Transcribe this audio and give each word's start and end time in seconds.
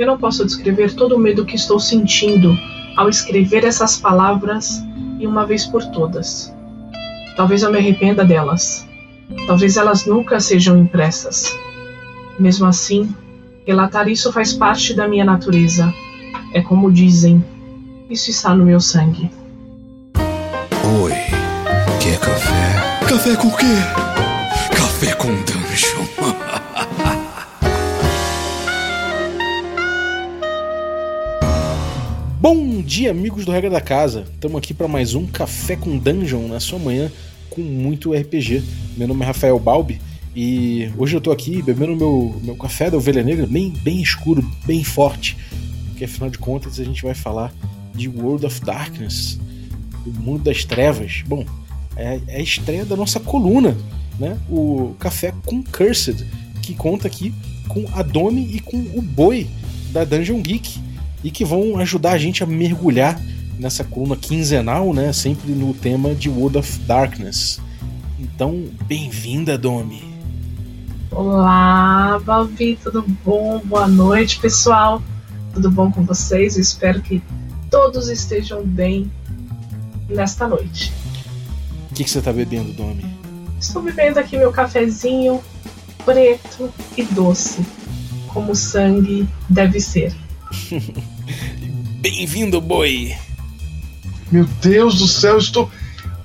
Eu 0.00 0.06
não 0.06 0.16
posso 0.16 0.46
descrever 0.46 0.94
todo 0.94 1.14
o 1.14 1.18
medo 1.18 1.44
que 1.44 1.56
estou 1.56 1.78
sentindo 1.78 2.58
ao 2.96 3.10
escrever 3.10 3.64
essas 3.64 3.98
palavras 3.98 4.82
e 5.18 5.26
uma 5.26 5.44
vez 5.44 5.66
por 5.66 5.84
todas. 5.84 6.50
Talvez 7.36 7.62
eu 7.62 7.70
me 7.70 7.76
arrependa 7.76 8.24
delas. 8.24 8.88
Talvez 9.46 9.76
elas 9.76 10.06
nunca 10.06 10.40
sejam 10.40 10.78
impressas. 10.78 11.54
Mesmo 12.38 12.66
assim, 12.66 13.14
relatar 13.66 14.08
isso 14.08 14.32
faz 14.32 14.54
parte 14.54 14.94
da 14.94 15.06
minha 15.06 15.26
natureza. 15.26 15.92
É 16.54 16.62
como 16.62 16.90
dizem, 16.90 17.44
isso 18.08 18.30
está 18.30 18.54
no 18.54 18.64
meu 18.64 18.80
sangue. 18.80 19.30
Oi, 21.02 21.12
quer 22.00 22.18
café? 22.18 23.06
Café 23.06 23.36
com 23.36 23.50
quê? 23.50 23.66
Café 24.74 25.14
com 25.14 25.28
dungeon. 25.42 25.59
Bom 32.40 32.80
dia, 32.80 33.10
amigos 33.10 33.44
do 33.44 33.52
Regra 33.52 33.68
da 33.68 33.82
Casa. 33.82 34.26
Estamos 34.32 34.56
aqui 34.56 34.72
para 34.72 34.88
mais 34.88 35.14
um 35.14 35.26
Café 35.26 35.76
com 35.76 35.98
Dungeon 35.98 36.48
na 36.48 36.58
sua 36.58 36.78
manhã 36.78 37.12
com 37.50 37.60
muito 37.60 38.14
RPG. 38.14 38.62
Meu 38.96 39.06
nome 39.06 39.22
é 39.22 39.26
Rafael 39.26 39.58
Balbi 39.58 40.00
e 40.34 40.90
hoje 40.96 41.14
eu 41.14 41.20
tô 41.20 41.32
aqui 41.32 41.60
bebendo 41.60 41.94
meu, 41.94 42.40
meu 42.42 42.56
café 42.56 42.90
da 42.90 42.96
Ovelha 42.96 43.22
Negra, 43.22 43.46
bem, 43.46 43.68
bem 43.82 44.00
escuro, 44.00 44.42
bem 44.64 44.82
forte, 44.82 45.36
porque 45.88 46.06
afinal 46.06 46.30
de 46.30 46.38
contas 46.38 46.80
a 46.80 46.84
gente 46.84 47.02
vai 47.02 47.12
falar 47.12 47.52
de 47.94 48.08
World 48.08 48.46
of 48.46 48.64
Darkness, 48.64 49.38
o 50.06 50.10
mundo 50.10 50.42
das 50.42 50.64
trevas. 50.64 51.22
Bom, 51.26 51.44
é, 51.94 52.22
é 52.26 52.36
a 52.36 52.42
estreia 52.42 52.86
da 52.86 52.96
nossa 52.96 53.20
coluna, 53.20 53.76
né? 54.18 54.38
O 54.48 54.94
Café 54.98 55.34
com 55.44 55.62
Cursed, 55.62 56.26
que 56.62 56.74
conta 56.74 57.06
aqui 57.06 57.34
com 57.68 57.84
a 57.92 58.02
Domi 58.02 58.48
e 58.50 58.60
com 58.60 58.78
o 58.78 59.02
Boi 59.02 59.46
da 59.92 60.04
Dungeon 60.04 60.40
Geek 60.40 60.88
e 61.22 61.30
que 61.30 61.44
vão 61.44 61.78
ajudar 61.78 62.12
a 62.12 62.18
gente 62.18 62.42
a 62.42 62.46
mergulhar 62.46 63.20
nessa 63.58 63.84
coluna 63.84 64.16
quinzenal, 64.16 64.92
né? 64.94 65.12
Sempre 65.12 65.52
no 65.52 65.74
tema 65.74 66.14
de 66.14 66.28
World 66.28 66.58
of 66.58 66.78
Darkness. 66.80 67.60
Então, 68.18 68.64
bem-vinda, 68.86 69.58
Domi. 69.58 70.02
Olá, 71.10 72.18
Valvi, 72.18 72.78
tudo 72.82 73.04
bom? 73.24 73.60
Boa 73.64 73.86
noite, 73.86 74.38
pessoal. 74.38 75.02
Tudo 75.52 75.70
bom 75.70 75.90
com 75.90 76.04
vocês? 76.04 76.56
Eu 76.56 76.62
espero 76.62 77.02
que 77.02 77.22
todos 77.70 78.08
estejam 78.08 78.64
bem 78.64 79.10
nesta 80.08 80.46
noite. 80.46 80.92
O 81.90 81.94
que, 81.94 82.04
que 82.04 82.10
você 82.10 82.18
está 82.18 82.32
bebendo, 82.32 82.72
Domi? 82.72 83.04
Estou 83.60 83.82
bebendo 83.82 84.18
aqui 84.18 84.38
meu 84.38 84.52
cafezinho 84.52 85.42
preto 86.04 86.72
e 86.96 87.02
doce, 87.02 87.64
como 88.28 88.54
sangue 88.54 89.28
deve 89.48 89.80
ser. 89.80 90.14
Bem-vindo, 92.00 92.60
boi! 92.60 93.14
Meu 94.30 94.44
Deus 94.62 94.98
do 94.98 95.08
céu, 95.08 95.32
eu 95.32 95.38
estou. 95.38 95.70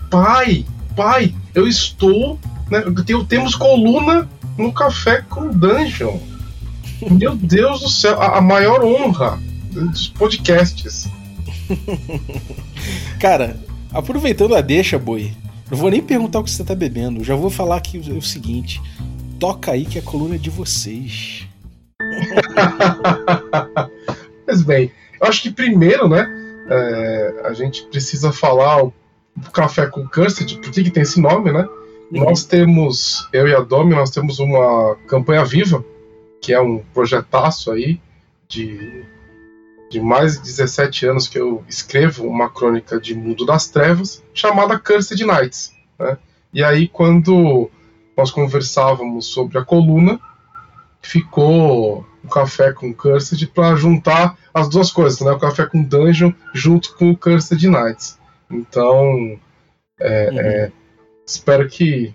Pai, 0.09 0.65
pai, 0.95 1.33
eu 1.53 1.67
estou. 1.67 2.39
Né, 2.69 2.81
temos 3.27 3.55
coluna 3.55 4.29
no 4.57 4.71
Café 4.71 5.21
com 5.21 5.49
Dungeon. 5.49 6.17
Meu 7.11 7.35
Deus 7.35 7.81
do 7.81 7.89
céu, 7.89 8.21
a, 8.21 8.37
a 8.37 8.41
maior 8.41 8.83
honra 8.83 9.39
dos 9.71 10.09
podcasts. 10.09 11.07
Cara, 13.19 13.59
aproveitando 13.91 14.55
a 14.55 14.61
deixa, 14.61 14.97
boi, 14.97 15.33
não 15.69 15.77
vou 15.77 15.89
nem 15.89 16.01
perguntar 16.01 16.39
o 16.39 16.43
que 16.43 16.51
você 16.51 16.63
tá 16.63 16.75
bebendo, 16.75 17.23
já 17.23 17.35
vou 17.35 17.49
falar 17.49 17.77
aqui 17.77 17.97
o, 17.97 18.17
o 18.17 18.21
seguinte: 18.21 18.81
toca 19.39 19.71
aí 19.71 19.85
que 19.85 19.99
a 19.99 20.01
coluna 20.01 20.35
é 20.35 20.37
de 20.37 20.49
vocês. 20.49 21.45
Mas 24.47 24.61
bem, 24.61 24.91
eu 25.19 25.27
acho 25.27 25.41
que 25.41 25.51
primeiro, 25.51 26.07
né, 26.07 26.27
é, 26.69 27.41
a 27.45 27.53
gente 27.53 27.83
precisa 27.83 28.31
falar 28.31 28.83
o 28.83 28.93
Café 29.51 29.87
com 29.87 30.07
Cursed, 30.07 30.57
por 30.59 30.71
que, 30.71 30.83
que 30.83 30.91
tem 30.91 31.03
esse 31.03 31.19
nome, 31.19 31.51
né? 31.51 31.67
Uhum. 32.11 32.23
Nós 32.23 32.43
temos, 32.43 33.27
eu 33.33 33.47
e 33.47 33.53
a 33.55 33.59
Domi, 33.59 33.95
nós 33.95 34.11
temos 34.11 34.39
uma 34.39 34.95
campanha 35.07 35.43
viva, 35.43 35.83
que 36.41 36.53
é 36.53 36.61
um 36.61 36.79
projetaço 36.93 37.71
aí 37.71 37.99
de, 38.47 39.03
de 39.89 39.99
mais 39.99 40.35
de 40.35 40.43
17 40.43 41.07
anos 41.07 41.27
que 41.27 41.39
eu 41.39 41.63
escrevo 41.67 42.27
uma 42.27 42.49
crônica 42.49 42.99
de 42.99 43.15
Mundo 43.15 43.45
das 43.45 43.67
Trevas, 43.67 44.23
chamada 44.33 44.79
Cursed 44.79 45.19
Nights. 45.25 45.73
Né? 45.99 46.17
E 46.53 46.63
aí, 46.63 46.87
quando 46.87 47.69
nós 48.15 48.31
conversávamos 48.31 49.25
sobre 49.25 49.57
a 49.57 49.65
coluna, 49.65 50.19
ficou 51.01 52.05
o 52.25 52.29
café 52.29 52.73
com 52.73 52.93
Cursed 52.93 53.45
para 53.47 53.75
juntar 53.75 54.37
as 54.53 54.67
duas 54.67 54.91
coisas, 54.91 55.19
né? 55.21 55.31
O 55.31 55.39
café 55.39 55.65
com 55.65 55.83
Dungeon 55.83 56.31
junto 56.53 56.95
com 56.95 57.11
o 57.11 57.17
Cursed 57.17 57.61
Knights. 57.67 58.17
Então, 58.51 59.39
é, 59.99 60.29
uhum. 60.29 60.39
é, 60.39 60.71
espero 61.25 61.69
que 61.69 62.13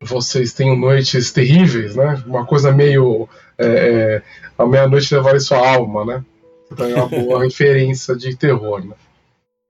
vocês 0.00 0.52
tenham 0.52 0.76
noites 0.76 1.32
terríveis, 1.32 1.94
né? 1.94 2.22
Uma 2.26 2.46
coisa 2.46 2.72
meio 2.72 3.28
é, 3.58 3.66
é 3.66 4.22
a 4.56 4.66
meia-noite 4.66 5.14
levar 5.14 5.38
sua 5.40 5.58
alma, 5.58 6.04
né? 6.04 6.24
Então 6.70 6.86
é 6.86 6.94
uma 6.94 7.08
boa 7.08 7.42
referência 7.44 8.16
de 8.16 8.36
terror, 8.36 8.84
né? 8.84 8.94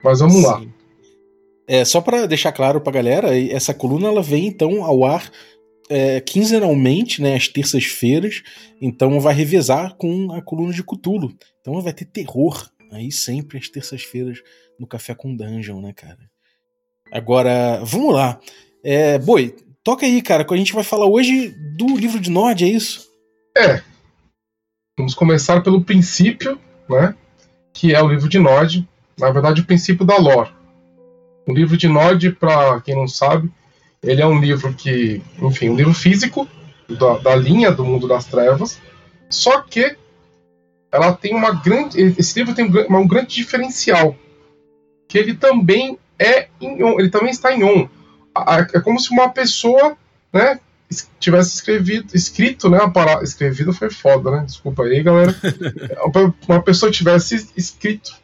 Mas 0.02 0.20
vamos 0.20 0.36
Sim. 0.36 0.46
lá. 0.46 0.62
É, 1.66 1.84
só 1.84 2.00
para 2.00 2.26
deixar 2.26 2.52
claro 2.52 2.80
pra 2.80 2.92
galera, 2.92 3.38
essa 3.38 3.72
coluna 3.72 4.08
ela 4.08 4.22
vem 4.22 4.46
então 4.46 4.82
ao 4.84 5.04
ar 5.04 5.30
é, 5.92 6.20
quinzenalmente, 6.20 7.20
né, 7.20 7.34
às 7.34 7.48
terças-feiras. 7.48 8.42
Então 8.80 9.20
vai 9.20 9.34
revezar 9.34 9.94
com 9.96 10.32
a 10.32 10.40
coluna 10.40 10.72
de 10.72 10.82
Cutulo. 10.82 11.32
Então 11.60 11.80
vai 11.80 11.92
ter 11.92 12.06
terror 12.06 12.70
aí 12.90 13.12
sempre 13.12 13.58
às 13.58 13.68
terças-feiras 13.68 14.38
no 14.78 14.86
Café 14.86 15.14
com 15.14 15.36
Dungeon, 15.36 15.80
né, 15.80 15.92
cara? 15.92 16.18
Agora, 17.12 17.80
vamos 17.84 18.14
lá. 18.14 18.40
É, 18.82 19.18
Boi, 19.18 19.54
toca 19.84 20.06
aí, 20.06 20.22
cara, 20.22 20.44
que 20.44 20.54
a 20.54 20.56
gente 20.56 20.72
vai 20.72 20.82
falar 20.82 21.06
hoje 21.06 21.50
do 21.76 21.96
livro 21.96 22.18
de 22.18 22.30
Nord, 22.30 22.64
é 22.64 22.68
isso? 22.68 23.06
É. 23.56 23.82
Vamos 24.96 25.14
começar 25.14 25.62
pelo 25.62 25.84
princípio, 25.84 26.58
né? 26.88 27.14
Que 27.72 27.94
é 27.94 28.02
o 28.02 28.08
livro 28.08 28.28
de 28.28 28.38
Nord. 28.38 28.88
Na 29.18 29.30
verdade, 29.30 29.60
o 29.60 29.66
princípio 29.66 30.06
da 30.06 30.16
lore. 30.16 30.50
O 31.46 31.52
livro 31.52 31.76
de 31.76 31.88
Nord, 31.88 32.32
para 32.32 32.80
quem 32.80 32.94
não 32.94 33.06
sabe, 33.06 33.50
ele 34.02 34.20
é 34.20 34.26
um 34.26 34.40
livro 34.40 34.72
que, 34.74 35.22
enfim, 35.40 35.68
um 35.68 35.76
livro 35.76 35.94
físico 35.94 36.48
da, 36.88 37.18
da 37.18 37.36
linha 37.36 37.70
do 37.70 37.84
mundo 37.84 38.08
das 38.08 38.24
trevas, 38.24 38.80
só 39.30 39.60
que 39.60 39.96
ela 40.90 41.12
tem 41.12 41.34
uma 41.34 41.52
grande, 41.52 42.00
esse 42.18 42.38
livro 42.38 42.54
tem 42.54 42.66
um, 42.66 42.98
um 42.98 43.06
grande 43.06 43.34
diferencial, 43.34 44.16
que 45.08 45.16
ele 45.16 45.34
também 45.34 45.98
é 46.18 46.48
em 46.60 46.82
on, 46.82 46.98
ele 46.98 47.10
também 47.10 47.30
está 47.30 47.52
em 47.52 47.62
on. 47.62 47.88
É 48.72 48.80
como 48.80 48.98
se 49.00 49.10
uma 49.10 49.28
pessoa, 49.28 49.96
né, 50.32 50.58
tivesse 51.18 51.54
escrevido, 51.54 52.14
escrito, 52.14 52.68
né, 52.68 52.78
para 52.92 53.22
escrevido 53.22 53.72
foi 53.72 53.90
foda, 53.90 54.30
né? 54.30 54.44
Desculpa 54.44 54.84
aí, 54.84 55.02
galera. 55.02 55.34
uma 56.48 56.62
pessoa 56.62 56.92
tivesse 56.92 57.50
escrito, 57.56 58.14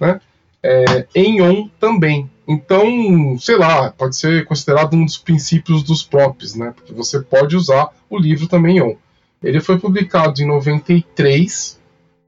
né, 0.00 0.20
é, 0.66 1.06
em 1.14 1.40
on 1.40 1.68
também. 1.78 2.28
Então, 2.46 3.36
sei 3.38 3.56
lá, 3.56 3.90
pode 3.90 4.16
ser 4.16 4.44
considerado 4.44 4.94
um 4.94 5.04
dos 5.04 5.16
princípios 5.16 5.82
dos 5.82 6.02
props, 6.02 6.54
né? 6.54 6.72
Porque 6.74 6.92
você 6.92 7.20
pode 7.20 7.56
usar 7.56 7.90
o 8.10 8.18
livro 8.18 8.48
também 8.48 8.82
on. 8.82 8.96
Ele 9.42 9.60
foi 9.60 9.78
publicado 9.78 10.40
em 10.40 10.46
93, 10.46 11.80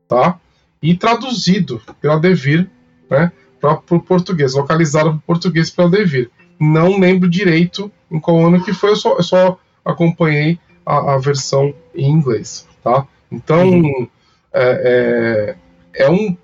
tá? 0.07 0.39
E 0.81 0.97
traduzido 0.97 1.83
pela 2.01 2.19
Devir, 2.19 2.69
né? 3.11 3.33
Para 3.61 3.81
o 3.91 4.01
português, 4.01 4.55
localizado 4.55 5.11
para 5.11 5.19
o 5.19 5.23
português 5.23 5.71
pela 5.71 5.91
Devir. 5.91 6.31
Não 6.61 6.99
lembro 6.99 7.29
direito 7.29 7.91
em 8.11 8.21
qual 8.21 8.47
ano 8.47 8.65
que 8.65 8.73
foi, 8.73 8.91
eu 8.91 8.97
só, 8.97 9.17
eu 9.17 9.23
só 9.23 9.59
acompanhei 9.85 10.59
a, 10.85 11.15
a, 11.15 11.19
versão 11.19 11.75
em 11.95 12.11
inglês, 12.11 12.67
tá? 12.83 13.07
Então, 13.31 13.69
uhum. 13.69 14.09
é, 14.53 15.57
é, 15.95 16.05
é 16.05 16.11
um 16.11 16.37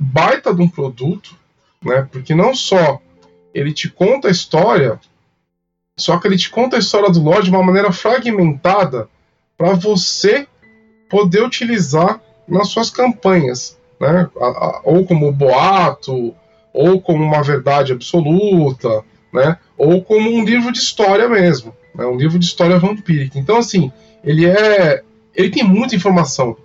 baita 0.00 0.54
de 0.54 0.62
um 0.62 0.68
produto, 0.68 1.36
né? 1.84 2.08
Porque 2.10 2.34
não 2.34 2.54
só 2.54 2.98
ele 3.52 3.72
te 3.72 3.90
conta 3.90 4.28
a 4.28 4.30
história, 4.30 4.98
só 5.98 6.18
que 6.18 6.26
ele 6.26 6.38
te 6.38 6.48
conta 6.48 6.76
a 6.76 6.78
história 6.78 7.10
do 7.10 7.22
Lorde 7.22 7.44
de 7.44 7.50
uma 7.50 7.62
maneira 7.62 7.92
fragmentada 7.92 9.08
para 9.58 9.74
você 9.74 10.46
poder 11.10 11.42
utilizar 11.42 12.18
nas 12.48 12.68
suas 12.68 12.88
campanhas, 12.88 13.78
né? 14.00 14.28
Ou 14.84 15.04
como 15.04 15.30
boato, 15.30 16.34
ou 16.72 17.00
como 17.02 17.22
uma 17.22 17.42
verdade 17.42 17.92
absoluta, 17.92 19.04
né? 19.32 19.58
Ou 19.76 20.02
como 20.02 20.30
um 20.30 20.44
livro 20.44 20.72
de 20.72 20.78
história 20.78 21.28
mesmo, 21.28 21.76
né? 21.94 22.06
Um 22.06 22.16
livro 22.16 22.38
de 22.38 22.46
história 22.46 22.78
vampírica. 22.78 23.38
Então 23.38 23.58
assim, 23.58 23.92
ele 24.24 24.46
é, 24.46 25.02
ele 25.34 25.50
tem 25.50 25.62
muita 25.62 25.94
informação. 25.94 26.56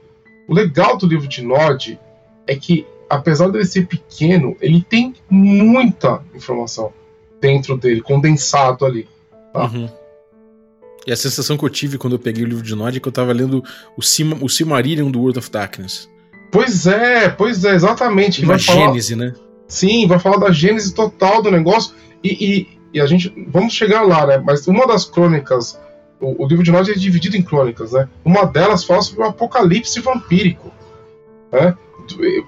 O 0.48 0.54
legal 0.54 0.96
do 0.96 1.08
livro 1.08 1.28
de 1.28 1.42
Nod 1.42 2.00
é 2.48 2.56
que 2.56 2.86
apesar 3.16 3.50
dele 3.50 3.66
ser 3.66 3.88
pequeno, 3.88 4.56
ele 4.62 4.82
tem 4.82 5.14
muita 5.30 6.22
informação 6.34 6.94
dentro 7.42 7.78
dele, 7.78 8.02
condensado 8.02 8.86
ali. 8.86 9.08
Tá? 9.54 9.66
Uhum. 9.66 9.90
E 11.06 11.12
a 11.12 11.16
sensação 11.16 11.58
que 11.58 11.64
eu 11.64 11.70
tive 11.70 11.98
quando 11.98 12.14
eu 12.14 12.20
peguei 12.20 12.44
o 12.44 12.48
livro 12.48 12.64
de 12.64 12.76
Nod 12.76 12.98
é 12.98 13.00
que 13.00 13.08
eu 13.08 13.12
tava 13.12 13.32
lendo 13.32 13.64
o, 13.96 14.02
Sim, 14.02 14.36
o 14.42 14.50
Silmarillion 14.50 15.12
do 15.12 15.20
World 15.20 15.38
of 15.38 15.52
Darkness. 15.52 16.10
Pois 16.52 16.88
é, 16.88 17.30
pois 17.30 17.64
é, 17.64 17.76
exatamente. 17.76 18.44
Uma 18.44 18.58
gênese, 18.58 19.14
falar... 19.14 19.28
né? 19.28 19.36
Sim, 19.68 20.08
vai 20.08 20.20
falar 20.20 20.38
da 20.38 20.52
gênese 20.52 20.94
total 20.94 21.42
do 21.42 21.52
negócio. 21.52 21.94
E, 22.24 22.30
e, 22.30 22.80
e, 22.94 23.02
a 23.02 23.06
gente. 23.06 23.32
Vamos 23.50 23.74
chegar 23.74 24.02
lá, 24.02 24.26
né? 24.26 24.38
Mas 24.38 24.68
uma 24.68 24.88
das 24.88 25.06
crônicas. 25.06 25.80
O, 26.20 26.44
o 26.44 26.48
livro 26.48 26.64
de 26.64 26.72
Nod 26.72 26.90
é 26.90 26.96
dividido 26.96 27.36
em 27.36 27.42
crônicas, 27.42 27.92
né? 27.92 28.08
Uma 28.24 28.46
delas 28.46 28.84
fala 28.84 29.02
sobre 29.02 29.24
o 29.24 29.28
apocalipse 29.28 30.00
vampírico. 30.00 30.72
Né? 31.52 31.76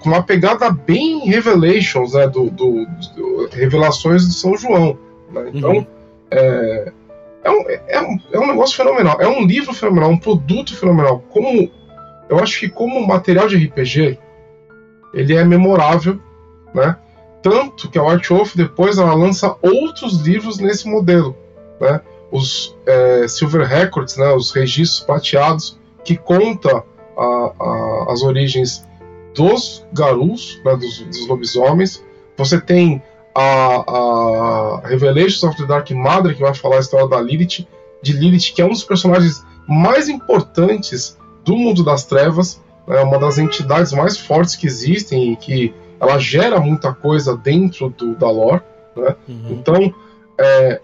Com 0.00 0.10
uma 0.10 0.22
pegada 0.22 0.70
bem 0.70 1.26
Revelations, 1.26 2.12
né? 2.12 2.26
Do, 2.26 2.50
do, 2.50 2.86
do 3.16 3.48
Revelações 3.52 4.26
de 4.26 4.34
São 4.34 4.56
João. 4.56 4.98
Né? 5.30 5.50
Então. 5.52 5.72
Uhum. 5.72 5.86
É, 6.30 6.92
é 7.44 7.50
um, 7.50 7.64
é, 7.68 8.00
um, 8.00 8.18
é 8.32 8.38
um 8.38 8.46
negócio 8.46 8.76
fenomenal. 8.76 9.20
É 9.20 9.26
um 9.26 9.46
livro 9.46 9.72
fenomenal, 9.72 10.10
um 10.10 10.18
produto 10.18 10.76
fenomenal. 10.76 11.24
Como 11.30 11.70
eu 12.28 12.38
acho 12.38 12.60
que 12.60 12.68
como 12.68 13.06
material 13.06 13.48
de 13.48 13.56
RPG, 13.56 14.18
ele 15.14 15.34
é 15.34 15.44
memorável, 15.44 16.20
né? 16.74 16.96
Tanto 17.42 17.88
que 17.88 17.98
a 17.98 18.02
White 18.02 18.28
Wolf 18.28 18.54
depois 18.54 18.98
ela 18.98 19.14
lança 19.14 19.56
outros 19.62 20.20
livros 20.20 20.58
nesse 20.58 20.88
modelo, 20.88 21.36
né? 21.80 22.00
Os 22.30 22.76
é, 22.84 23.26
Silver 23.26 23.66
Records, 23.66 24.16
né? 24.16 24.32
Os 24.32 24.50
registros 24.50 25.00
prateados 25.00 25.78
que 26.04 26.16
conta 26.16 26.84
a, 27.16 27.52
a, 27.58 28.06
as 28.12 28.22
origens 28.22 28.86
dos 29.38 29.86
Garus, 29.92 30.60
né? 30.64 30.76
dos, 30.76 30.98
dos 30.98 31.28
lobisomens. 31.28 32.04
Você 32.36 32.60
tem 32.60 33.00
a, 33.34 34.80
a 34.82 34.88
Revelations 34.88 35.44
of 35.44 35.56
the 35.56 35.64
Dark 35.64 35.88
Mother, 35.92 36.34
que 36.34 36.42
vai 36.42 36.52
falar 36.54 36.76
a 36.76 36.80
história 36.80 37.06
da 37.06 37.20
Lilith, 37.20 37.66
de 38.02 38.12
Lilith, 38.12 38.52
que 38.52 38.60
é 38.60 38.64
um 38.64 38.70
dos 38.70 38.82
personagens 38.82 39.44
mais 39.66 40.08
importantes 40.08 41.16
do 41.44 41.56
mundo 41.56 41.84
das 41.84 42.04
trevas, 42.04 42.60
é 42.88 43.00
uma 43.00 43.18
das 43.18 43.38
entidades 43.38 43.92
mais 43.92 44.18
fortes 44.18 44.56
que 44.56 44.66
existem 44.66 45.32
e 45.32 45.36
que 45.36 45.72
ela 46.00 46.18
gera 46.18 46.58
muita 46.58 46.92
coisa 46.92 47.36
dentro 47.36 47.90
do, 47.90 48.16
da 48.16 48.30
lore. 48.30 48.62
Né? 48.96 49.14
Uhum. 49.28 49.46
Então, 49.50 49.94
é, 50.36 50.80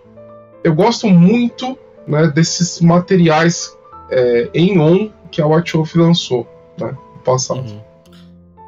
eu 0.62 0.75
gosto 0.75 1.09
muito 1.09 1.77
né, 2.07 2.29
desses 2.29 2.81
materiais 2.81 3.77
é, 4.11 4.50
em 4.55 4.79
on 4.79 5.11
que 5.31 5.43
a 5.43 5.47
White 5.47 5.77
Wolf 5.77 5.97
lançou 5.97 6.47
né, 6.79 6.97
no 7.15 7.21
passado. 7.21 7.61
Uhum. 7.61 7.94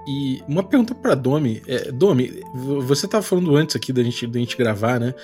E 0.06 0.43
uma 0.47 0.62
pergunta 0.62 0.94
para 0.94 1.14
Domi. 1.14 1.62
É, 1.67 1.91
Domi, 1.91 2.43
você 2.55 3.06
estava 3.06 3.23
falando 3.23 3.56
antes 3.56 3.75
aqui 3.75 3.93
da 3.93 4.03
gente, 4.03 4.26
da 4.26 4.38
gente 4.38 4.56
gravar, 4.56 5.00
né? 5.00 5.14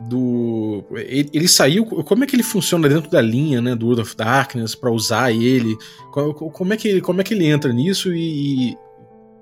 do 0.00 0.84
ele, 0.92 1.28
ele, 1.32 1.48
saiu 1.48 1.84
como 1.84 2.22
é 2.22 2.26
que 2.26 2.36
ele 2.36 2.44
funciona 2.44 2.88
dentro 2.88 3.10
da 3.10 3.20
linha 3.20 3.60
né? 3.60 3.74
Do 3.74 3.86
World 3.86 4.02
of 4.02 4.16
Darkness 4.16 4.74
para 4.74 4.92
usar 4.92 5.32
ele? 5.32 5.76
Como 6.12 6.72
é 6.72 6.76
que 6.76 7.00
como 7.00 7.20
é 7.20 7.24
que 7.24 7.34
ele 7.34 7.46
entra 7.46 7.72
nisso? 7.72 8.14
E, 8.14 8.70
e 8.70 8.78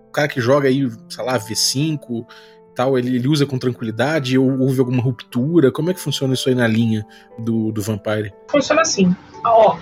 o 0.09 0.11
cara 0.11 0.29
que 0.29 0.41
joga 0.41 0.69
aí 0.69 0.89
sei 1.11 1.25
lá 1.25 1.39
V5 1.39 2.27
tal 2.75 2.99
ele, 2.99 3.17
ele, 3.17 3.29
usa 3.29 3.45
com 3.45 3.59
tranquilidade? 3.59 4.39
Ou 4.39 4.61
houve 4.61 4.81
alguma 4.81 5.03
ruptura? 5.03 5.71
Como 5.71 5.91
é 5.91 5.95
que 5.95 6.01
funciona 6.01 6.33
isso 6.33 6.49
aí 6.49 6.55
na 6.55 6.67
linha 6.67 7.07
do, 7.39 7.71
do 7.71 7.83
Vampire? 7.83 8.33
Funciona 8.49 8.81
assim. 8.81 9.15
Ó 9.45 9.77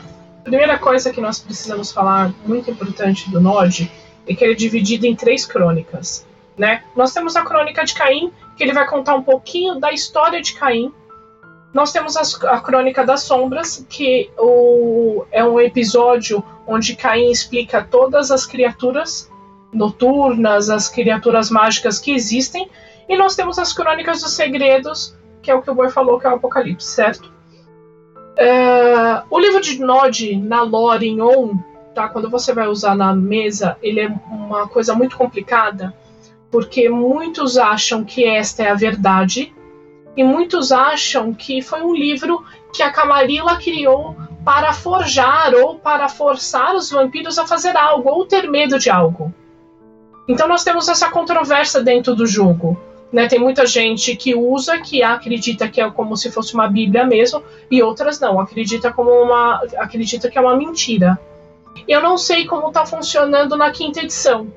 primeira 0.44 0.78
coisa 0.78 1.10
que 1.10 1.20
nós 1.20 1.38
precisamos 1.38 1.90
falar 1.90 2.32
muito 2.46 2.70
importante 2.70 3.30
do 3.30 3.40
Nod 3.40 3.90
é 4.26 4.34
que 4.34 4.44
ele 4.44 4.52
é 4.52 4.56
dividido 4.56 5.06
em 5.06 5.14
três 5.14 5.44
crônicas 5.44 6.26
né 6.56 6.84
nós 6.96 7.12
temos 7.12 7.36
a 7.36 7.42
crônica 7.42 7.84
de 7.84 7.94
Caim 7.94 8.32
que 8.56 8.62
ele 8.62 8.72
vai 8.72 8.86
contar 8.86 9.14
um 9.14 9.22
pouquinho 9.22 9.78
da 9.78 9.92
história 9.92 10.40
de 10.40 10.54
Caim. 10.54 10.92
Nós 11.72 11.92
temos 11.92 12.16
a 12.16 12.60
Crônica 12.60 13.04
das 13.04 13.22
Sombras, 13.22 13.84
que 13.88 14.30
o, 14.38 15.24
é 15.32 15.44
um 15.44 15.58
episódio 15.58 16.42
onde 16.66 16.94
Caim 16.94 17.30
explica 17.30 17.82
todas 17.82 18.30
as 18.30 18.46
criaturas 18.46 19.30
noturnas, 19.72 20.70
as 20.70 20.88
criaturas 20.88 21.50
mágicas 21.50 21.98
que 21.98 22.12
existem. 22.12 22.70
E 23.08 23.16
nós 23.16 23.34
temos 23.34 23.58
as 23.58 23.72
Crônicas 23.72 24.22
dos 24.22 24.32
Segredos, 24.34 25.16
que 25.42 25.50
é 25.50 25.54
o 25.54 25.60
que 25.60 25.70
o 25.70 25.74
Boi 25.74 25.90
falou, 25.90 26.20
que 26.20 26.26
é 26.26 26.30
o 26.30 26.34
Apocalipse, 26.34 26.86
certo? 26.86 27.32
É, 28.36 29.22
o 29.28 29.38
livro 29.38 29.60
de 29.60 29.80
Nod, 29.80 30.36
na 30.36 30.62
lore 30.62 31.08
em 31.08 31.20
On, 31.20 31.58
tá? 31.94 32.08
quando 32.08 32.28
você 32.28 32.52
vai 32.52 32.66
usar 32.68 32.94
na 32.94 33.14
mesa, 33.14 33.76
ele 33.82 34.00
é 34.00 34.08
uma 34.28 34.68
coisa 34.68 34.94
muito 34.94 35.16
complicada 35.16 35.94
porque 36.54 36.88
muitos 36.88 37.58
acham 37.58 38.04
que 38.04 38.24
esta 38.24 38.62
é 38.62 38.70
a 38.70 38.74
verdade 38.74 39.52
e 40.16 40.22
muitos 40.22 40.70
acham 40.70 41.34
que 41.34 41.60
foi 41.60 41.82
um 41.82 41.92
livro 41.92 42.44
que 42.72 42.80
a 42.80 42.92
Camarilla 42.92 43.56
criou 43.56 44.16
para 44.44 44.72
forjar 44.72 45.52
ou 45.54 45.76
para 45.80 46.08
forçar 46.08 46.76
os 46.76 46.90
vampiros 46.90 47.40
a 47.40 47.46
fazer 47.46 47.76
algo 47.76 48.08
ou 48.08 48.24
ter 48.24 48.48
medo 48.48 48.78
de 48.78 48.88
algo. 48.88 49.34
Então 50.28 50.46
nós 50.46 50.62
temos 50.62 50.88
essa 50.88 51.10
controvérsia 51.10 51.82
dentro 51.82 52.14
do 52.14 52.24
jogo. 52.24 52.80
Né? 53.12 53.26
Tem 53.26 53.40
muita 53.40 53.66
gente 53.66 54.14
que 54.14 54.34
usa, 54.34 54.78
que 54.78 55.02
acredita 55.02 55.68
que 55.68 55.80
é 55.80 55.90
como 55.90 56.16
se 56.16 56.30
fosse 56.30 56.54
uma 56.54 56.68
Bíblia 56.68 57.04
mesmo, 57.04 57.42
e 57.68 57.82
outras 57.82 58.20
não, 58.20 58.38
acredita 58.38 58.92
como 58.92 59.10
uma, 59.10 59.60
acredita 59.78 60.30
que 60.30 60.38
é 60.38 60.40
uma 60.40 60.56
mentira. 60.56 61.18
Eu 61.86 62.02
não 62.02 62.16
sei 62.16 62.46
como 62.46 62.68
está 62.68 62.86
funcionando 62.86 63.56
na 63.56 63.70
quinta 63.70 64.00
edição 64.00 64.52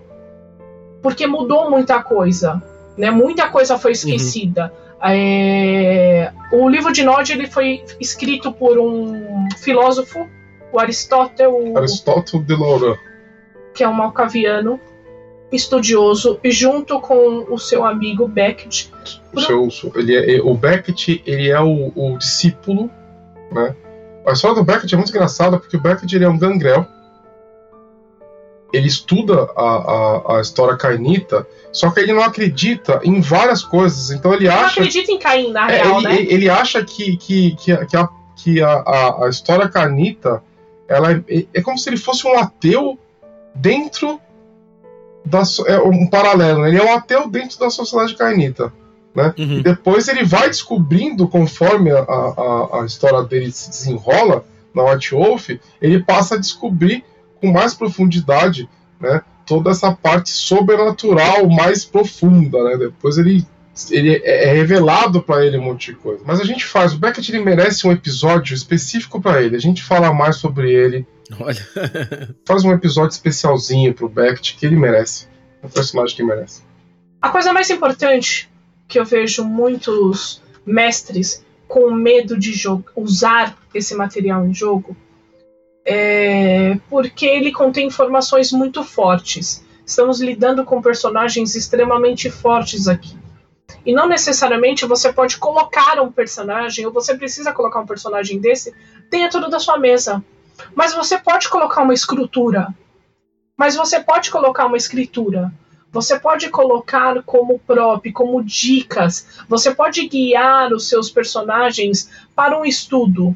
porque 1.01 1.27
mudou 1.27 1.69
muita 1.69 2.01
coisa, 2.01 2.61
né? 2.97 3.11
Muita 3.11 3.47
coisa 3.49 3.77
foi 3.77 3.91
uhum. 3.91 3.95
esquecida. 3.95 4.73
Uhum. 5.01 5.09
É... 5.09 6.33
O 6.51 6.67
livro 6.67 6.91
de 6.91 7.03
Nod 7.03 7.31
ele 7.31 7.47
foi 7.47 7.83
escrito 7.99 8.51
por 8.51 8.77
um 8.77 9.47
filósofo, 9.57 10.27
o 10.71 10.79
Aristóteles. 10.79 11.75
Aristóteles 11.75 12.45
de 12.45 12.55
Laura. 12.55 12.97
Que 13.73 13.83
é 13.83 13.87
um 13.87 13.93
malcaviano, 13.93 14.79
estudioso, 15.51 16.39
e 16.43 16.51
junto 16.51 16.99
com 16.99 17.45
o 17.49 17.57
seu 17.57 17.85
amigo 17.85 18.27
Beckett. 18.27 18.91
O, 19.33 19.69
seu, 19.69 19.91
ele 19.95 20.15
é, 20.15 20.41
o 20.41 20.55
Beckett 20.55 21.21
ele 21.25 21.49
é 21.49 21.61
o, 21.61 21.91
o 21.95 22.17
discípulo, 22.17 22.89
né? 23.51 23.75
A 24.25 24.33
história 24.33 24.57
do 24.57 24.63
Beckett 24.63 24.93
é 24.93 24.97
muito 24.97 25.09
engraçada 25.09 25.57
porque 25.57 25.77
o 25.77 25.79
Beckett 25.79 26.13
ele 26.13 26.25
é 26.25 26.29
um 26.29 26.37
gangrel 26.37 26.85
ele 28.71 28.87
estuda 28.87 29.47
a, 29.55 29.61
a, 29.61 30.37
a, 30.37 30.41
história 30.41 30.75
cainita, 30.75 31.47
só 31.71 31.89
que 31.89 31.99
ele 31.99 32.13
não 32.13 32.23
acredita 32.23 32.99
em 33.03 33.21
várias 33.21 33.63
coisas. 33.63 34.11
Então 34.11 34.33
ele, 34.33 34.45
ele 34.45 34.49
acha. 34.49 34.61
Não 34.61 34.69
acredita 34.69 35.11
em 35.11 35.19
Caim, 35.19 35.51
na 35.51 35.71
é, 35.71 35.81
real, 35.81 35.99
ele, 35.99 36.07
né? 36.07 36.15
Ele 36.21 36.49
acha 36.49 36.83
que, 36.83 37.15
que, 37.17 37.55
que, 37.55 37.85
que, 37.85 37.97
a, 37.97 38.09
que 38.35 38.61
a, 38.61 38.69
a, 38.69 39.25
a 39.25 39.29
história 39.29 39.69
cainita 39.69 40.43
ela 40.87 41.11
é, 41.11 41.45
é 41.53 41.61
como 41.61 41.77
se 41.77 41.89
ele 41.89 41.97
fosse 41.97 42.25
um 42.27 42.37
ateu 42.37 42.97
dentro 43.53 44.19
da. 45.25 45.43
É 45.67 45.79
um 45.79 46.07
paralelo, 46.07 46.61
né? 46.61 46.69
ele 46.69 46.79
é 46.79 46.83
um 46.83 46.93
ateu 46.93 47.27
dentro 47.29 47.59
da 47.59 47.69
sociedade 47.69 48.15
cainita. 48.15 48.71
Né? 49.13 49.33
Uhum. 49.37 49.57
E 49.59 49.63
depois 49.63 50.07
ele 50.07 50.23
vai 50.23 50.47
descobrindo, 50.47 51.27
conforme 51.27 51.91
a, 51.91 51.99
a, 51.99 52.81
a 52.81 52.85
história 52.85 53.23
dele 53.23 53.51
se 53.51 53.69
desenrola 53.69 54.45
na 54.73 54.83
White 54.83 55.15
Wolf, 55.15 55.49
ele 55.81 56.03
passa 56.03 56.35
a 56.35 56.39
descobrir 56.39 57.03
com 57.39 57.51
mais 57.51 57.73
profundidade, 57.73 58.69
né? 58.99 59.21
Toda 59.45 59.71
essa 59.71 59.91
parte 59.93 60.29
sobrenatural 60.29 61.47
mais 61.49 61.85
profunda, 61.85 62.63
né? 62.63 62.77
Depois 62.77 63.17
ele 63.17 63.45
ele 63.91 64.15
é, 64.23 64.49
é 64.49 64.53
revelado 64.53 65.21
para 65.21 65.45
ele 65.45 65.57
um 65.57 65.63
monte 65.63 65.91
de 65.91 65.97
coisa. 65.97 66.23
Mas 66.25 66.39
a 66.39 66.43
gente 66.43 66.65
faz, 66.65 66.93
o 66.93 66.97
Beckett 66.97 67.31
ele 67.31 67.43
merece 67.43 67.85
um 67.85 67.91
episódio 67.91 68.55
específico 68.55 69.21
para 69.21 69.43
ele. 69.43 69.55
A 69.55 69.59
gente 69.59 69.83
fala 69.83 70.11
mais 70.11 70.37
sobre 70.37 70.71
ele. 70.71 71.05
Olha. 71.39 71.67
faz 72.45 72.63
um 72.63 72.71
episódio 72.71 73.11
especialzinho 73.11 73.93
pro 73.93 74.09
Beckett 74.09 74.55
que 74.55 74.65
ele 74.65 74.75
merece. 74.75 75.27
É 75.61 75.67
um 75.67 75.69
personagem 75.69 76.15
que 76.15 76.23
merece. 76.23 76.63
A 77.21 77.29
coisa 77.29 77.53
mais 77.53 77.69
importante 77.69 78.49
que 78.87 78.99
eu 78.99 79.05
vejo 79.05 79.43
muitos 79.43 80.41
mestres 80.65 81.45
com 81.67 81.91
medo 81.91 82.37
de 82.37 82.53
usar 82.95 83.57
esse 83.73 83.93
material 83.93 84.45
em 84.45 84.53
jogo 84.53 84.95
é, 85.89 86.77
porque 86.89 87.25
ele 87.25 87.49
contém 87.49 87.87
informações 87.87 88.51
muito 88.51 88.83
fortes. 88.83 89.65
Estamos 89.85 90.19
lidando 90.19 90.65
com 90.65 90.81
personagens 90.81 91.55
extremamente 91.55 92.29
fortes 92.29 92.89
aqui. 92.89 93.17
E 93.85 93.93
não 93.93 94.05
necessariamente 94.05 94.85
você 94.85 95.13
pode 95.13 95.37
colocar 95.37 96.01
um 96.01 96.11
personagem, 96.11 96.85
ou 96.85 96.91
você 96.91 97.15
precisa 97.15 97.53
colocar 97.53 97.79
um 97.79 97.85
personagem 97.85 98.37
desse 98.37 98.75
dentro 99.09 99.49
da 99.49 99.61
sua 99.61 99.79
mesa. 99.79 100.21
Mas 100.75 100.93
você 100.93 101.17
pode 101.17 101.47
colocar 101.47 101.83
uma 101.83 101.93
escritura. 101.93 102.67
Mas 103.55 103.77
você 103.77 104.01
pode 104.01 104.29
colocar 104.29 104.65
uma 104.65 104.75
escritura. 104.75 105.53
Você 105.89 106.19
pode 106.19 106.49
colocar 106.49 107.23
como 107.23 107.59
prop, 107.59 108.11
como 108.11 108.43
dicas. 108.43 109.45
Você 109.47 109.73
pode 109.73 110.05
guiar 110.09 110.73
os 110.73 110.89
seus 110.89 111.09
personagens 111.09 112.09
para 112.35 112.59
um 112.59 112.65
estudo 112.65 113.33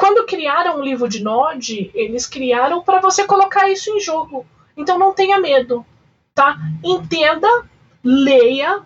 quando 0.00 0.24
criaram 0.24 0.80
o 0.80 0.82
livro 0.82 1.06
de 1.06 1.22
Nod, 1.22 1.90
eles 1.92 2.26
criaram 2.26 2.80
para 2.82 3.02
você 3.02 3.26
colocar 3.26 3.70
isso 3.70 3.90
em 3.90 4.00
jogo. 4.00 4.46
Então 4.74 4.98
não 4.98 5.12
tenha 5.12 5.38
medo, 5.38 5.84
tá? 6.34 6.56
Entenda, 6.82 7.46
leia 8.02 8.80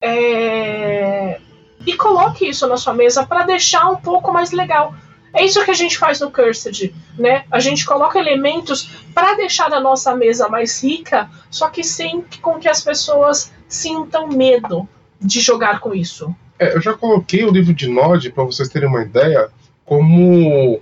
é... 0.00 1.38
e 1.86 1.92
coloque 1.98 2.48
isso 2.48 2.66
na 2.66 2.78
sua 2.78 2.94
mesa 2.94 3.26
para 3.26 3.42
deixar 3.42 3.90
um 3.90 3.96
pouco 3.96 4.32
mais 4.32 4.52
legal. 4.52 4.94
É 5.34 5.44
isso 5.44 5.62
que 5.62 5.70
a 5.70 5.74
gente 5.74 5.98
faz 5.98 6.20
no 6.20 6.30
Cursed, 6.30 6.94
né? 7.18 7.44
A 7.50 7.60
gente 7.60 7.84
coloca 7.84 8.18
elementos 8.18 8.88
para 9.12 9.34
deixar 9.34 9.70
a 9.70 9.80
nossa 9.80 10.16
mesa 10.16 10.48
mais 10.48 10.82
rica, 10.82 11.28
só 11.50 11.68
que 11.68 11.84
sem 11.84 12.24
com 12.40 12.58
que 12.58 12.70
as 12.70 12.82
pessoas 12.82 13.52
sintam 13.68 14.28
medo 14.28 14.88
de 15.20 15.40
jogar 15.40 15.80
com 15.80 15.94
isso. 15.94 16.34
É, 16.58 16.74
eu 16.74 16.80
já 16.80 16.94
coloquei 16.94 17.44
o 17.44 17.50
livro 17.50 17.74
de 17.74 17.86
Nod, 17.86 18.30
para 18.30 18.44
vocês 18.44 18.70
terem 18.70 18.88
uma 18.88 19.02
ideia, 19.02 19.50
como 19.84 20.80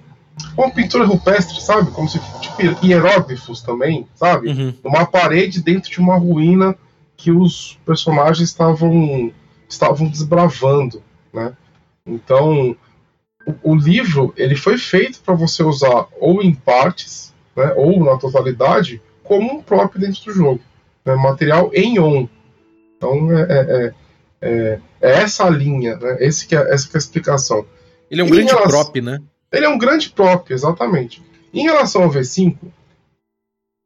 uma 0.57 0.71
pintura 0.71 1.05
rupestre, 1.05 1.61
sabe? 1.61 1.91
Como 1.91 2.09
se 2.09 2.21
tipo 2.41 2.87
hieróglifos 2.87 3.63
também, 3.63 4.07
sabe? 4.15 4.49
Uhum. 4.49 4.75
Uma 4.85 5.07
parede 5.07 5.63
dentro 5.63 5.91
de 5.91 6.01
uma 6.01 6.17
ruína 6.17 6.77
que 7.17 7.31
os 7.31 7.79
personagens 7.85 8.49
estavam 8.49 9.33
estavam 9.69 10.09
desbravando, 10.09 11.03
né? 11.33 11.55
Então, 12.07 12.77
o, 13.47 13.73
o 13.73 13.75
livro 13.75 14.33
ele 14.37 14.57
foi 14.57 14.77
feito 14.77 15.21
para 15.21 15.35
você 15.35 15.63
usar 15.63 16.07
ou 16.21 16.43
em 16.43 16.55
partes, 16.55 17.33
né, 17.57 17.73
ou 17.77 18.05
na 18.05 18.17
totalidade, 18.17 19.01
como 19.23 19.53
um 19.53 19.63
próprio 19.63 20.01
dentro 20.01 20.25
do 20.25 20.33
jogo, 20.33 20.61
né, 21.05 21.15
material 21.15 21.71
em 21.73 21.99
on. 21.99 22.29
Então, 22.97 23.33
é, 23.33 23.43
é, 23.43 23.95
é, 24.43 24.79
é 25.01 25.11
essa 25.23 25.45
a 25.45 25.51
linha, 25.51 25.97
né? 25.97 26.19
Esse 26.21 26.47
que 26.47 26.55
é, 26.55 26.73
essa 26.73 26.89
que 26.89 26.97
é 26.97 26.99
a 26.99 27.01
explicação. 27.01 27.65
Ele 28.13 28.21
é 28.21 28.25
um 28.25 28.29
grande 28.31 28.53
relação- 28.53 28.85
prop, 28.85 29.01
né? 29.01 29.21
Ele 29.51 29.65
é 29.65 29.69
um 29.69 29.79
grande 29.79 30.11
prop, 30.11 30.51
exatamente. 30.53 31.23
Em 31.53 31.63
relação 31.63 32.03
ao 32.03 32.11
V5, 32.11 32.57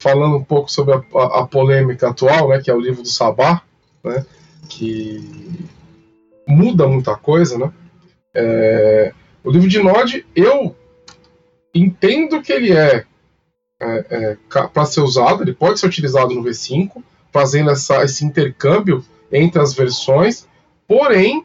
falando 0.02 0.36
um 0.36 0.42
pouco 0.44 0.70
sobre 0.70 0.94
a, 0.94 1.02
a- 1.18 1.40
a 1.40 1.46
polêmica 1.46 2.08
atual, 2.10 2.48
né, 2.48 2.60
que 2.60 2.70
é 2.70 2.74
o 2.74 2.80
livro 2.80 3.02
do 3.02 3.08
Sabá, 3.08 3.62
né, 4.04 4.26
que 4.68 5.66
muda 6.46 6.88
muita 6.88 7.16
coisa, 7.16 7.56
né? 7.56 7.72
É, 8.34 9.12
o 9.44 9.50
livro 9.50 9.68
de 9.68 9.80
Nod, 9.80 10.26
eu 10.34 10.76
entendo 11.72 12.42
que 12.42 12.52
ele 12.52 12.72
é, 12.72 13.04
para 14.72 14.84
ser 14.86 15.00
usado, 15.02 15.42
ele 15.44 15.54
pode 15.54 15.78
ser 15.78 15.86
utilizado 15.86 16.34
no 16.34 16.42
V5, 16.42 17.00
fazendo 17.32 17.70
essa, 17.70 18.02
esse 18.02 18.24
intercâmbio 18.24 19.04
entre 19.30 19.60
as 19.62 19.72
versões, 19.72 20.46
porém, 20.88 21.44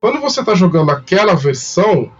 quando 0.00 0.20
você 0.20 0.40
está 0.40 0.54
jogando 0.54 0.90
aquela 0.90 1.34
versão, 1.34 2.10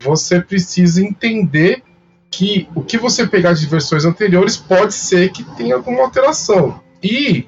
você 0.00 0.40
precisa 0.40 1.02
entender 1.02 1.82
que 2.30 2.68
o 2.74 2.82
que 2.82 2.96
você 2.96 3.26
pegar 3.26 3.52
de 3.52 3.66
versões 3.66 4.04
anteriores 4.04 4.56
pode 4.56 4.94
ser 4.94 5.30
que 5.30 5.44
tenha 5.56 5.74
alguma 5.74 6.02
alteração. 6.02 6.80
E 7.02 7.46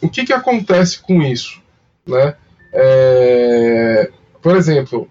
o 0.00 0.08
que, 0.08 0.24
que 0.24 0.32
acontece 0.32 1.00
com 1.00 1.20
isso? 1.22 1.60
Né? 2.06 2.34
É, 2.72 4.10
por 4.40 4.56
exemplo, 4.56 5.08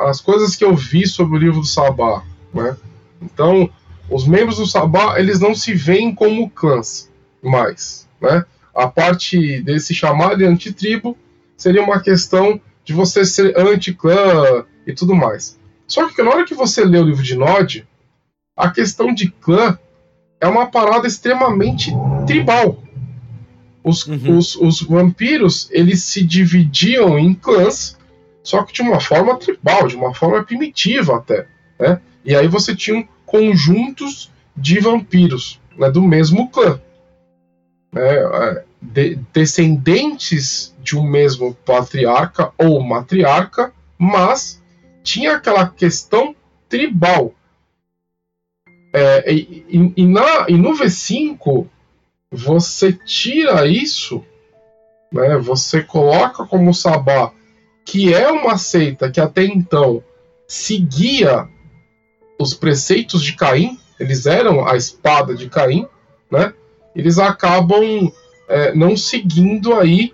as 0.00 0.20
coisas 0.20 0.54
que 0.54 0.64
eu 0.64 0.76
vi 0.76 1.06
sobre 1.06 1.36
o 1.36 1.40
livro 1.40 1.60
do 1.60 1.66
Sabá. 1.66 2.22
Né? 2.52 2.76
Então, 3.20 3.68
os 4.08 4.26
membros 4.26 4.58
do 4.58 4.66
Sabá 4.66 5.18
eles 5.18 5.40
não 5.40 5.54
se 5.54 5.72
veem 5.74 6.14
como 6.14 6.50
clãs 6.50 7.10
mais. 7.42 8.06
Né? 8.20 8.44
A 8.74 8.86
parte 8.86 9.60
desse 9.62 9.94
chamado 9.94 10.36
de 10.36 10.44
antitribo 10.44 11.16
seria 11.56 11.82
uma 11.82 12.00
questão 12.00 12.60
de 12.88 12.94
você 12.94 13.22
ser 13.22 13.54
anti-clã 13.54 14.64
e 14.86 14.94
tudo 14.94 15.14
mais. 15.14 15.58
Só 15.86 16.08
que 16.08 16.22
na 16.22 16.30
hora 16.30 16.46
que 16.46 16.54
você 16.54 16.82
lê 16.82 16.98
o 16.98 17.04
livro 17.04 17.22
de 17.22 17.36
Nod, 17.36 17.86
a 18.56 18.70
questão 18.70 19.12
de 19.12 19.30
clã 19.30 19.78
é 20.40 20.48
uma 20.48 20.64
parada 20.70 21.06
extremamente 21.06 21.92
tribal. 22.26 22.82
Os, 23.84 24.06
Uhum. 24.06 24.38
os, 24.38 24.56
os 24.56 24.80
vampiros 24.80 25.68
eles 25.70 26.02
se 26.02 26.24
dividiam 26.24 27.18
em 27.18 27.34
clãs, 27.34 27.98
só 28.42 28.62
que 28.62 28.72
de 28.72 28.80
uma 28.80 29.00
forma 29.00 29.36
tribal, 29.36 29.86
de 29.86 29.94
uma 29.94 30.14
forma 30.14 30.42
primitiva 30.42 31.18
até. 31.18 31.46
Né? 31.78 32.00
E 32.24 32.34
aí 32.34 32.48
você 32.48 32.74
tinha 32.74 33.06
conjuntos 33.26 34.30
de 34.56 34.80
vampiros 34.80 35.60
né, 35.76 35.90
do 35.90 36.00
mesmo 36.00 36.48
clã. 36.48 36.80
né, 37.92 38.14
é, 38.16 38.64
de- 38.80 39.16
descendentes 39.32 40.74
de 40.80 40.96
um 40.96 41.02
mesmo 41.02 41.54
patriarca 41.54 42.52
ou 42.56 42.82
matriarca, 42.82 43.72
mas 43.96 44.62
tinha 45.02 45.36
aquela 45.36 45.68
questão 45.68 46.34
tribal. 46.68 47.34
É, 48.92 49.32
e, 49.32 49.64
e- 49.68 49.92
e 49.96 50.06
na, 50.06 50.46
e 50.48 50.56
no 50.56 50.72
V5, 50.72 51.66
você 52.30 52.92
tira 52.92 53.66
isso, 53.66 54.24
né, 55.12 55.36
você 55.38 55.82
coloca 55.82 56.44
como 56.46 56.74
Sabá, 56.74 57.32
que 57.84 58.12
é 58.12 58.30
uma 58.30 58.58
seita 58.58 59.10
que 59.10 59.20
até 59.20 59.44
então 59.44 60.02
seguia 60.46 61.48
os 62.38 62.54
preceitos 62.54 63.22
de 63.22 63.34
Caim, 63.34 63.78
eles 63.98 64.26
eram 64.26 64.66
a 64.66 64.76
espada 64.76 65.34
de 65.34 65.48
Caim, 65.48 65.86
né? 66.30 66.52
Eles 66.94 67.18
acabam 67.18 68.12
é, 68.48 68.74
não 68.74 68.96
seguindo 68.96 69.74
aí, 69.74 70.12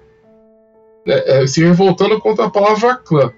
é, 1.07 1.43
é, 1.43 1.47
se 1.47 1.63
revoltando 1.63 2.21
contra 2.21 2.47
a 2.47 2.51
palavra 2.51 2.97
clã. 2.97 3.33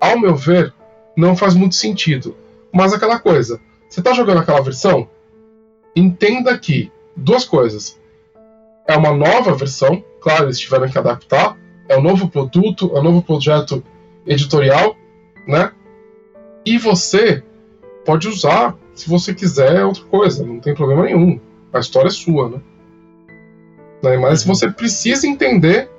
Ao 0.00 0.18
meu 0.18 0.34
ver, 0.34 0.72
não 1.16 1.36
faz 1.36 1.54
muito 1.54 1.74
sentido. 1.74 2.36
Mas 2.72 2.92
aquela 2.92 3.18
coisa, 3.18 3.60
você 3.88 4.00
está 4.00 4.12
jogando 4.12 4.40
aquela 4.40 4.60
versão? 4.60 5.08
Entenda 5.94 6.56
que 6.58 6.92
duas 7.16 7.44
coisas. 7.44 7.98
É 8.86 8.96
uma 8.96 9.12
nova 9.12 9.54
versão, 9.54 10.04
claro, 10.20 10.44
eles 10.44 10.58
tiveram 10.58 10.88
que 10.88 10.98
adaptar. 10.98 11.58
É 11.88 11.96
um 11.96 12.02
novo 12.02 12.28
produto, 12.28 12.92
é 12.94 13.00
um 13.00 13.02
novo 13.02 13.22
projeto 13.22 13.82
editorial, 14.26 14.96
né? 15.46 15.72
E 16.64 16.78
você 16.78 17.42
pode 18.04 18.28
usar, 18.28 18.76
se 18.94 19.08
você 19.08 19.32
quiser, 19.32 19.84
outra 19.84 20.04
coisa, 20.04 20.44
não 20.44 20.60
tem 20.60 20.74
problema 20.74 21.04
nenhum. 21.04 21.40
A 21.72 21.78
história 21.78 22.08
é 22.08 22.12
sua, 22.12 22.50
né? 22.50 22.60
Né, 24.10 24.16
Mas 24.16 24.42
Uhum. 24.42 24.54
você 24.54 24.70
precisa 24.70 25.26
entender 25.26 25.90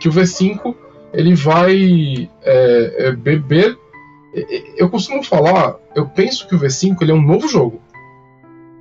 que 0.00 0.08
o 0.08 0.12
V5 0.12 0.74
ele 1.12 1.34
vai 1.34 2.30
é, 2.42 2.94
é, 2.98 3.12
beber. 3.12 3.76
Eu 4.76 4.88
costumo 4.88 5.22
falar, 5.24 5.76
eu 5.94 6.06
penso 6.06 6.46
que 6.46 6.54
o 6.54 6.58
V5 6.58 7.02
ele 7.02 7.10
é 7.10 7.14
um 7.14 7.22
novo 7.22 7.48
jogo, 7.48 7.80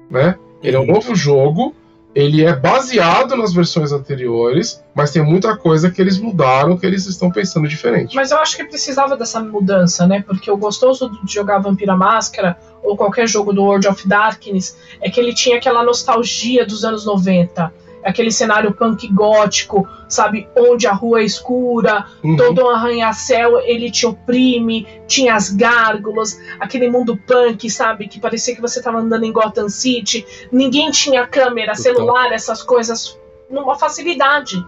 né? 0.09 0.37
Ele 0.61 0.75
é 0.75 0.79
um 0.79 0.85
novo 0.85 1.15
jogo, 1.15 1.73
ele 2.13 2.43
é 2.43 2.55
baseado 2.55 3.35
nas 3.35 3.53
versões 3.53 3.91
anteriores, 3.91 4.83
mas 4.95 5.11
tem 5.11 5.23
muita 5.23 5.55
coisa 5.55 5.91
que 5.91 6.01
eles 6.01 6.17
mudaram, 6.17 6.77
que 6.77 6.85
eles 6.85 7.05
estão 7.05 7.31
pensando 7.31 7.67
diferente. 7.67 8.15
Mas 8.15 8.31
eu 8.31 8.39
acho 8.39 8.57
que 8.57 8.63
precisava 8.63 9.15
dessa 9.15 9.39
mudança, 9.39 10.07
né? 10.07 10.23
Porque 10.25 10.49
o 10.49 10.57
gostoso 10.57 11.09
de 11.23 11.31
jogar 11.31 11.59
Vampira 11.59 11.95
Máscara 11.95 12.57
ou 12.83 12.97
qualquer 12.97 13.27
jogo 13.27 13.53
do 13.53 13.61
World 13.61 13.87
of 13.87 14.07
Darkness 14.07 14.77
é 15.01 15.09
que 15.09 15.19
ele 15.19 15.33
tinha 15.33 15.57
aquela 15.57 15.83
nostalgia 15.83 16.65
dos 16.65 16.83
anos 16.83 17.05
90. 17.05 17.71
Aquele 18.03 18.31
cenário 18.31 18.73
punk 18.73 19.07
gótico, 19.09 19.87
sabe? 20.07 20.47
Onde 20.55 20.87
a 20.87 20.93
rua 20.93 21.21
é 21.21 21.23
escura, 21.25 22.05
Uhum. 22.23 22.37
todo 22.37 22.63
um 22.65 22.69
arranha-céu 22.69 23.59
ele 23.59 23.91
te 23.91 24.05
oprime, 24.05 24.87
tinha 25.07 25.35
as 25.35 25.49
gárgulas, 25.51 26.39
aquele 26.59 26.89
mundo 26.89 27.17
punk, 27.17 27.69
sabe? 27.69 28.07
Que 28.07 28.19
parecia 28.19 28.55
que 28.55 28.61
você 28.61 28.79
estava 28.79 28.99
andando 28.99 29.25
em 29.25 29.31
Gotham 29.31 29.67
City. 29.69 30.25
Ninguém 30.51 30.91
tinha 30.91 31.27
câmera, 31.27 31.73
Total. 31.73 31.83
celular, 31.95 32.31
essas 32.31 32.63
coisas 32.63 33.19
numa 33.49 33.75
facilidade. 33.77 34.63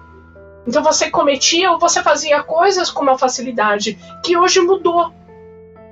Então 0.67 0.83
você 0.83 1.09
cometia 1.09 1.71
ou 1.71 1.79
você 1.79 2.03
fazia 2.03 2.43
coisas 2.43 2.91
com 2.91 3.01
uma 3.01 3.17
facilidade 3.17 3.97
que 4.23 4.37
hoje 4.37 4.59
mudou. 4.59 5.11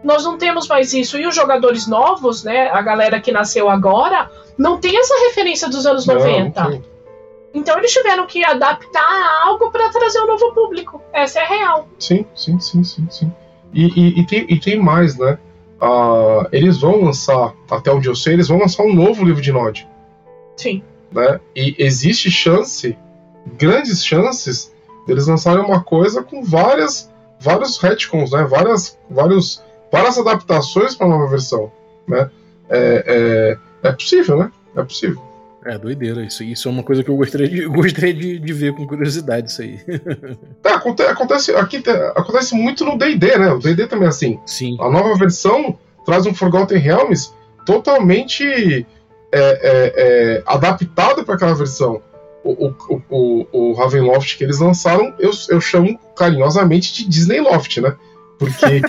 Nós 0.03 0.24
não 0.24 0.38
temos 0.38 0.67
mais 0.67 0.93
isso. 0.93 1.17
E 1.17 1.25
os 1.27 1.36
jogadores 1.36 1.88
novos, 1.88 2.43
né? 2.43 2.69
A 2.69 2.81
galera 2.81 3.19
que 3.19 3.31
nasceu 3.31 3.69
agora, 3.69 4.29
não 4.58 4.77
tem 4.77 4.98
essa 4.98 5.13
referência 5.27 5.67
dos 5.69 5.86
anos 5.86 6.05
Não, 6.05 6.15
90. 6.15 6.63
não. 6.63 6.84
Então 7.53 7.77
eles 7.77 7.91
tiveram 7.91 8.27
que 8.27 8.44
adaptar 8.44 9.44
algo 9.44 9.72
para 9.72 9.89
trazer 9.89 10.20
um 10.22 10.27
novo 10.27 10.53
público. 10.53 11.01
Essa 11.12 11.39
é 11.39 11.44
a 11.44 11.48
real. 11.48 11.89
Sim, 11.98 12.25
sim, 12.36 12.60
sim, 12.60 12.84
sim, 12.84 13.08
sim. 13.10 13.32
E, 13.74 13.86
e, 13.86 14.20
e 14.20 14.25
tem, 14.25 14.46
e 14.50 14.60
tem 14.60 14.79
mais, 14.79 15.18
né? 15.18 15.38
Ah, 15.82 16.48
eles 16.51 16.79
vão 16.79 17.03
lançar, 17.03 17.53
até 17.70 17.91
onde 17.91 18.08
eu 18.08 18.15
sei, 18.15 18.34
eles 18.34 18.48
vão 18.48 18.60
lançar 18.60 18.84
um 18.84 18.94
novo 18.94 19.24
livro 19.24 19.41
de 19.41 19.51
Nod, 19.51 19.88
Sim. 20.58 20.84
né? 21.12 21.39
E 21.56 21.74
existe 21.79 22.29
chance, 22.29 22.98
grandes 23.58 24.03
chances, 24.03 24.74
deles 25.08 25.27
lançarem 25.27 25.63
uma 25.63 25.82
coisa 25.82 26.22
com 26.22 26.44
várias, 26.44 27.10
vários 27.39 27.77
retcons, 27.77 28.32
né? 28.32 28.44
Várias, 28.44 29.00
vários, 29.10 29.63
várias 29.89 30.18
adaptações 30.18 30.96
para 30.96 31.08
a 31.08 31.10
nova 31.10 31.27
versão, 31.27 31.72
né? 32.06 32.29
É, 32.70 33.58
é, 33.84 33.88
é 33.88 33.91
possível, 33.94 34.38
né? 34.38 34.51
É 34.75 34.84
possível. 34.84 35.29
É, 35.66 35.78
doideira. 35.78 36.24
Isso, 36.24 36.44
isso 36.44 36.68
é 36.68 36.72
uma 36.72 36.84
coisa 36.84 37.04
que 37.04 37.10
eu 37.10 37.16
gostaria 37.18 37.48
de, 37.50 37.66
gostaria 37.68 38.13
de, 38.13 38.39
de 38.39 38.54
ver 38.54 38.74
com 38.74 38.88
curiosidade, 38.88 39.51
isso 39.51 39.62
aí. 39.62 39.80
É, 40.63 40.70
aconte- 40.72 41.04
acontece, 41.04 41.51
aqui 41.56 41.82
te- 41.82 41.89
acontece 41.89 42.56
muito 42.56 42.86
no 42.86 42.98
D&D, 42.98 43.38
né? 43.38 43.51
O 43.51 43.60
D&D 43.60 43.88
também 43.88 44.06
é 44.06 44.10
assim. 44.10 44.39
Sim. 44.46 44.78
A 44.80 44.89
nova 44.89 45.16
versão 45.16 45.78
traz 46.06 46.25
um 46.25 46.34
Forgotten 46.34 46.78
Realms 46.80 47.32
totalmente 47.66 48.86
é, 49.32 49.39
é, 49.39 49.94
é, 49.98 50.44
adaptado 50.46 51.24
para 51.24 51.36
aquela 51.36 51.54
versão. 51.56 52.01
O, 52.44 52.68
o, 52.68 53.01
o, 53.10 53.48
o- 53.51 53.74
Ravenloft 53.74 54.38
que 54.38 54.44
eles 54.46 54.60
lançaram, 54.60 55.13
eu, 55.20 55.32
eu 55.50 55.60
chamo 55.60 56.00
carinhosamente 56.16 56.94
de 56.94 57.08
Disney 57.10 57.42
Loft, 57.42 57.78
né? 57.82 57.96
Porque, 58.38 58.82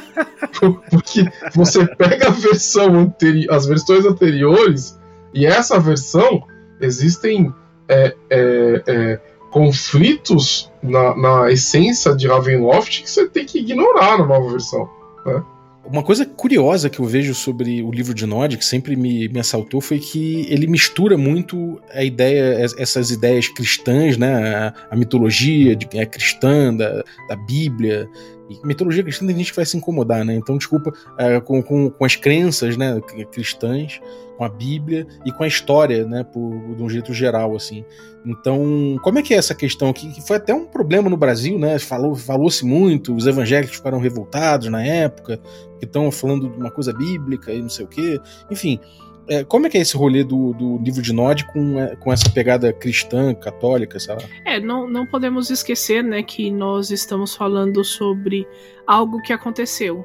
porque 0.90 1.24
você 1.54 1.84
pega 1.96 2.28
a 2.28 2.30
versão 2.30 2.94
anterior, 2.96 3.52
as 3.54 3.66
versões 3.66 4.04
anteriores 4.06 4.96
e 5.34 5.44
essa 5.46 5.78
versão 5.80 6.42
existem 6.80 7.52
é, 7.88 8.14
é, 8.30 8.82
é, 8.86 9.20
conflitos 9.50 10.70
na, 10.82 11.16
na 11.16 11.50
essência 11.50 12.14
de 12.14 12.28
Ravenloft 12.28 13.02
que 13.02 13.10
você 13.10 13.28
tem 13.28 13.44
que 13.44 13.58
ignorar 13.58 14.18
na 14.18 14.26
nova 14.26 14.50
versão. 14.50 14.88
Né? 15.26 15.42
Uma 15.84 16.04
coisa 16.04 16.24
curiosa 16.24 16.88
que 16.88 17.00
eu 17.00 17.04
vejo 17.04 17.34
sobre 17.34 17.82
o 17.82 17.90
livro 17.90 18.14
de 18.14 18.24
Nod, 18.24 18.56
que 18.56 18.64
sempre 18.64 18.94
me, 18.94 19.28
me 19.28 19.40
assaltou, 19.40 19.80
foi 19.80 19.98
que 19.98 20.46
ele 20.48 20.68
mistura 20.68 21.18
muito 21.18 21.80
a 21.92 22.04
ideia, 22.04 22.64
essas 22.78 23.10
ideias 23.10 23.48
cristãs, 23.48 24.16
né? 24.16 24.54
A, 24.54 24.74
a 24.90 24.96
mitologia 24.96 25.74
de, 25.74 25.88
é, 25.94 26.06
cristã, 26.06 26.72
da, 26.72 27.02
da 27.28 27.34
Bíblia, 27.34 28.08
e 28.50 28.66
mitologia 28.66 29.02
cristã 29.04 29.24
tem 29.24 29.36
gente 29.36 29.50
que 29.50 29.56
vai 29.56 29.64
se 29.64 29.76
incomodar, 29.76 30.24
né? 30.24 30.34
Então, 30.34 30.58
desculpa, 30.58 30.92
é, 31.16 31.40
com, 31.40 31.62
com, 31.62 31.88
com, 31.88 32.04
as 32.04 32.16
crenças 32.16 32.76
né, 32.76 33.00
cristãs, 33.30 34.00
com 34.36 34.44
a 34.44 34.48
Bíblia 34.48 35.06
e 35.24 35.30
com 35.30 35.44
a 35.44 35.46
história, 35.46 36.04
né? 36.04 36.24
Por, 36.24 36.74
de 36.74 36.82
um 36.82 36.88
jeito 36.88 37.14
geral, 37.14 37.54
assim. 37.54 37.84
Então, 38.26 38.98
como 39.04 39.20
é 39.20 39.22
que 39.22 39.32
é 39.32 39.36
essa 39.36 39.54
questão 39.54 39.88
aqui? 39.88 40.10
Que 40.10 40.20
foi 40.20 40.36
até 40.36 40.52
um 40.52 40.66
problema 40.66 41.08
no 41.08 41.16
Brasil, 41.16 41.58
né? 41.60 41.78
Falou, 41.78 42.16
falou-se 42.16 42.64
muito, 42.66 43.14
os 43.14 43.26
evangélicos 43.26 43.76
ficaram 43.76 44.00
revoltados 44.00 44.68
na 44.68 44.84
época, 44.84 45.40
que 45.78 45.84
estão 45.84 46.10
falando 46.10 46.50
de 46.50 46.58
uma 46.58 46.72
coisa 46.72 46.92
bíblica 46.92 47.52
e 47.52 47.62
não 47.62 47.68
sei 47.68 47.84
o 47.84 47.88
quê. 47.88 48.20
Enfim, 48.50 48.80
é, 49.28 49.44
como 49.44 49.66
é 49.66 49.70
que 49.70 49.78
é 49.78 49.80
esse 49.80 49.96
rolê 49.96 50.24
do, 50.24 50.52
do 50.52 50.78
livro 50.78 51.02
de 51.02 51.12
Nod 51.12 51.44
com, 51.46 51.78
é, 51.78 51.94
com 51.96 52.12
essa 52.12 52.28
pegada 52.30 52.72
cristã, 52.72 53.34
católica, 53.34 53.98
sei 53.98 54.14
lá? 54.14 54.22
É, 54.44 54.60
não, 54.60 54.88
não 54.88 55.06
podemos 55.06 55.50
esquecer, 55.50 56.02
né, 56.02 56.22
que 56.22 56.50
nós 56.50 56.90
estamos 56.90 57.34
falando 57.34 57.84
sobre 57.84 58.46
algo 58.86 59.20
que 59.22 59.32
aconteceu, 59.32 60.04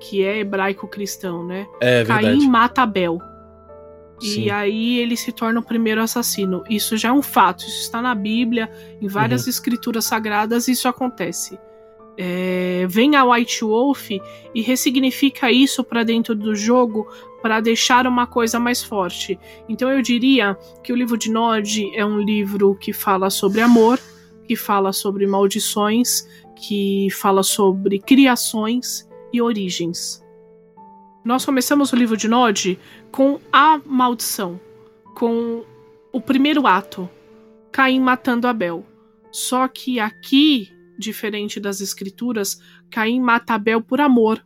que 0.00 0.24
é 0.24 0.38
hebraico-cristão, 0.38 1.46
né? 1.46 1.66
É 1.80 2.04
verdade. 2.04 2.22
Caim 2.22 2.48
mata 2.48 2.82
Abel. 2.82 3.18
Sim. 4.20 4.44
E 4.44 4.50
aí 4.50 4.98
ele 4.98 5.16
se 5.16 5.32
torna 5.32 5.58
o 5.58 5.62
primeiro 5.64 6.00
assassino. 6.00 6.62
Isso 6.70 6.96
já 6.96 7.08
é 7.08 7.12
um 7.12 7.22
fato, 7.22 7.60
isso 7.60 7.80
está 7.80 8.00
na 8.00 8.14
Bíblia, 8.14 8.70
em 9.00 9.08
várias 9.08 9.44
uhum. 9.44 9.50
escrituras 9.50 10.04
sagradas, 10.04 10.68
isso 10.68 10.86
acontece. 10.86 11.58
É, 12.16 12.86
vem 12.88 13.16
a 13.16 13.24
White 13.24 13.64
Wolf 13.64 14.10
e 14.10 14.60
ressignifica 14.60 15.50
isso 15.50 15.82
para 15.82 16.04
dentro 16.04 16.34
do 16.34 16.54
jogo 16.54 17.08
para 17.40 17.60
deixar 17.60 18.06
uma 18.06 18.26
coisa 18.26 18.60
mais 18.60 18.82
forte. 18.82 19.38
Então 19.68 19.90
eu 19.90 20.00
diria 20.00 20.56
que 20.82 20.92
o 20.92 20.96
livro 20.96 21.16
de 21.16 21.30
Nod 21.30 21.90
é 21.94 22.04
um 22.04 22.20
livro 22.20 22.74
que 22.76 22.92
fala 22.92 23.30
sobre 23.30 23.60
amor, 23.60 23.98
que 24.46 24.54
fala 24.54 24.92
sobre 24.92 25.26
maldições, 25.26 26.28
que 26.56 27.08
fala 27.10 27.42
sobre 27.42 27.98
criações 27.98 29.08
e 29.32 29.42
origens. 29.42 30.22
Nós 31.24 31.44
começamos 31.44 31.92
o 31.92 31.96
livro 31.96 32.16
de 32.16 32.28
Nod 32.28 32.78
com 33.10 33.40
a 33.52 33.80
maldição, 33.84 34.60
com 35.14 35.64
o 36.12 36.20
primeiro 36.20 36.66
ato, 36.66 37.08
Caim 37.70 38.00
matando 38.00 38.46
Abel. 38.46 38.84
Só 39.30 39.66
que 39.66 39.98
aqui, 39.98 40.70
diferente 41.02 41.60
das 41.60 41.80
escrituras, 41.80 42.60
Caim 42.90 43.20
mata 43.20 43.54
Abel 43.54 43.82
por 43.82 44.00
amor, 44.00 44.42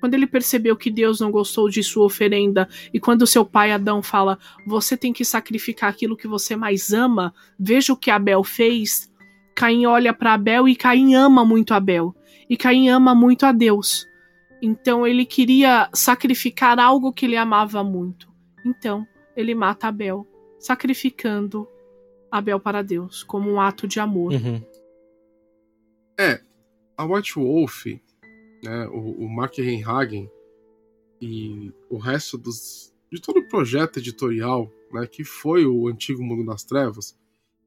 quando 0.00 0.14
ele 0.14 0.26
percebeu 0.26 0.76
que 0.76 0.90
Deus 0.90 1.18
não 1.18 1.30
gostou 1.30 1.68
de 1.70 1.82
sua 1.82 2.04
oferenda 2.04 2.68
e 2.92 3.00
quando 3.00 3.26
seu 3.26 3.42
pai 3.42 3.72
Adão 3.72 4.02
fala: 4.02 4.38
"Você 4.66 4.98
tem 4.98 5.14
que 5.14 5.24
sacrificar 5.24 5.88
aquilo 5.88 6.16
que 6.16 6.28
você 6.28 6.54
mais 6.54 6.92
ama", 6.92 7.34
veja 7.58 7.92
o 7.92 7.96
que 7.96 8.10
Abel 8.10 8.44
fez. 8.44 9.10
Caim 9.56 9.86
olha 9.86 10.12
para 10.12 10.34
Abel 10.34 10.68
e 10.68 10.76
Caim 10.76 11.14
ama 11.14 11.42
muito 11.42 11.72
Abel. 11.72 12.14
E 12.50 12.56
Caim 12.56 12.90
ama 12.90 13.14
muito 13.14 13.46
a 13.46 13.52
Deus. 13.52 14.06
Então 14.60 15.06
ele 15.06 15.24
queria 15.24 15.88
sacrificar 15.94 16.78
algo 16.78 17.12
que 17.12 17.24
ele 17.24 17.36
amava 17.36 17.82
muito. 17.82 18.28
Então 18.64 19.06
ele 19.34 19.54
mata 19.54 19.88
Abel, 19.88 20.26
sacrificando 20.58 21.66
Abel 22.30 22.60
para 22.60 22.82
Deus 22.82 23.22
como 23.22 23.50
um 23.50 23.60
ato 23.60 23.86
de 23.88 24.00
amor. 24.00 24.32
Uhum. 24.32 24.60
É, 26.18 26.40
a 26.96 27.04
White 27.04 27.34
Wolf 27.34 27.86
né, 28.64 28.88
o, 28.88 29.24
o 29.24 29.28
Mark 29.28 29.56
Reinhagen 29.58 30.30
e 31.20 31.70
o 31.90 31.98
resto 31.98 32.38
dos, 32.38 32.92
de 33.12 33.20
todo 33.20 33.38
o 33.40 33.48
projeto 33.48 33.98
editorial, 33.98 34.72
né, 34.90 35.06
que 35.06 35.22
foi 35.22 35.66
o 35.66 35.86
antigo 35.86 36.22
Mundo 36.22 36.46
das 36.46 36.64
Trevas, 36.64 37.16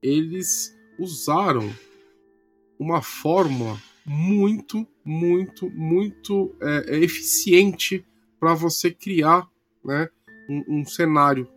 eles 0.02 0.76
usaram 0.98 1.72
uma 2.80 3.02
fórmula 3.02 3.80
muito, 4.06 4.88
muito, 5.06 5.70
muito 5.70 6.56
é, 6.62 6.96
é 6.96 7.00
eficiente 7.00 8.04
para 8.40 8.54
você 8.54 8.92
criar 8.92 9.48
né, 9.84 10.10
um, 10.50 10.80
um 10.80 10.86
cenário. 10.86 11.48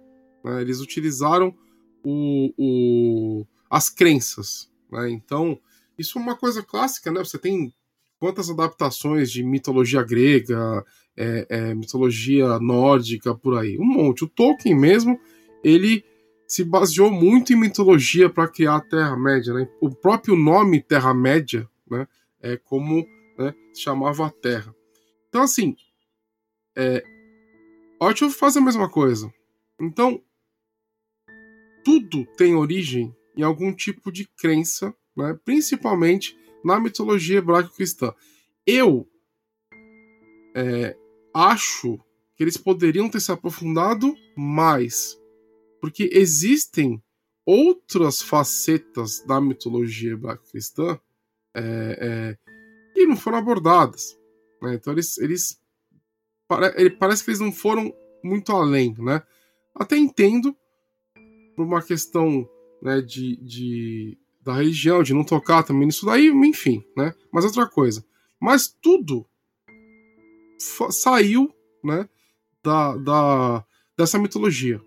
Né? 0.44 0.60
Eles 0.60 0.80
utilizaram 0.80 1.54
o, 2.02 2.52
o, 2.58 3.46
as 3.70 3.88
crenças. 3.88 4.70
Né? 4.90 5.10
Então, 5.10 5.58
isso 6.00 6.18
é 6.18 6.22
uma 6.22 6.34
coisa 6.34 6.62
clássica, 6.62 7.12
né? 7.12 7.20
Você 7.20 7.38
tem 7.38 7.74
quantas 8.18 8.50
adaptações 8.50 9.30
de 9.30 9.42
mitologia 9.44 10.02
grega, 10.02 10.84
é, 11.16 11.46
é, 11.48 11.74
mitologia 11.74 12.58
nórdica 12.58 13.34
por 13.34 13.58
aí? 13.58 13.78
Um 13.78 13.84
monte. 13.84 14.24
O 14.24 14.28
Tolkien 14.28 14.74
mesmo, 14.74 15.20
ele 15.62 16.04
se 16.48 16.64
baseou 16.64 17.10
muito 17.10 17.52
em 17.52 17.56
mitologia 17.56 18.28
para 18.28 18.48
criar 18.48 18.76
a 18.76 18.80
Terra-média. 18.80 19.52
Né? 19.52 19.68
O 19.80 19.90
próprio 19.90 20.34
nome 20.34 20.82
Terra-média 20.82 21.68
né, 21.88 22.08
é 22.40 22.56
como 22.56 23.06
né, 23.38 23.54
se 23.72 23.82
chamava 23.82 24.26
a 24.26 24.30
Terra. 24.30 24.74
Então, 25.28 25.42
assim, 25.42 25.76
é, 26.76 27.04
Ortwell 28.00 28.30
faz 28.30 28.56
a 28.56 28.60
mesma 28.60 28.88
coisa. 28.88 29.32
Então, 29.78 30.20
tudo 31.84 32.26
tem 32.36 32.54
origem 32.54 33.14
em 33.36 33.42
algum 33.42 33.72
tipo 33.72 34.10
de 34.10 34.26
crença, 34.26 34.94
né, 35.20 35.38
principalmente 35.44 36.36
na 36.64 36.78
mitologia 36.80 37.38
hebraico-cristã. 37.38 38.14
Eu 38.66 39.08
é, 40.54 40.96
acho 41.34 41.98
que 42.36 42.44
eles 42.44 42.56
poderiam 42.56 43.08
ter 43.08 43.20
se 43.20 43.32
aprofundado 43.32 44.14
mais, 44.36 45.18
porque 45.80 46.08
existem 46.12 47.02
outras 47.44 48.22
facetas 48.22 49.24
da 49.26 49.40
mitologia 49.40 50.12
hebraico-cristã 50.12 50.98
é, 51.54 51.98
é, 52.00 52.38
que 52.94 53.06
não 53.06 53.16
foram 53.16 53.38
abordadas. 53.38 54.18
Né? 54.62 54.74
Então 54.74 54.92
eles, 54.92 55.18
eles 55.18 55.60
ele, 56.76 56.90
parece 56.90 57.24
que 57.24 57.30
eles 57.30 57.40
não 57.40 57.52
foram 57.52 57.94
muito 58.22 58.52
além, 58.52 58.94
né? 58.98 59.22
Até 59.74 59.96
entendo 59.96 60.56
por 61.54 61.64
uma 61.64 61.82
questão 61.82 62.48
né, 62.82 63.00
de, 63.00 63.36
de 63.36 64.18
da 64.42 64.54
religião, 64.54 65.02
de 65.02 65.14
não 65.14 65.24
tocar 65.24 65.62
também 65.62 65.86
nisso 65.86 66.06
daí, 66.06 66.28
enfim, 66.28 66.82
né? 66.96 67.14
Mas 67.32 67.44
outra 67.44 67.68
coisa. 67.68 68.04
Mas 68.40 68.68
tudo 68.80 69.26
saiu, 70.58 71.52
né, 71.82 72.08
da, 72.62 72.96
da, 72.96 73.64
dessa 73.96 74.18
mitologia. 74.18 74.80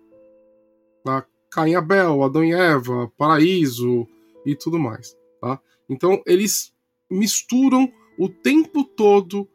Tá? 1.04 1.26
Caim 1.50 1.74
Abel, 1.74 2.22
Adão 2.22 2.44
e 2.44 2.52
Eva, 2.52 3.12
paraíso 3.16 4.06
e 4.44 4.54
tudo 4.54 4.78
mais, 4.78 5.16
tá? 5.40 5.60
Então 5.88 6.22
eles 6.26 6.72
misturam 7.10 7.92
o 8.18 8.28
tempo 8.28 8.84
todo, 8.84 9.48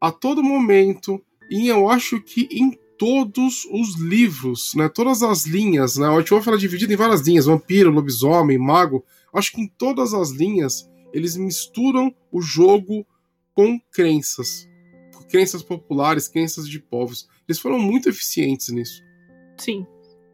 a 0.00 0.10
todo 0.10 0.42
momento, 0.42 1.22
e 1.50 1.68
eu 1.68 1.88
acho 1.88 2.20
que 2.20 2.48
em 2.50 2.78
todos 2.98 3.66
os 3.70 3.96
livros, 4.00 4.74
né? 4.74 4.88
Todas 4.88 5.22
as 5.22 5.46
linhas, 5.46 5.96
né? 5.96 6.08
O 6.08 6.16
White 6.16 6.32
ela 6.32 6.56
é 6.56 6.58
dividida 6.58 6.92
em 6.92 6.96
várias 6.96 7.20
linhas: 7.20 7.46
vampiro, 7.46 7.90
lobisomem, 7.90 8.58
mago. 8.58 9.04
Acho 9.32 9.52
que 9.52 9.60
em 9.60 9.68
todas 9.68 10.14
as 10.14 10.30
linhas 10.30 10.88
eles 11.12 11.36
misturam 11.36 12.14
o 12.30 12.40
jogo 12.40 13.06
com 13.54 13.80
crenças, 13.90 14.68
crenças 15.30 15.62
populares, 15.62 16.28
crenças 16.28 16.68
de 16.68 16.78
povos. 16.78 17.28
Eles 17.48 17.58
foram 17.58 17.78
muito 17.78 18.08
eficientes 18.08 18.68
nisso. 18.68 19.02
Sim. 19.56 19.86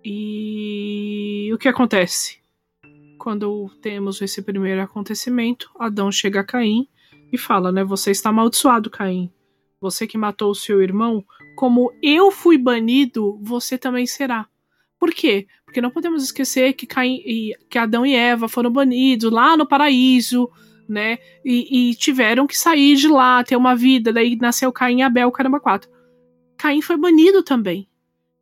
E 0.05 1.51
o 1.55 1.59
que 1.59 1.69
acontece? 1.69 2.39
Quando 3.19 3.71
temos 3.81 4.21
esse 4.21 4.43
primeiro 4.43 4.83
acontecimento, 4.83 5.71
Adão 5.79 6.11
chega 6.11 6.41
a 6.41 6.45
Caim 6.45 6.89
e 7.33 7.39
fala, 7.39 7.71
né? 7.71 7.85
Você 7.85 8.11
está 8.11 8.31
amaldiçoado, 8.31 8.91
Caim. 8.91 9.31
Você 9.83 10.07
que 10.07 10.17
matou 10.17 10.53
o 10.53 10.55
seu 10.55 10.81
irmão, 10.81 11.25
como 11.57 11.93
eu 12.01 12.31
fui 12.31 12.57
banido, 12.57 13.37
você 13.43 13.77
também 13.77 14.07
será. 14.07 14.47
Por 14.97 15.11
quê? 15.11 15.49
Porque 15.65 15.81
não 15.81 15.91
podemos 15.91 16.23
esquecer 16.23 16.75
que, 16.75 16.87
Caim, 16.87 17.21
que 17.69 17.77
Adão 17.77 18.07
e 18.07 18.15
Eva 18.15 18.49
foram 18.49 18.71
banidos 18.71 19.33
lá 19.33 19.57
no 19.57 19.67
paraíso, 19.67 20.49
né? 20.89 21.19
E, 21.45 21.91
e, 21.91 21.95
tiveram 21.97 22.47
que 22.47 22.57
sair 22.57 22.95
de 22.95 23.09
lá, 23.09 23.43
ter 23.43 23.57
uma 23.57 23.75
vida. 23.75 24.13
Daí 24.13 24.37
nasceu 24.37 24.73
Caim 24.73 25.01
e 25.01 25.03
Abel, 25.03 25.33
caramba, 25.33 25.59
quatro. 25.59 25.91
Caim 26.57 26.81
foi 26.81 26.97
banido 26.97 27.43
também. 27.43 27.89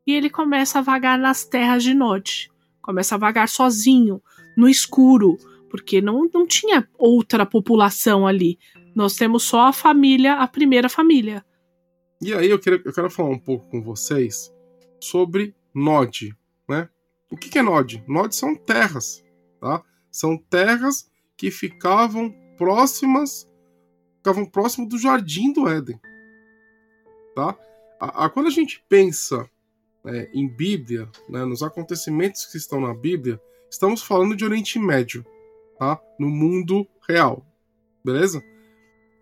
E 0.06 0.12
ele 0.12 0.28
começa 0.28 0.80
a 0.80 0.82
vagar 0.82 1.18
nas 1.18 1.42
terras 1.42 1.82
de 1.82 1.94
Nod. 1.94 2.50
Começa 2.82 3.14
a 3.14 3.18
vagar 3.18 3.48
sozinho, 3.48 4.20
no 4.58 4.68
escuro, 4.68 5.38
porque 5.70 6.02
não, 6.02 6.28
não 6.34 6.46
tinha 6.46 6.86
outra 6.98 7.46
população 7.46 8.26
ali. 8.26 8.58
Nós 8.94 9.16
temos 9.16 9.44
só 9.44 9.68
a 9.68 9.72
família, 9.72 10.34
a 10.34 10.48
primeira 10.48 10.88
família. 10.88 11.44
E 12.20 12.34
aí 12.34 12.50
eu 12.50 12.58
quero, 12.58 12.82
eu 12.84 12.92
quero 12.92 13.10
falar 13.10 13.30
um 13.30 13.38
pouco 13.38 13.68
com 13.70 13.82
vocês 13.82 14.52
sobre 15.00 15.54
Nod, 15.74 16.36
né? 16.68 16.88
O 17.30 17.36
que, 17.36 17.48
que 17.48 17.58
é 17.58 17.62
Nod? 17.62 18.04
Nod 18.06 18.34
são 18.34 18.54
terras, 18.54 19.24
tá? 19.60 19.82
São 20.10 20.36
terras 20.36 21.10
que 21.36 21.50
ficavam 21.50 22.34
próximas, 22.58 23.48
ficavam 24.18 24.44
próximo 24.44 24.86
do 24.86 24.98
jardim 24.98 25.52
do 25.52 25.66
Éden, 25.66 25.98
tá? 27.34 27.56
A, 27.98 28.26
a, 28.26 28.30
quando 28.30 28.48
a 28.48 28.50
gente 28.50 28.84
pensa 28.88 29.48
é, 30.04 30.30
em 30.34 30.46
Bíblia, 30.46 31.08
né, 31.28 31.44
nos 31.44 31.62
acontecimentos 31.62 32.44
que 32.46 32.58
estão 32.58 32.80
na 32.80 32.92
Bíblia, 32.92 33.40
estamos 33.70 34.02
falando 34.02 34.36
de 34.36 34.44
Oriente 34.44 34.78
Médio, 34.78 35.24
tá? 35.78 35.98
No 36.18 36.28
mundo 36.28 36.86
real, 37.08 37.46
beleza? 38.04 38.42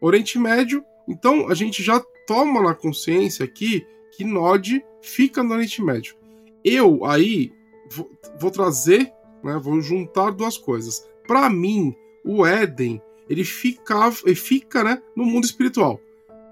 Oriente 0.00 0.38
Médio, 0.38 0.84
então 1.06 1.48
a 1.48 1.54
gente 1.54 1.82
já 1.82 2.02
toma 2.26 2.62
na 2.62 2.74
consciência 2.74 3.44
aqui 3.44 3.86
que 4.12 4.24
Nod 4.24 4.84
fica 5.00 5.42
no 5.42 5.54
Oriente 5.54 5.82
Médio. 5.82 6.16
Eu 6.64 7.04
aí 7.04 7.52
vou, 7.90 8.10
vou 8.38 8.50
trazer, 8.50 9.12
né, 9.42 9.58
vou 9.62 9.80
juntar 9.80 10.30
duas 10.30 10.58
coisas. 10.58 11.08
Para 11.26 11.48
mim, 11.48 11.94
o 12.24 12.44
Éden 12.44 13.00
ele 13.28 13.44
fica, 13.44 14.10
ele 14.24 14.34
fica 14.34 14.82
né, 14.82 15.02
no 15.14 15.24
mundo 15.24 15.44
espiritual. 15.44 16.00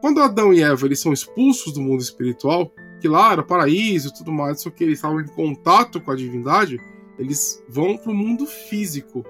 Quando 0.01 0.21
Adão 0.21 0.53
e 0.53 0.63
Eva 0.63 0.87
eles 0.87 1.01
são 1.01 1.13
expulsos 1.13 1.73
do 1.73 1.81
mundo 1.81 2.01
espiritual, 2.01 2.73
que 3.01 3.09
lá 3.09 3.33
era 3.33 3.43
paraíso 3.43 4.09
e 4.09 4.15
tudo 4.15 4.31
mais, 4.31 4.61
só 4.61 4.71
que 4.71 4.85
eles 4.85 4.99
estavam 4.99 5.21
em 5.21 5.27
contato 5.27 6.01
com 6.01 6.11
a 6.11 6.17
divindade, 6.17 6.79
eles 7.19 7.63
vão 7.69 7.97
para 7.97 8.13
o 8.13 8.15
mundo 8.15 8.47
físico. 8.47 9.25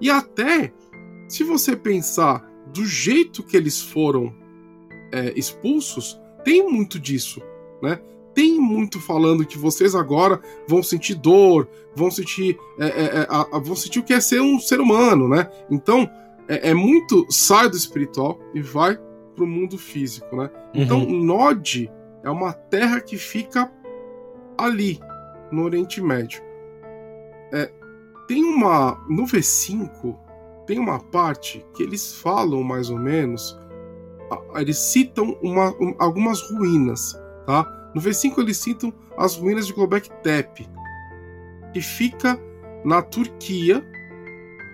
E 0.00 0.10
até, 0.10 0.72
se 1.28 1.44
você 1.44 1.76
pensar 1.76 2.50
do 2.76 2.84
jeito 2.84 3.42
que 3.42 3.56
eles 3.56 3.80
foram 3.80 4.34
é, 5.12 5.32
expulsos, 5.36 6.20
tem 6.44 6.68
muito 6.68 6.98
disso, 6.98 7.40
né? 7.82 8.00
Tem 8.34 8.60
muito 8.60 9.00
falando 9.00 9.46
que 9.46 9.56
vocês 9.56 9.94
agora 9.94 10.40
vão 10.68 10.82
sentir 10.82 11.14
dor, 11.14 11.68
vão 11.94 12.10
sentir, 12.10 12.58
é, 12.78 12.86
é, 12.86 13.04
é 13.20 13.26
a, 13.28 13.58
vão 13.58 13.74
sentir 13.74 13.98
o 13.98 14.02
que 14.02 14.12
é 14.12 14.20
ser 14.20 14.40
um 14.40 14.60
ser 14.60 14.80
humano, 14.80 15.26
né? 15.26 15.50
Então 15.70 16.08
é, 16.48 16.70
é 16.70 16.74
muito 16.74 17.26
sai 17.30 17.68
do 17.68 17.76
espiritual 17.76 18.38
e 18.54 18.60
vai 18.60 18.98
para 19.34 19.44
o 19.44 19.46
mundo 19.46 19.78
físico, 19.78 20.36
né? 20.36 20.50
Então, 20.74 20.98
uhum. 20.98 21.04
Então 21.04 21.20
Nod 21.20 21.90
é 22.22 22.30
uma 22.30 22.52
terra 22.52 23.00
que 23.00 23.16
fica 23.16 23.72
ali 24.58 25.00
no 25.50 25.62
Oriente 25.64 26.00
Médio. 26.02 26.42
É, 27.52 27.70
tem 28.28 28.44
uma 28.44 29.02
no 29.08 29.24
V5 29.24 30.25
tem 30.66 30.78
uma 30.78 30.98
parte 30.98 31.64
que 31.74 31.82
eles 31.82 32.14
falam 32.14 32.62
mais 32.62 32.90
ou 32.90 32.98
menos, 32.98 33.58
eles 34.56 34.78
citam 34.78 35.38
uma, 35.42 35.70
um, 35.80 35.94
algumas 35.98 36.40
ruínas, 36.50 37.18
tá? 37.46 37.90
No 37.94 38.00
V5 38.00 38.38
eles 38.38 38.56
citam 38.58 38.92
as 39.16 39.36
ruínas 39.36 39.66
de 39.66 39.72
Göbekli 39.72 40.12
Tepe, 40.22 40.68
que 41.72 41.80
fica 41.80 42.38
na 42.84 43.00
Turquia, 43.02 43.84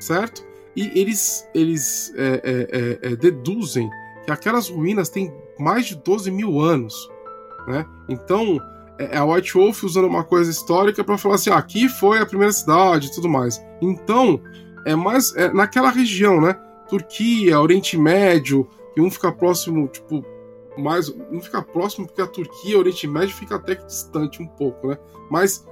certo? 0.00 0.44
E 0.74 0.90
eles, 0.98 1.48
eles 1.54 2.12
é, 2.16 2.40
é, 2.42 3.08
é, 3.08 3.12
é 3.12 3.16
deduzem 3.16 3.90
que 4.24 4.30
aquelas 4.30 4.68
ruínas 4.68 5.08
têm 5.08 5.32
mais 5.58 5.86
de 5.86 5.96
12 5.96 6.30
mil 6.30 6.60
anos, 6.60 7.10
né? 7.66 7.84
Então 8.08 8.58
é, 8.98 9.16
é 9.16 9.18
a 9.18 9.24
White 9.24 9.52
Wolf 9.54 9.84
usando 9.84 10.06
uma 10.06 10.24
coisa 10.24 10.50
histórica 10.50 11.04
para 11.04 11.18
falar 11.18 11.34
assim, 11.34 11.50
ah, 11.50 11.56
aqui 11.56 11.88
foi 11.88 12.18
a 12.18 12.26
primeira 12.26 12.52
cidade 12.52 13.08
e 13.08 13.12
tudo 13.12 13.28
mais. 13.28 13.62
Então 13.80 14.40
é 14.86 14.94
mais 14.94 15.34
é 15.36 15.52
naquela 15.52 15.90
região, 15.90 16.40
né? 16.40 16.54
Turquia, 16.88 17.60
Oriente 17.60 17.96
Médio, 17.96 18.68
que 18.94 19.00
um 19.00 19.10
fica 19.10 19.32
próximo, 19.32 19.88
tipo, 19.88 20.24
mais. 20.76 21.08
Um 21.30 21.40
fica 21.40 21.62
próximo 21.62 22.06
porque 22.06 22.22
a 22.22 22.26
Turquia, 22.26 22.78
Oriente 22.78 23.06
Médio 23.06 23.34
fica 23.34 23.56
até 23.56 23.76
que 23.76 23.86
distante 23.86 24.42
um 24.42 24.46
pouco, 24.46 24.88
né? 24.88 24.98
Mas 25.30 25.66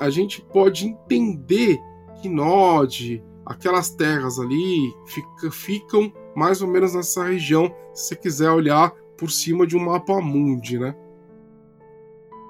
a 0.00 0.08
gente 0.10 0.40
pode 0.40 0.86
entender 0.86 1.78
que 2.20 2.28
Nod, 2.28 3.22
aquelas 3.44 3.90
terras 3.90 4.38
ali, 4.38 4.94
fica, 5.06 5.50
ficam 5.50 6.12
mais 6.34 6.62
ou 6.62 6.68
menos 6.68 6.94
nessa 6.94 7.24
região, 7.24 7.74
se 7.92 8.08
você 8.08 8.16
quiser 8.16 8.50
olhar 8.50 8.92
por 9.16 9.30
cima 9.30 9.66
de 9.66 9.76
um 9.76 9.84
mapa 9.84 10.20
mundi, 10.20 10.78
né? 10.78 10.94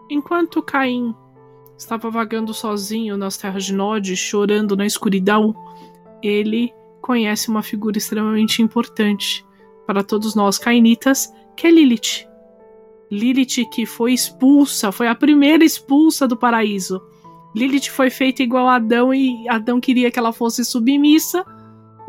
Enquanto 0.09 0.63
Caim 0.63 1.15
estava 1.77 2.11
vagando 2.11 2.53
sozinho 2.53 3.17
nas 3.17 3.37
terras 3.37 3.65
de 3.65 3.73
Nod, 3.73 4.15
chorando 4.17 4.77
na 4.77 4.85
escuridão, 4.85 5.55
ele 6.23 6.73
conhece 7.01 7.49
uma 7.49 7.63
figura 7.63 7.99
extremamente 7.99 8.63
importante 8.63 9.45
para 9.87 10.05
todos 10.05 10.35
nós 10.35 10.59
cainitas, 10.59 11.33
que 11.57 11.67
é 11.67 11.71
Lilith. 11.71 12.29
Lilith 13.11 13.67
que 13.73 13.85
foi 13.85 14.13
expulsa, 14.13 14.93
foi 14.93 15.09
a 15.09 15.15
primeira 15.15 15.65
expulsa 15.65 16.29
do 16.29 16.37
paraíso. 16.37 17.03
Lilith 17.55 17.91
foi 17.91 18.11
feita 18.11 18.43
igual 18.43 18.69
a 18.69 18.77
Adão 18.77 19.13
e 19.13 19.49
Adão 19.49 19.81
queria 19.81 20.11
que 20.11 20.19
ela 20.19 20.33
fosse 20.33 20.65
submissa. 20.65 21.45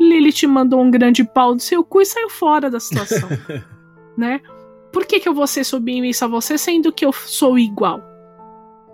Lilith 0.00 0.46
mandou 0.46 0.80
um 0.80 0.90
grande 0.90 1.24
pau 1.24 1.54
do 1.54 1.62
seu 1.62 1.82
cu 1.84 2.00
e 2.00 2.06
saiu 2.06 2.30
fora 2.30 2.70
da 2.70 2.78
situação. 2.78 3.28
né? 4.16 4.40
Por 4.92 5.06
que, 5.06 5.18
que 5.18 5.28
eu 5.28 5.34
vou 5.34 5.46
ser 5.46 5.64
submissa 5.64 6.26
a 6.26 6.28
você 6.28 6.56
sendo 6.56 6.92
que 6.92 7.04
eu 7.04 7.12
sou 7.12 7.58
igual? 7.58 8.00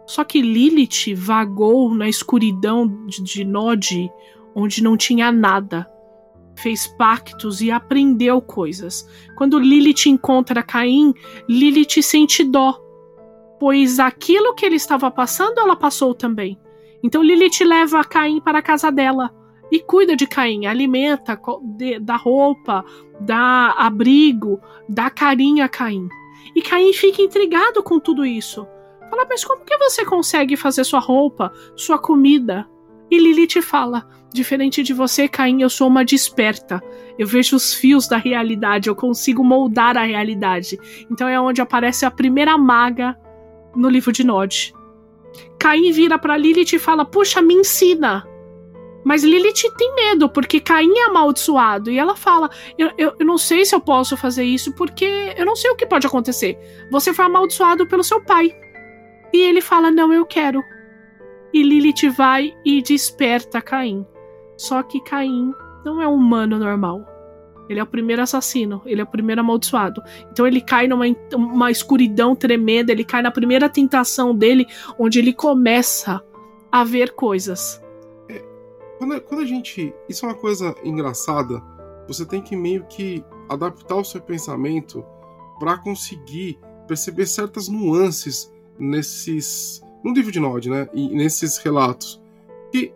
Só 0.07 0.25
que 0.25 0.41
Lilith 0.41 1.15
vagou 1.15 1.95
na 1.95 2.09
escuridão 2.09 2.87
de, 3.07 3.23
de 3.23 3.45
Nod 3.45 4.11
onde 4.59 4.83
não 4.83 4.97
tinha 4.97 5.31
nada. 5.31 5.87
Fez 6.57 6.87
pactos 6.87 7.61
e 7.61 7.71
aprendeu 7.71 8.41
coisas. 8.43 9.09
Quando 9.37 9.59
Lilith 9.59 10.07
encontra 10.07 10.63
Caim, 10.63 11.15
Lilith 11.49 12.03
sente 12.03 12.43
dó, 12.43 12.77
pois 13.61 14.01
aquilo 14.01 14.55
que 14.55 14.67
ele 14.67 14.75
estava 14.75 15.11
passando, 15.11 15.61
ela 15.61 15.77
passou 15.77 16.13
também. 16.15 16.59
Então 17.03 17.23
Lilith 17.23 17.63
leva 17.65 18.03
Caim 18.03 18.41
para 18.41 18.59
a 18.59 18.63
casa 18.63 18.91
dela 18.91 19.33
e 19.71 19.79
cuida 19.79 20.17
de 20.17 20.27
Caim, 20.27 20.67
alimenta, 20.67 21.41
dá 22.01 22.17
roupa, 22.17 22.85
dá 23.21 23.75
abrigo, 23.77 24.61
dá 24.89 25.11
carinho 25.11 25.65
a 25.65 25.69
Caim. 25.69 26.09
E 26.57 26.63
Caim 26.63 26.93
fica 26.93 27.23
intrigado 27.23 27.83
com 27.83 28.01
tudo 28.01 28.25
isso. 28.27 28.67
Fala, 29.09 29.27
mas 29.29 29.45
como 29.45 29.65
que 29.65 29.77
você 29.79 30.05
consegue 30.05 30.57
fazer 30.57 30.83
sua 30.85 31.01
roupa, 31.01 31.53
sua 31.77 31.99
comida? 31.99 32.69
E 33.11 33.19
Lilith 33.19 33.63
fala: 33.63 34.07
Diferente 34.33 34.83
de 34.83 34.93
você, 34.93 35.27
Caim, 35.27 35.63
eu 35.63 35.71
sou 35.71 35.89
uma 35.89 36.05
desperta. 36.05 36.83
Eu 37.19 37.27
vejo 37.27 37.57
os 37.57 37.75
fios 37.75 38.07
da 38.07 38.17
realidade, 38.17 38.89
eu 38.89 38.95
consigo 38.95 39.43
moldar 39.43 39.97
a 39.97 40.03
realidade. 40.03 40.79
Então 41.11 41.27
é 41.27 41.41
onde 41.41 41.61
aparece 41.61 42.05
a 42.05 42.11
primeira 42.11 42.57
maga 42.59 43.19
no 43.75 43.89
livro 43.89 44.13
de 44.13 44.25
Nod. 44.25 44.73
Caim 45.59 45.91
vira 45.93 46.19
para 46.19 46.37
Lilith 46.37 46.75
e 46.75 46.79
fala: 46.79 47.05
Puxa, 47.05 47.41
me 47.41 47.55
ensina. 47.55 48.27
Mas 49.05 49.25
Lilith 49.25 49.75
tem 49.77 49.95
medo, 49.95 50.29
porque 50.29 50.61
Caim 50.61 50.93
é 50.99 51.07
amaldiçoado. 51.07 51.91
E 51.91 51.99
ela 51.99 52.15
fala: 52.15 52.51
eu, 52.77 52.91
eu, 52.99 53.15
eu, 53.19 53.27
não 53.27 53.39
sei 53.39 53.65
se 53.65 53.75
eu 53.75 53.81
posso 53.81 54.17
fazer 54.17 54.45
isso, 54.45 54.75
porque 54.75 55.35
eu 55.37 55.47
não 55.47 55.57
sei 55.57 55.71
o 55.71 55.77
que 55.77 55.87
pode 55.87 56.07
acontecer. 56.07 56.59
Você 56.91 57.15
foi 57.15 57.25
amaldiçoado 57.25 57.87
pelo 57.87 58.05
seu 58.05 58.23
pai. 58.23 58.55
E 59.33 59.41
ele 59.41 59.61
fala: 59.61 59.91
Não, 59.91 60.13
eu 60.13 60.27
quero. 60.27 60.63
E 61.53 61.63
Lilith 61.63 62.11
vai 62.11 62.55
e 62.65 62.83
desperta 62.83 63.61
Caim. 63.61 64.07
Só 64.57 64.83
que 64.83 65.01
Caim 65.01 65.53
não 65.85 66.03
é 66.03 66.09
um 66.09 66.15
humano 66.15 66.59
normal. 66.59 67.07
Ele 67.69 67.81
é 67.81 67.83
o 67.83 67.87
primeiro 67.87 68.23
assassino, 68.23 68.81
ele 68.87 69.01
é 69.01 69.05
o 69.05 69.07
primeiro 69.07 69.43
amaldiçoado. 69.43 70.03
Então 70.33 70.47
ele 70.47 70.61
cai 70.61 70.89
numa 70.89 71.05
uma 71.35 71.71
escuridão 71.71 72.35
tremenda, 72.35 72.91
ele 72.91 73.05
cai 73.05 73.21
na 73.21 73.31
primeira 73.31 73.69
tentação 73.69 74.35
dele, 74.35 74.67
onde 74.99 75.19
ele 75.19 75.35
começa 75.35 76.23
a 76.73 76.83
ver 76.83 77.13
coisas. 77.13 77.83
É, 78.29 78.43
quando, 78.99 79.21
quando 79.21 79.41
a 79.43 79.47
gente. 79.47 79.95
Isso 80.09 80.25
é 80.25 80.29
uma 80.29 80.35
coisa 80.35 80.75
engraçada. 80.83 81.63
Você 82.07 82.25
tem 82.25 82.41
que 82.41 82.57
meio 82.57 82.85
que 82.87 83.23
adaptar 83.51 83.97
o 83.97 84.05
seu 84.05 84.21
pensamento 84.21 85.05
para 85.59 85.77
conseguir 85.77 86.59
perceber 86.87 87.27
certas 87.27 87.69
nuances 87.69 88.51
nesses. 88.79 89.83
No 90.05 90.13
livro 90.13 90.33
de 90.33 90.41
Nod, 90.41 90.69
né? 90.69 90.89
E 90.95 91.09
nesses 91.09 91.59
relatos. 91.59 92.21
E 92.73 92.93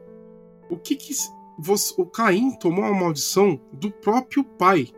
o 0.71 0.77
que, 0.77 0.97
que 0.97 1.15
você, 1.59 1.95
o 1.97 2.07
Caim 2.07 2.53
tomou 2.59 2.85
uma 2.85 2.95
maldição 2.95 3.61
do 3.73 3.91
próprio 3.91 4.45
pai. 4.45 4.88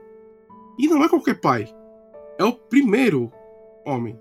E 0.78 0.88
não 0.88 1.04
é 1.04 1.08
qualquer 1.08 1.40
pai. 1.40 1.68
É 2.38 2.44
o 2.44 2.52
primeiro 2.52 3.30
homem. 3.84 4.18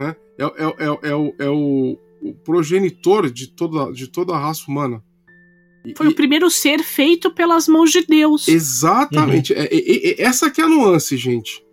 Né? 0.00 0.16
É, 0.38 0.44
é, 0.44 0.48
é, 0.48 1.08
é, 1.08 1.14
o, 1.14 1.34
é 1.38 1.48
o, 1.48 1.98
o, 2.22 2.34
progenitor 2.34 3.30
de 3.30 3.48
toda, 3.48 3.92
de 3.92 4.08
toda 4.08 4.34
a 4.34 4.38
raça 4.38 4.64
humana. 4.68 5.02
E, 5.84 5.94
Foi 5.96 6.06
e, 6.06 6.08
o 6.10 6.14
primeiro 6.14 6.50
ser 6.50 6.82
feito 6.82 7.30
pelas 7.34 7.68
mãos 7.68 7.90
de 7.90 8.06
Deus. 8.06 8.48
Exatamente. 8.48 9.52
Uhum. 9.52 9.58
É, 9.60 10.22
essa 10.22 10.50
que 10.50 10.60
é 10.60 10.64
a 10.64 10.68
nuance, 10.68 11.16
gente. 11.16 11.64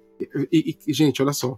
E, 0.51 0.77
gente, 0.89 1.21
olha 1.21 1.33
só. 1.33 1.57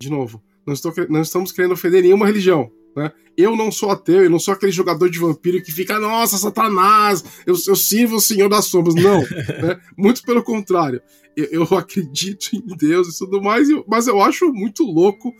De 0.00 0.08
novo, 0.08 0.42
não, 0.64 0.72
estou, 0.72 0.92
não 1.08 1.22
estamos 1.22 1.50
querendo 1.50 1.72
ofender 1.72 2.02
nenhuma 2.02 2.26
religião. 2.26 2.70
Né? 2.96 3.12
Eu 3.36 3.56
não 3.56 3.70
sou 3.70 3.90
ateu, 3.90 4.24
eu 4.24 4.30
não 4.30 4.38
sou 4.38 4.54
aquele 4.54 4.72
jogador 4.72 5.08
de 5.08 5.18
vampiro 5.18 5.62
que 5.62 5.70
fica, 5.70 5.98
nossa, 5.98 6.36
Satanás, 6.36 7.24
eu, 7.46 7.54
eu 7.66 7.76
sirvo 7.76 8.16
o 8.16 8.20
Senhor 8.20 8.48
das 8.48 8.66
Sombras. 8.66 8.94
Não, 8.94 9.20
né? 9.62 9.80
muito 9.96 10.22
pelo 10.22 10.42
contrário. 10.42 11.00
Eu, 11.36 11.46
eu, 11.46 11.62
acredito 11.76 12.56
em 12.56 12.76
Deus 12.76 13.08
e 13.08 13.18
tudo 13.18 13.40
mais, 13.40 13.68
mas 13.86 14.08
eu 14.08 14.20
acho 14.20 14.52
muito 14.52 14.82
louco 14.82 15.32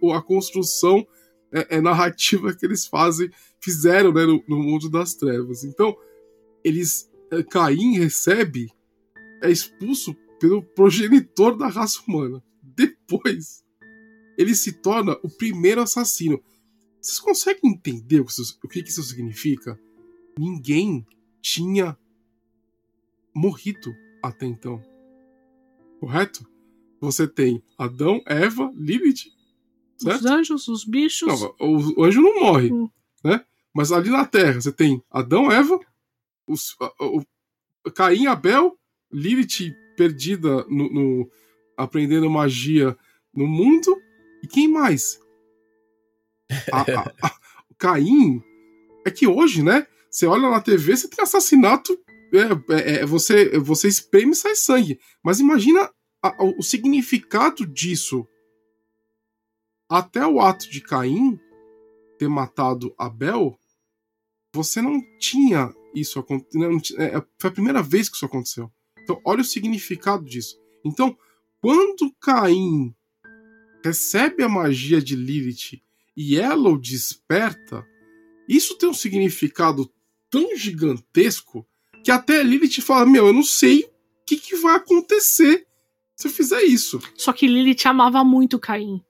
o, 0.00 0.12
a 0.12 0.22
construção 0.22 1.06
é, 1.52 1.76
é, 1.76 1.80
narrativa 1.80 2.54
que 2.54 2.64
eles 2.64 2.86
fazem, 2.86 3.30
fizeram 3.60 4.12
né, 4.12 4.24
no, 4.24 4.42
no, 4.48 4.62
mundo 4.62 4.88
das 4.88 5.14
trevas. 5.14 5.64
Então, 5.64 5.94
eles. 6.64 7.10
É, 7.30 7.42
Caim 7.42 7.98
recebe, 7.98 8.70
é 9.42 9.50
expulso 9.50 10.14
pelo 10.38 10.62
progenitor 10.62 11.56
da 11.56 11.68
raça 11.68 12.00
humana. 12.06 12.42
Depois, 12.62 13.62
ele 14.36 14.54
se 14.54 14.72
torna 14.72 15.16
o 15.22 15.28
primeiro 15.28 15.80
assassino. 15.80 16.42
Vocês 17.02 17.18
conseguem 17.18 17.72
entender 17.72 18.20
o 18.20 18.24
que 18.24 18.30
isso, 18.30 18.58
o 18.62 18.68
que 18.68 18.78
isso 18.78 19.02
significa? 19.02 19.78
Ninguém 20.38 21.04
tinha 21.40 21.98
morrido 23.34 23.94
até 24.22 24.46
então. 24.46 24.80
Correto? 25.98 26.48
Você 27.00 27.26
tem 27.26 27.62
Adão, 27.76 28.22
Eva, 28.24 28.72
Lilith 28.76 29.32
Certo? 30.02 30.20
Os 30.20 30.26
anjos, 30.26 30.68
os 30.68 30.84
bichos. 30.84 31.28
Não, 31.28 31.54
o, 31.60 32.00
o 32.00 32.04
anjo 32.04 32.20
não 32.20 32.40
morre, 32.40 32.72
hum. 32.72 32.90
né? 33.22 33.44
Mas 33.72 33.92
ali 33.92 34.10
na 34.10 34.26
Terra 34.26 34.60
você 34.60 34.72
tem 34.72 35.02
Adão, 35.10 35.50
Eva, 35.50 35.78
os, 36.46 36.76
o, 37.00 37.22
o 37.86 37.90
Caim, 37.90 38.26
Abel, 38.26 38.76
Lilith 39.12 39.72
perdida 39.96 40.64
no, 40.64 40.92
no, 40.92 41.30
aprendendo 41.76 42.28
magia 42.28 42.96
no 43.32 43.46
mundo 43.46 43.96
e 44.42 44.48
quem 44.48 44.66
mais? 44.66 45.20
A, 46.72 46.80
a, 46.80 47.12
a, 47.22 47.34
Caim 47.78 48.42
é 49.04 49.10
que 49.10 49.26
hoje, 49.26 49.62
né? 49.62 49.86
Você 50.10 50.26
olha 50.26 50.50
na 50.50 50.60
TV, 50.60 50.96
você 50.96 51.08
tem 51.08 51.22
assassinato, 51.22 51.98
é, 52.32 52.74
é, 52.74 52.94
é 53.00 53.06
você 53.06 53.58
você 53.58 53.88
espreme 53.88 54.32
e 54.32 54.36
sai 54.36 54.54
sangue. 54.54 54.98
Mas 55.22 55.40
imagina 55.40 55.90
o 56.56 56.62
significado 56.62 57.66
disso 57.66 58.26
até 59.88 60.26
o 60.26 60.40
ato 60.40 60.70
de 60.70 60.80
Caim 60.80 61.38
ter 62.18 62.28
matado 62.28 62.94
Abel, 62.96 63.58
você 64.54 64.80
não 64.80 65.02
tinha 65.18 65.74
isso 65.94 66.18
acontecendo. 66.18 66.80
É, 66.98 67.16
é, 67.16 67.22
foi 67.38 67.50
a 67.50 67.52
primeira 67.52 67.82
vez 67.82 68.08
que 68.08 68.16
isso 68.16 68.24
aconteceu. 68.24 68.70
Então, 69.02 69.20
olha 69.24 69.40
o 69.40 69.44
significado 69.44 70.24
disso. 70.24 70.58
Então, 70.84 71.16
quando 71.60 72.14
Caim 72.20 72.94
recebe 73.84 74.42
a 74.42 74.48
magia 74.48 75.02
de 75.02 75.16
Lilith 75.16 75.82
e 76.16 76.38
ela 76.38 76.68
o 76.68 76.78
desperta, 76.78 77.86
isso 78.48 78.76
tem 78.76 78.88
um 78.88 78.94
significado 78.94 79.90
tão 80.30 80.56
gigantesco 80.56 81.66
que 82.04 82.10
até 82.10 82.42
Lilith 82.42 82.80
fala: 82.80 83.06
Meu, 83.06 83.26
eu 83.26 83.32
não 83.32 83.42
sei 83.42 83.84
o 83.84 83.90
que, 84.26 84.36
que 84.36 84.56
vai 84.56 84.76
acontecer 84.76 85.66
se 86.16 86.28
eu 86.28 86.32
fizer 86.32 86.62
isso. 86.62 87.00
Só 87.14 87.32
que 87.32 87.46
Lilith 87.46 87.86
amava 87.86 88.22
muito 88.24 88.58
Caim 88.58 89.02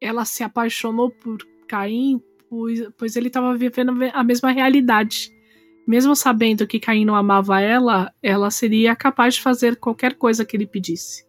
ela 0.00 0.24
se 0.24 0.42
apaixonou 0.42 1.10
por 1.10 1.38
Caim, 1.66 2.20
pois, 2.48 2.80
pois 2.96 3.16
ele 3.16 3.28
estava 3.28 3.56
vivendo 3.56 3.92
a 4.12 4.22
mesma 4.22 4.50
realidade. 4.50 5.30
Mesmo 5.86 6.16
sabendo 6.16 6.66
que 6.66 6.80
Caim 6.80 7.04
não 7.04 7.14
amava 7.14 7.60
ela, 7.60 8.12
ela 8.22 8.50
seria 8.50 8.96
capaz 8.96 9.34
de 9.34 9.42
fazer 9.42 9.76
qualquer 9.76 10.14
coisa 10.14 10.44
que 10.44 10.56
ele 10.56 10.66
pedisse. 10.66 11.24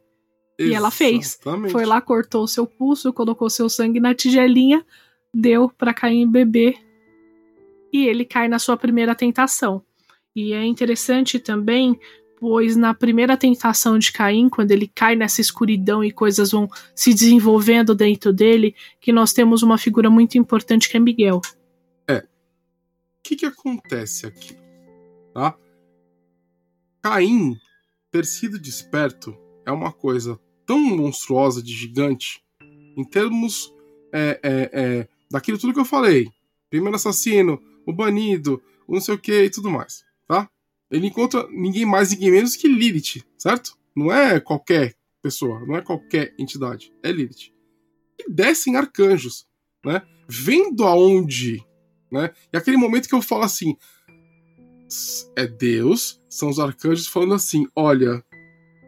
Exatamente. 0.58 0.74
E 0.74 0.74
ela 0.74 0.92
fez. 0.92 1.40
Foi 1.72 1.86
lá, 1.86 2.02
cortou 2.02 2.48
seu 2.48 2.66
pulso, 2.66 3.14
colocou 3.14 3.50
seu 3.50 3.70
sangue 3.70 4.00
na 4.00 4.16
tigelinha, 4.16 4.84
deu 5.34 5.70
para 5.70 5.94
Caim 5.94 6.30
beber 6.30 6.76
e 7.92 8.08
ele 8.08 8.26
cai 8.26 8.48
na 8.48 8.60
sua 8.60 8.78
primeira 8.78 9.16
tentação. 9.16 9.84
E 10.36 10.54
é 10.54 10.66
interessante 10.66 11.40
também 11.40 12.00
pois 12.40 12.76
na 12.76 12.94
primeira 12.94 13.36
tentação 13.36 13.98
de 13.98 14.12
Caim, 14.12 14.50
quando 14.50 14.72
ele 14.72 14.88
cai 14.88 15.16
nessa 15.16 15.42
escuridão 15.42 16.04
e 16.04 16.12
coisas 16.12 16.52
vão 16.52 16.70
se 16.96 17.13
desenvolvendo 17.13 17.96
dentro 17.96 18.32
dele, 18.32 18.76
que 19.02 19.12
nós 19.12 19.34
temos 19.34 19.63
uma 19.63 19.78
figura 19.78 20.10
muito 20.10 20.38
importante 20.38 20.90
que 20.90 20.98
é 20.98 21.00
Miguel. 21.00 21.42
É. 22.08 22.18
O 22.18 22.26
que, 23.24 23.36
que 23.36 23.46
acontece 23.46 24.28
aqui? 24.28 24.56
Tá? 25.34 25.56
Caim 27.02 27.58
ter 28.12 28.26
sido 28.26 28.60
desperto 28.60 29.36
é 29.66 29.72
uma 29.72 29.92
coisa 29.92 30.40
tão 30.66 30.80
monstruosa 30.80 31.62
de 31.62 31.74
gigante 31.74 32.42
em 32.96 33.04
termos 33.04 33.74
é, 34.13 34.40
é, 34.42 34.70
é, 34.74 35.08
daquilo 35.30 35.58
tudo 35.58 35.74
que 35.74 35.80
eu 35.80 35.86
falei. 35.86 36.28
Primeiro 36.70 36.96
assassino, 36.96 37.62
o 37.86 37.94
banido, 37.94 38.62
o 38.88 38.94
não 38.94 39.02
sei 39.02 39.16
o 39.16 39.20
que 39.20 39.44
e 39.44 39.50
tudo 39.50 39.70
mais, 39.70 40.04
tá? 40.28 40.50
ele 40.90 41.08
encontra 41.08 41.48
ninguém 41.50 41.86
mais, 41.86 42.12
ninguém 42.12 42.32
menos 42.32 42.56
que 42.56 42.68
Lilith, 42.68 43.24
certo? 43.38 43.78
Não 43.96 44.12
é 44.12 44.40
qualquer 44.40 44.96
pessoa, 45.22 45.60
não 45.66 45.76
é 45.76 45.82
qualquer 45.82 46.34
entidade, 46.40 46.94
é 47.04 47.12
Lilith. 47.12 47.52
E 48.20 48.32
descem 48.32 48.76
arcanjos, 48.76 49.46
né? 49.86 50.02
Vendo 50.28 50.86
aonde, 50.86 51.63
né? 52.12 52.32
E 52.52 52.58
aquele 52.58 52.78
momento 52.78 53.08
que 53.08 53.16
eu 53.16 53.22
falo 53.22 53.44
assim, 53.44 53.76
é 55.36 55.46
Deus, 55.46 56.22
são 56.30 56.50
os 56.50 56.60
arcanjos 56.60 57.08
falando 57.08 57.34
assim, 57.34 57.68
olha, 57.76 58.24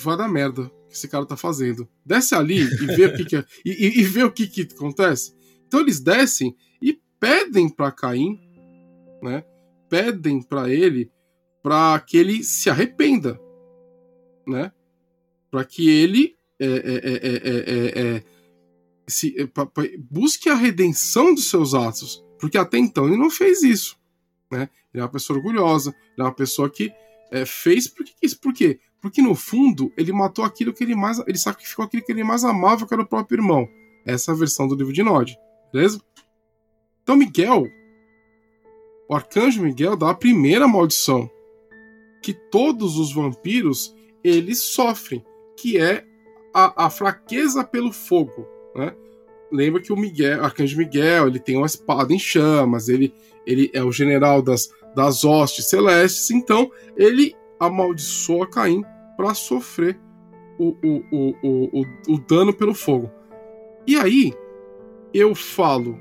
vai 0.01 0.17
dar 0.17 0.29
merda 0.29 0.71
que 0.87 0.95
esse 0.95 1.07
cara 1.07 1.25
tá 1.25 1.35
fazendo. 1.35 1.87
Desce 2.05 2.33
ali 2.33 2.61
e 2.61 2.85
vê 2.95 3.05
o 3.05 3.15
que, 3.15 3.25
que 3.25 3.35
é, 3.35 3.45
e, 3.65 3.99
e, 3.99 4.03
vê 4.03 4.23
o 4.23 4.31
que, 4.31 4.47
que 4.47 4.61
acontece. 4.61 5.33
Então 5.69 5.81
eles 5.81 5.99
descem 5.99 6.55
e 6.81 6.99
pedem 7.19 7.69
para 7.69 7.91
Caim, 7.91 8.39
né? 9.21 9.43
Pedem 9.87 10.41
para 10.41 10.67
ele 10.67 11.11
para 11.61 11.99
que 11.99 12.17
ele 12.17 12.43
se 12.43 12.71
arrependa, 12.71 13.39
né? 14.47 14.71
Para 15.51 15.63
que 15.63 15.87
ele 15.87 16.35
é, 16.59 16.65
é, 16.65 18.01
é, 18.01 18.23
se, 19.07 19.45
pra, 19.47 19.67
pra, 19.67 19.83
busque 20.09 20.49
a 20.49 20.55
redenção 20.55 21.35
dos 21.35 21.47
seus 21.49 21.75
atos, 21.75 22.25
porque 22.39 22.57
até 22.57 22.79
então 22.79 23.05
ele 23.05 23.17
não 23.17 23.29
fez 23.29 23.61
isso, 23.61 23.95
né? 24.51 24.69
Ele 24.91 25.01
é 25.01 25.03
uma 25.03 25.11
pessoa 25.11 25.37
orgulhosa, 25.37 25.91
ele 25.91 26.21
é 26.21 26.23
uma 26.23 26.33
pessoa 26.33 26.67
que 26.67 26.91
fez 27.45 27.87
porque 27.87 28.11
quis, 28.19 28.33
por 28.33 28.51
quê? 28.51 28.79
Porque 28.99 29.21
no 29.21 29.35
fundo 29.35 29.93
ele 29.95 30.11
matou 30.11 30.43
aquilo 30.43 30.73
que 30.73 30.83
ele 30.83 30.95
mais, 30.95 31.19
ele 31.27 31.37
sacrificou 31.37 31.85
aquilo 31.85 32.03
que 32.03 32.11
ele 32.11 32.23
mais 32.23 32.43
amava, 32.43 32.87
que 32.87 32.93
era 32.93 33.03
o 33.03 33.07
próprio 33.07 33.37
irmão. 33.37 33.69
Essa 34.03 34.31
é 34.31 34.33
a 34.33 34.37
versão 34.37 34.67
do 34.67 34.73
livro 34.73 34.91
de 34.91 35.03
Nod, 35.03 35.37
beleza? 35.71 36.01
Então 37.03 37.15
Miguel, 37.15 37.67
o 39.07 39.15
arcanjo 39.15 39.63
Miguel 39.63 39.95
dá 39.95 40.11
a 40.11 40.15
primeira 40.15 40.67
maldição 40.67 41.29
que 42.21 42.33
todos 42.33 42.97
os 42.97 43.13
vampiros 43.13 43.95
eles 44.23 44.59
sofrem, 44.59 45.25
que 45.57 45.77
é 45.77 46.05
a, 46.53 46.85
a 46.85 46.89
fraqueza 46.89 47.63
pelo 47.63 47.91
fogo, 47.91 48.47
né? 48.75 48.95
Lembra 49.51 49.81
que 49.81 49.91
o 49.91 49.97
Miguel, 49.97 50.43
Arcanjo 50.43 50.77
Miguel, 50.77 51.27
ele 51.27 51.39
tem 51.39 51.57
uma 51.57 51.65
espada 51.65 52.13
em 52.13 52.19
chamas, 52.19 52.87
ele, 52.87 53.11
ele 53.47 53.71
é 53.73 53.83
o 53.83 53.91
general 53.91 54.43
das, 54.43 54.69
das 54.95 55.23
hostes 55.23 55.67
celestes, 55.67 56.29
então 56.29 56.71
ele 56.95 57.35
amaldiçoa 57.59 58.47
Caim 58.47 58.83
para 59.17 59.33
sofrer 59.33 59.99
o, 60.59 60.75
o, 60.83 61.03
o, 61.11 61.81
o, 61.81 62.13
o 62.13 62.19
dano 62.19 62.53
pelo 62.53 62.75
fogo. 62.75 63.09
E 63.87 63.95
aí, 63.95 64.33
eu 65.13 65.33
falo, 65.35 65.97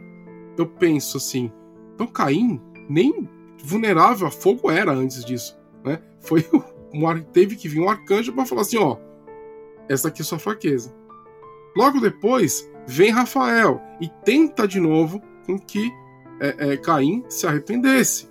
eu 0.57 0.67
penso 0.67 1.17
assim, 1.17 1.53
então 1.95 2.07
Caim 2.07 2.61
nem 2.89 3.29
vulnerável 3.63 4.27
a 4.27 4.31
fogo 4.31 4.71
era 4.71 4.93
antes 4.93 5.25
disso 5.25 5.59
né? 5.85 6.01
Foi 6.21 6.45
um, 6.93 7.23
teve 7.33 7.57
que 7.57 7.69
vir 7.69 7.81
um 7.81 7.89
arcanjo 7.89 8.33
para 8.33 8.47
falar 8.47 8.63
assim, 8.63 8.79
ó, 8.79 8.97
essa 9.89 10.09
aqui 10.09 10.23
é 10.23 10.25
sua 10.25 10.39
fraqueza. 10.39 10.95
Logo 11.77 12.01
depois 12.01 12.69
vem 12.87 13.11
Rafael 13.11 13.81
e 14.01 14.09
tenta 14.25 14.67
de 14.67 14.81
novo 14.81 15.21
com 15.47 15.59
que 15.59 15.91
é, 16.41 16.73
é, 16.73 16.77
Caim 16.77 17.25
se 17.29 17.47
arrependesse. 17.47 18.29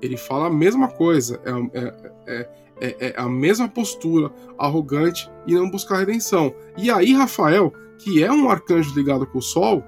Ele 0.00 0.16
fala 0.16 0.46
a 0.46 0.50
mesma 0.50 0.88
coisa, 0.88 1.40
é, 1.44 1.80
é, 2.26 2.48
é, 2.78 2.96
é, 3.08 3.14
a 3.16 3.28
mesma 3.28 3.68
postura, 3.68 4.30
arrogante 4.58 5.30
e 5.46 5.54
não 5.54 5.70
buscar 5.70 5.98
redenção. 5.98 6.54
E 6.76 6.90
aí 6.90 7.12
Rafael, 7.12 7.72
que 7.98 8.22
é 8.22 8.30
um 8.30 8.50
arcanjo 8.50 8.94
ligado 8.94 9.26
com 9.26 9.38
o 9.38 9.42
Sol, 9.42 9.82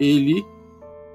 ele 0.00 0.44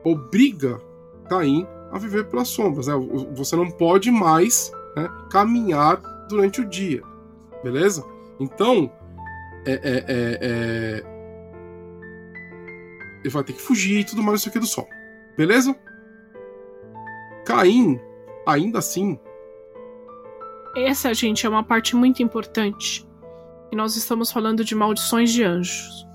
obriga 0.03 0.79
Caim 1.27 1.67
a 1.91 1.97
viver 1.97 2.25
pelas 2.25 2.47
sombras. 2.49 2.87
Né? 2.87 2.93
Você 3.33 3.55
não 3.55 3.69
pode 3.69 4.11
mais 4.11 4.71
né, 4.95 5.09
caminhar 5.29 6.01
durante 6.29 6.61
o 6.61 6.65
dia, 6.65 7.01
beleza? 7.63 8.05
Então, 8.39 8.91
é, 9.65 9.73
é, 9.73 10.05
é, 10.07 10.39
é, 10.41 11.03
ele 13.21 13.29
vai 13.29 13.43
ter 13.43 13.53
que 13.53 13.61
fugir 13.61 14.01
e 14.01 14.03
tudo 14.03 14.21
mais 14.21 14.39
isso 14.39 14.49
aqui 14.49 14.59
do 14.59 14.67
sol, 14.67 14.87
beleza? 15.35 15.75
Caim, 17.45 17.99
ainda 18.45 18.79
assim. 18.79 19.19
Essa, 20.75 21.13
gente, 21.13 21.45
é 21.45 21.49
uma 21.49 21.63
parte 21.63 21.95
muito 21.95 22.21
importante. 22.21 23.07
E 23.71 23.75
nós 23.75 23.95
estamos 23.95 24.31
falando 24.31 24.63
de 24.63 24.75
maldições 24.75 25.31
de 25.31 25.43
anjos. 25.43 26.05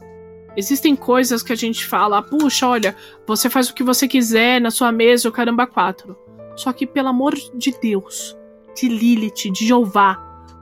Existem 0.56 0.96
coisas 0.96 1.42
que 1.42 1.52
a 1.52 1.56
gente 1.56 1.86
fala, 1.86 2.22
puxa, 2.22 2.66
olha, 2.66 2.96
você 3.26 3.48
faz 3.48 3.68
o 3.70 3.74
que 3.74 3.82
você 3.82 4.08
quiser 4.08 4.60
na 4.60 4.70
sua 4.70 4.90
mesa, 4.90 5.28
o 5.28 5.32
caramba 5.32 5.66
quatro. 5.66 6.16
Só 6.56 6.72
que, 6.72 6.86
pelo 6.86 7.08
amor 7.08 7.34
de 7.54 7.72
Deus, 7.80 8.36
de 8.74 8.88
Lilith, 8.88 9.50
de 9.50 9.66
Jeová, 9.66 10.18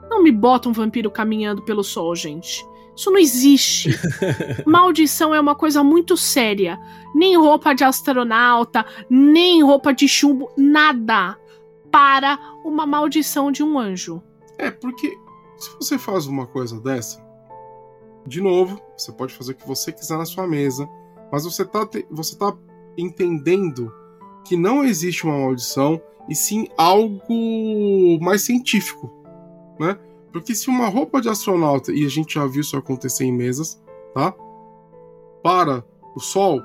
não 0.09 0.23
me 0.23 0.31
bota 0.31 0.69
um 0.69 0.73
vampiro 0.73 1.11
caminhando 1.11 1.61
pelo 1.61 1.83
sol, 1.83 2.15
gente. 2.15 2.65
Isso 2.95 3.09
não 3.11 3.17
existe. 3.17 3.89
Maldição 4.65 5.33
é 5.33 5.39
uma 5.39 5.55
coisa 5.55 5.83
muito 5.83 6.17
séria. 6.17 6.77
Nem 7.15 7.37
roupa 7.37 7.73
de 7.73 7.83
astronauta, 7.83 8.85
nem 9.09 9.63
roupa 9.63 9.93
de 9.93 10.07
chumbo, 10.07 10.51
nada 10.57 11.37
para 11.91 12.37
uma 12.63 12.85
maldição 12.85 13.51
de 13.51 13.63
um 13.63 13.79
anjo. 13.79 14.21
É, 14.57 14.69
porque 14.69 15.17
se 15.57 15.69
você 15.79 15.97
faz 15.97 16.27
uma 16.27 16.45
coisa 16.45 16.79
dessa, 16.79 17.23
de 18.25 18.41
novo, 18.41 18.81
você 18.97 19.11
pode 19.11 19.33
fazer 19.33 19.53
o 19.53 19.55
que 19.55 19.67
você 19.67 19.91
quiser 19.91 20.17
na 20.17 20.25
sua 20.25 20.47
mesa, 20.47 20.87
mas 21.31 21.43
você 21.43 21.65
tá, 21.65 21.87
você 22.09 22.37
tá 22.37 22.55
entendendo 22.97 23.93
que 24.45 24.57
não 24.57 24.83
existe 24.83 25.25
uma 25.25 25.37
maldição 25.37 26.01
e 26.27 26.35
sim 26.35 26.67
algo 26.77 28.19
mais 28.21 28.41
científico, 28.41 29.11
né? 29.79 29.97
Porque 30.31 30.53
se 30.53 30.69
uma 30.69 30.87
roupa 30.87 31.21
de 31.21 31.29
astronauta, 31.29 31.91
e 31.91 32.05
a 32.05 32.09
gente 32.09 32.35
já 32.35 32.45
viu 32.45 32.61
isso 32.61 32.77
acontecer 32.77 33.25
em 33.25 33.35
mesas, 33.35 33.81
tá? 34.13 34.33
Para 35.41 35.83
o 36.15 36.19
sol, 36.19 36.61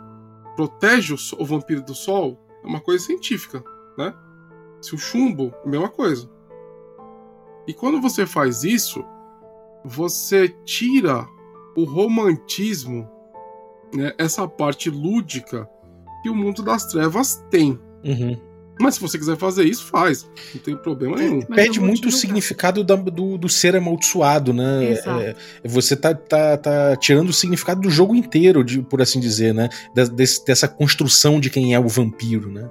protege 0.55 1.15
o, 1.15 1.43
o 1.43 1.47
vampiro 1.47 1.83
do 1.83 1.95
sol, 1.95 2.39
é 2.63 2.67
uma 2.67 2.81
coisa 2.81 3.05
científica, 3.05 3.65
né? 3.97 4.15
Se 4.83 4.95
o 4.95 4.99
chumbo, 4.99 5.55
a 5.65 5.69
mesma 5.69 5.89
coisa. 5.89 6.31
E 7.67 7.73
quando 7.73 8.01
você 8.01 8.27
faz 8.27 8.65
isso, 8.65 9.03
você 9.85 10.49
tira 10.65 11.27
o 11.77 11.85
romantismo, 11.85 13.09
né, 13.95 14.13
essa 14.19 14.47
parte 14.47 14.91
lúdica 14.91 15.69
que 16.23 16.31
o 16.31 16.35
mundo 16.35 16.63
das 16.63 16.87
trevas 16.87 17.45
tem. 17.51 17.79
Uhum. 18.05 18.37
Mas 18.81 18.95
se 18.95 19.01
você 19.01 19.17
quiser 19.17 19.37
fazer 19.37 19.65
isso, 19.65 19.85
faz. 19.87 20.29
Não 20.53 20.61
tem 20.61 20.77
problema 20.77 21.17
nenhum. 21.17 21.43
Perde 21.43 21.81
muito 21.81 22.09
o 22.09 22.13
significado 22.13 22.83
da, 22.83 22.97
do, 22.97 23.39
do 23.39 23.49
ser 23.49 23.77
amaldiçoado, 23.77 24.53
né? 24.53 24.95
É, 24.95 25.35
você 25.65 25.95
tá, 25.95 26.13
tá, 26.13 26.57
tá 26.57 26.97
tirando 26.97 27.29
o 27.29 27.33
significado 27.33 27.81
do 27.81 27.91
jogo 27.91 28.17
inteiro, 28.17 28.65
de, 28.65 28.83
por 28.83 29.01
assim 29.01 29.21
dizer, 29.21 29.55
né? 29.55 29.69
Des, 29.95 30.41
dessa 30.41 30.67
construção 30.67 31.39
de 31.39 31.51
quem 31.51 31.73
é 31.73 31.79
o 31.79 31.87
vampiro, 31.87 32.51
né? 32.51 32.69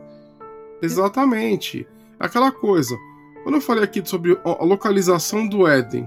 Exatamente. 0.81 1.87
Aquela 2.19 2.51
coisa. 2.51 2.95
Quando 3.43 3.55
eu 3.55 3.61
falei 3.61 3.83
aqui 3.83 4.01
sobre 4.05 4.37
a 4.43 4.63
localização 4.63 5.47
do 5.47 5.65
Éden, 5.65 6.05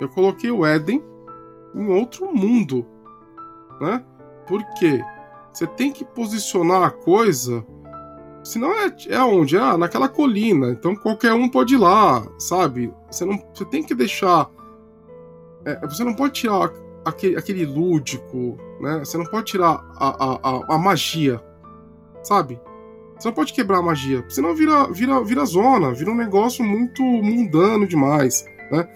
eu 0.00 0.08
coloquei 0.08 0.50
o 0.50 0.64
Éden 0.64 1.02
em 1.74 1.86
outro 1.88 2.34
mundo, 2.34 2.86
né? 3.80 4.04
Por 4.46 4.64
quê? 4.74 5.02
Você 5.52 5.66
tem 5.66 5.92
que 5.92 6.04
posicionar 6.04 6.82
a 6.82 6.90
coisa 6.90 7.64
Senão 8.42 8.72
é, 8.72 8.94
é 9.08 9.22
onde? 9.22 9.56
Ah, 9.56 9.76
naquela 9.76 10.08
colina. 10.08 10.70
Então 10.70 10.96
qualquer 10.96 11.32
um 11.32 11.48
pode 11.48 11.74
ir 11.74 11.78
lá, 11.78 12.26
sabe? 12.38 12.92
Você, 13.10 13.24
não, 13.24 13.38
você 13.52 13.64
tem 13.64 13.82
que 13.82 13.94
deixar. 13.94 14.50
É, 15.64 15.86
você 15.86 16.02
não 16.02 16.14
pode 16.14 16.34
tirar 16.34 16.72
aquele, 17.04 17.36
aquele 17.36 17.66
lúdico, 17.66 18.56
né? 18.80 19.00
Você 19.00 19.18
não 19.18 19.26
pode 19.26 19.46
tirar 19.46 19.84
a, 19.96 20.38
a, 20.48 20.74
a, 20.74 20.78
magia, 20.78 21.42
sabe? 22.22 22.60
Você 23.18 23.28
não 23.28 23.34
pode 23.34 23.52
quebrar 23.52 23.78
a 23.78 23.82
magia, 23.82 24.24
senão 24.30 24.54
vira, 24.54 24.90
vira, 24.90 25.22
vira 25.22 25.44
zona, 25.44 25.92
vira 25.92 26.10
um 26.10 26.16
negócio 26.16 26.64
muito 26.64 27.02
mundano 27.02 27.86
demais, 27.86 28.42
né? 28.72 28.88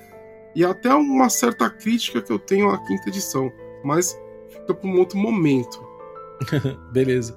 E 0.55 0.65
até 0.65 0.95
uma 0.95 1.29
certa 1.29 1.69
crítica 1.69 2.23
que 2.23 2.33
eu 2.33 2.39
tenho 2.39 2.71
à 2.71 2.79
quinta 2.79 3.09
edição, 3.09 3.53
mas 3.83 4.19
fica 4.49 4.73
para 4.73 4.89
um 4.89 4.99
outro 4.99 5.19
momento. 5.19 5.83
Beleza. 6.93 7.37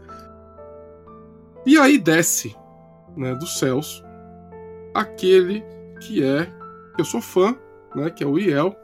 E 1.66 1.78
aí 1.78 1.98
desce 1.98 2.56
né, 3.16 3.34
dos 3.36 3.60
céus 3.60 4.04
aquele 4.94 5.64
que 6.02 6.24
é, 6.24 6.52
eu 6.98 7.06
sou 7.06 7.22
fã, 7.22 7.58
né, 7.96 8.10
que 8.10 8.24
é 8.24 8.28
o 8.28 8.38
Iel, 8.38 8.76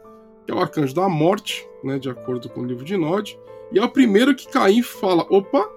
que 0.45 0.51
é 0.51 0.55
o 0.55 0.59
arcanjo 0.59 0.93
da 0.93 1.07
morte, 1.07 1.67
né, 1.83 1.97
de 1.97 2.09
acordo 2.09 2.49
com 2.49 2.61
o 2.61 2.65
livro 2.65 2.83
de 2.83 2.97
Nod, 2.97 3.39
e 3.71 3.79
é 3.79 3.83
o 3.83 3.89
primeiro 3.89 4.35
que 4.35 4.47
Caim 4.47 4.83
fala: 4.83 5.25
opa, 5.29 5.67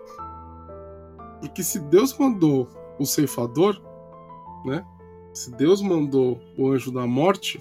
porque 1.41 1.63
se 1.63 1.79
Deus 1.79 2.17
mandou 2.19 2.69
o 2.99 3.07
ceifador, 3.07 3.81
né, 4.65 4.85
se 5.33 5.51
Deus 5.53 5.81
mandou 5.81 6.41
o 6.57 6.71
anjo 6.71 6.91
da 6.91 7.07
morte 7.07 7.61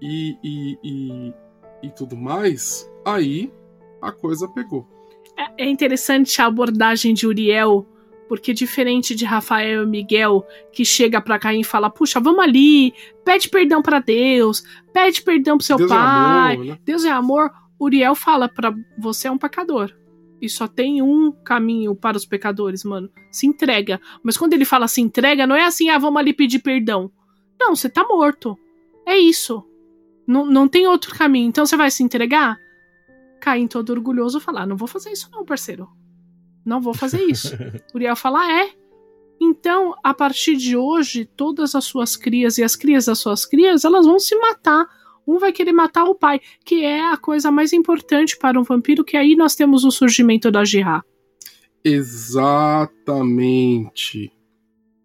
e, 0.00 0.36
e, 0.42 0.78
e, 0.82 1.34
e 1.82 1.90
tudo 1.90 2.16
mais, 2.16 2.90
aí 3.04 3.52
a 4.00 4.12
coisa 4.12 4.48
pegou. 4.48 4.86
É, 5.36 5.64
é 5.64 5.68
interessante 5.68 6.40
a 6.40 6.46
abordagem 6.46 7.14
de 7.14 7.26
Uriel 7.26 7.86
porque 8.28 8.52
diferente 8.52 9.14
de 9.14 9.24
Rafael 9.24 9.84
e 9.84 9.86
Miguel, 9.86 10.46
que 10.70 10.84
chega 10.84 11.20
para 11.20 11.38
Caim 11.38 11.60
e 11.60 11.64
fala: 11.64 11.88
"Puxa, 11.88 12.20
vamos 12.20 12.44
ali, 12.44 12.92
pede 13.24 13.48
perdão 13.48 13.80
para 13.80 13.98
Deus, 13.98 14.62
pede 14.92 15.22
perdão 15.22 15.56
pro 15.56 15.66
seu 15.66 15.78
Deus 15.78 15.90
é 15.90 15.94
pai. 15.94 16.52
É 16.52 16.54
amor, 16.54 16.66
né? 16.66 16.78
Deus 16.84 17.04
é 17.04 17.10
amor". 17.10 17.50
Uriel 17.80 18.14
fala 18.14 18.48
para 18.48 18.74
você 18.98 19.28
é 19.28 19.30
um 19.30 19.38
pecador. 19.38 19.94
E 20.40 20.48
só 20.48 20.68
tem 20.68 21.02
um 21.02 21.32
caminho 21.32 21.96
para 21.96 22.16
os 22.16 22.24
pecadores, 22.24 22.84
mano. 22.84 23.10
Se 23.30 23.46
entrega. 23.46 24.00
Mas 24.22 24.36
quando 24.36 24.52
ele 24.52 24.64
fala 24.64 24.86
se 24.86 25.00
entrega, 25.00 25.46
não 25.46 25.56
é 25.56 25.64
assim, 25.64 25.88
ah, 25.88 25.98
vamos 25.98 26.20
ali 26.20 26.32
pedir 26.32 26.60
perdão. 26.60 27.10
Não, 27.58 27.74
você 27.74 27.88
tá 27.88 28.04
morto. 28.04 28.56
É 29.04 29.16
isso. 29.16 29.64
Não, 30.28 30.44
não 30.44 30.68
tem 30.68 30.86
outro 30.86 31.14
caminho. 31.14 31.48
Então 31.48 31.64
você 31.64 31.74
vai 31.74 31.90
se 31.90 32.02
entregar? 32.02 32.60
Caim 33.40 33.66
todo 33.66 33.88
orgulhoso 33.90 34.38
falar: 34.38 34.66
não 34.66 34.76
vou 34.76 34.86
fazer 34.86 35.10
isso, 35.10 35.30
não, 35.32 35.42
parceiro. 35.42 35.88
Não 36.66 36.82
vou 36.82 36.92
fazer 36.92 37.22
isso. 37.22 37.56
Uriel 37.94 38.14
fala: 38.14 38.60
é. 38.60 38.70
Então, 39.40 39.94
a 40.02 40.12
partir 40.12 40.56
de 40.56 40.76
hoje, 40.76 41.24
todas 41.24 41.74
as 41.74 41.84
suas 41.84 42.14
crias 42.16 42.58
e 42.58 42.64
as 42.64 42.76
crias 42.76 43.06
das 43.06 43.20
suas 43.20 43.46
crias, 43.46 43.84
elas 43.84 44.04
vão 44.04 44.18
se 44.18 44.36
matar. 44.36 44.84
Um 45.26 45.38
vai 45.38 45.50
querer 45.52 45.72
matar 45.72 46.04
o 46.04 46.14
pai, 46.14 46.40
que 46.64 46.84
é 46.84 47.00
a 47.00 47.16
coisa 47.16 47.50
mais 47.50 47.72
importante 47.72 48.36
para 48.36 48.60
um 48.60 48.64
vampiro, 48.64 49.04
que 49.04 49.16
aí 49.16 49.34
nós 49.36 49.54
temos 49.54 49.84
o 49.84 49.90
surgimento 49.90 50.50
da 50.50 50.64
Jihá. 50.64 51.02
Exatamente. 51.84 54.32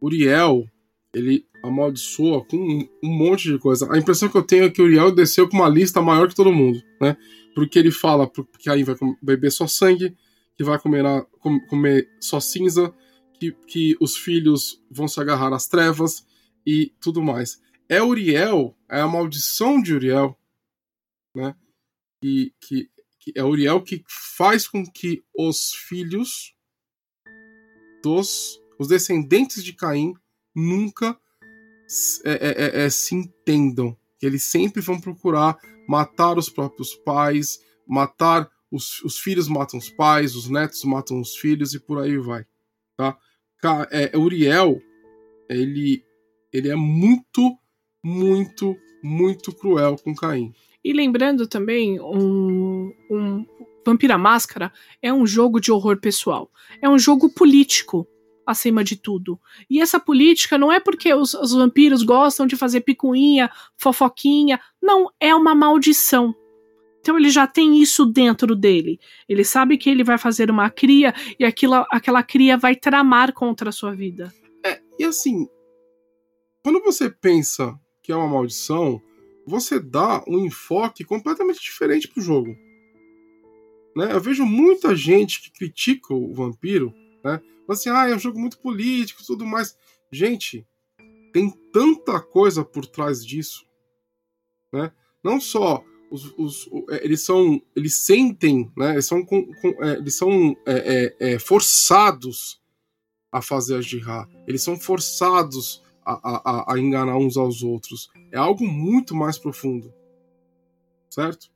Uriel, 0.02 0.66
ele 1.14 1.46
amaldiçoa 1.64 2.44
com 2.46 2.58
um, 2.58 2.88
monte 3.10 3.50
de 3.50 3.58
coisa. 3.58 3.92
A 3.92 3.98
impressão 3.98 4.28
que 4.28 4.38
eu 4.38 4.44
tenho 4.44 4.66
é 4.66 4.70
que 4.70 4.82
Uriel 4.82 5.16
desceu 5.16 5.48
com 5.48 5.58
uma 5.58 5.70
lista 5.70 6.02
maior 6.02 6.28
que 6.28 6.36
todo 6.36 6.52
mundo, 6.52 6.84
né? 7.02 7.16
Porque 7.56 7.80
ele 7.80 7.92
fala 7.92 8.30
que 8.60 8.70
aí 8.70 8.84
vai 8.84 8.96
beber 9.22 9.52
só 9.52 9.66
sangue, 9.66 10.16
que 10.56 10.64
vai 10.64 10.78
comer, 10.78 11.04
comer 11.70 12.10
só 12.20 12.40
cinza, 12.40 12.94
que, 13.40 13.52
que 13.66 13.96
os 14.02 14.18
filhos 14.18 14.84
vão 14.92 15.08
se 15.08 15.20
agarrar 15.22 15.54
às 15.54 15.68
trevas 15.68 16.26
e 16.66 16.94
tudo 17.00 17.22
mais. 17.22 17.62
É 17.88 18.02
Uriel, 18.04 18.76
é 18.90 19.00
a 19.00 19.08
maldição 19.08 19.82
de 19.82 19.94
Uriel, 19.94 20.38
né? 21.36 21.56
E 22.22 22.52
que, 22.60 22.90
que 23.20 23.32
é 23.36 23.44
Uriel 23.44 23.82
que 23.82 24.04
faz 24.08 24.68
com 24.68 24.84
que 24.86 25.24
os 25.34 25.74
filhos 25.74 26.54
dos 28.04 28.60
os 28.78 28.88
descendentes 28.88 29.64
de 29.64 29.72
Caim 29.72 30.14
nunca 30.54 31.18
é, 32.26 32.32
é, 32.32 32.82
é, 32.82 32.86
é, 32.86 32.90
se 32.90 33.16
entendam. 33.16 33.96
Que 34.20 34.26
eles 34.26 34.44
sempre 34.44 34.82
vão 34.82 35.00
procurar 35.00 35.58
matar 35.88 36.38
os 36.38 36.50
próprios 36.50 36.96
pais, 36.96 37.60
matar 37.88 38.50
os, 38.72 39.02
os 39.04 39.20
filhos 39.20 39.48
matam 39.48 39.78
os 39.78 39.90
pais, 39.90 40.36
os 40.36 40.50
netos 40.50 40.84
matam 40.84 41.20
os 41.20 41.36
filhos 41.36 41.74
e 41.74 41.80
por 41.80 42.00
aí 42.00 42.18
vai, 42.18 42.46
tá? 42.98 43.18
É, 43.92 44.18
Uriel, 44.18 44.82
ele, 45.50 46.04
ele 46.52 46.70
é 46.70 46.76
muito, 46.76 47.58
muito, 48.04 48.76
muito 49.04 49.54
cruel 49.54 49.96
com 49.98 50.16
Caim. 50.16 50.54
E 50.84 50.92
lembrando 50.92 51.48
também, 51.48 52.00
um, 52.02 52.92
um 53.10 53.46
Vampira 53.86 54.18
Máscara 54.18 54.72
é 55.02 55.14
um 55.14 55.26
jogo 55.26 55.60
de 55.60 55.72
horror 55.72 55.98
pessoal. 56.00 56.52
É 56.82 56.90
um 56.90 56.98
jogo 56.98 57.30
político, 57.30 58.08
acima 58.46 58.84
de 58.84 58.96
tudo. 58.96 59.40
E 59.70 59.82
essa 59.82 60.00
política 60.00 60.58
não 60.58 60.72
é 60.72 60.80
porque 60.80 61.14
os, 61.14 61.34
os 61.34 61.54
vampiros 61.54 62.04
gostam 62.04 62.46
de 62.46 62.56
fazer 62.56 62.82
picuinha, 62.82 63.50
fofoquinha. 63.78 64.60
Não, 64.82 65.10
é 65.20 65.34
uma 65.34 65.56
maldição. 65.56 66.36
Então 67.00 67.18
ele 67.18 67.30
já 67.30 67.46
tem 67.46 67.82
isso 67.82 68.06
dentro 68.06 68.56
dele. 68.56 69.00
Ele 69.28 69.44
sabe 69.44 69.78
que 69.78 69.90
ele 69.90 70.04
vai 70.04 70.18
fazer 70.18 70.50
uma 70.50 70.70
cria 70.70 71.14
e 71.38 71.44
aquilo, 71.44 71.86
aquela 71.92 72.24
cria 72.24 72.58
vai 72.58 72.76
tramar 72.76 73.34
contra 73.34 73.70
a 73.70 73.74
sua 73.74 73.94
vida. 73.94 74.34
É, 74.66 74.82
e 74.98 75.04
assim, 75.04 75.48
quando 76.64 76.82
você 76.82 77.10
pensa 77.10 77.78
que 78.02 78.12
é 78.12 78.16
uma 78.16 78.28
maldição, 78.28 79.02
você 79.46 79.80
dá 79.80 80.24
um 80.28 80.46
enfoque 80.46 81.04
completamente 81.04 81.62
diferente 81.62 82.08
pro 82.08 82.22
jogo. 82.22 82.56
Né? 83.96 84.14
Eu 84.14 84.22
vejo 84.22 84.46
muita 84.46 84.96
gente 84.96 85.42
que 85.42 85.52
critica 85.52 86.14
o 86.14 86.34
vampiro, 86.34 86.94
né? 87.24 87.42
Assim, 87.72 87.90
ah, 87.90 88.10
é 88.10 88.16
um 88.16 88.20
jogo 88.20 88.40
muito 88.40 88.60
político 88.60 89.22
e 89.22 89.26
tudo 89.26 89.46
mais. 89.46 89.78
Gente, 90.12 90.68
tem 91.32 91.50
tanta 91.72 92.20
coisa 92.20 92.64
por 92.64 92.86
trás 92.86 93.26
disso. 93.26 93.66
Né? 94.72 94.92
Não 95.24 95.40
só 95.40 95.84
os, 96.14 96.32
os, 96.38 96.70
é, 96.92 97.04
eles 97.04 97.22
são. 97.22 97.60
Eles 97.76 97.96
sentem, 97.96 98.72
né? 98.78 98.92
Eles 98.92 99.08
são, 99.08 99.26
com, 99.26 99.46
com, 99.56 99.84
é, 99.84 99.94
eles 99.94 100.16
são 100.16 100.56
é, 100.66 101.16
é, 101.20 101.34
é 101.34 101.40
forçados 101.40 102.62
a 103.32 103.42
fazer 103.42 103.76
a 103.76 103.82
jihad. 103.82 104.30
Eles 104.48 104.62
são 104.62 104.80
forçados 104.80 105.82
a, 106.06 106.14
a, 106.14 106.74
a 106.74 106.80
enganar 106.80 107.18
uns 107.18 107.36
aos 107.36 107.64
outros. 107.64 108.12
É 108.32 108.38
algo 108.38 108.68
muito 108.68 109.16
mais 109.16 109.40
profundo. 109.40 109.92
Certo? 111.10 111.52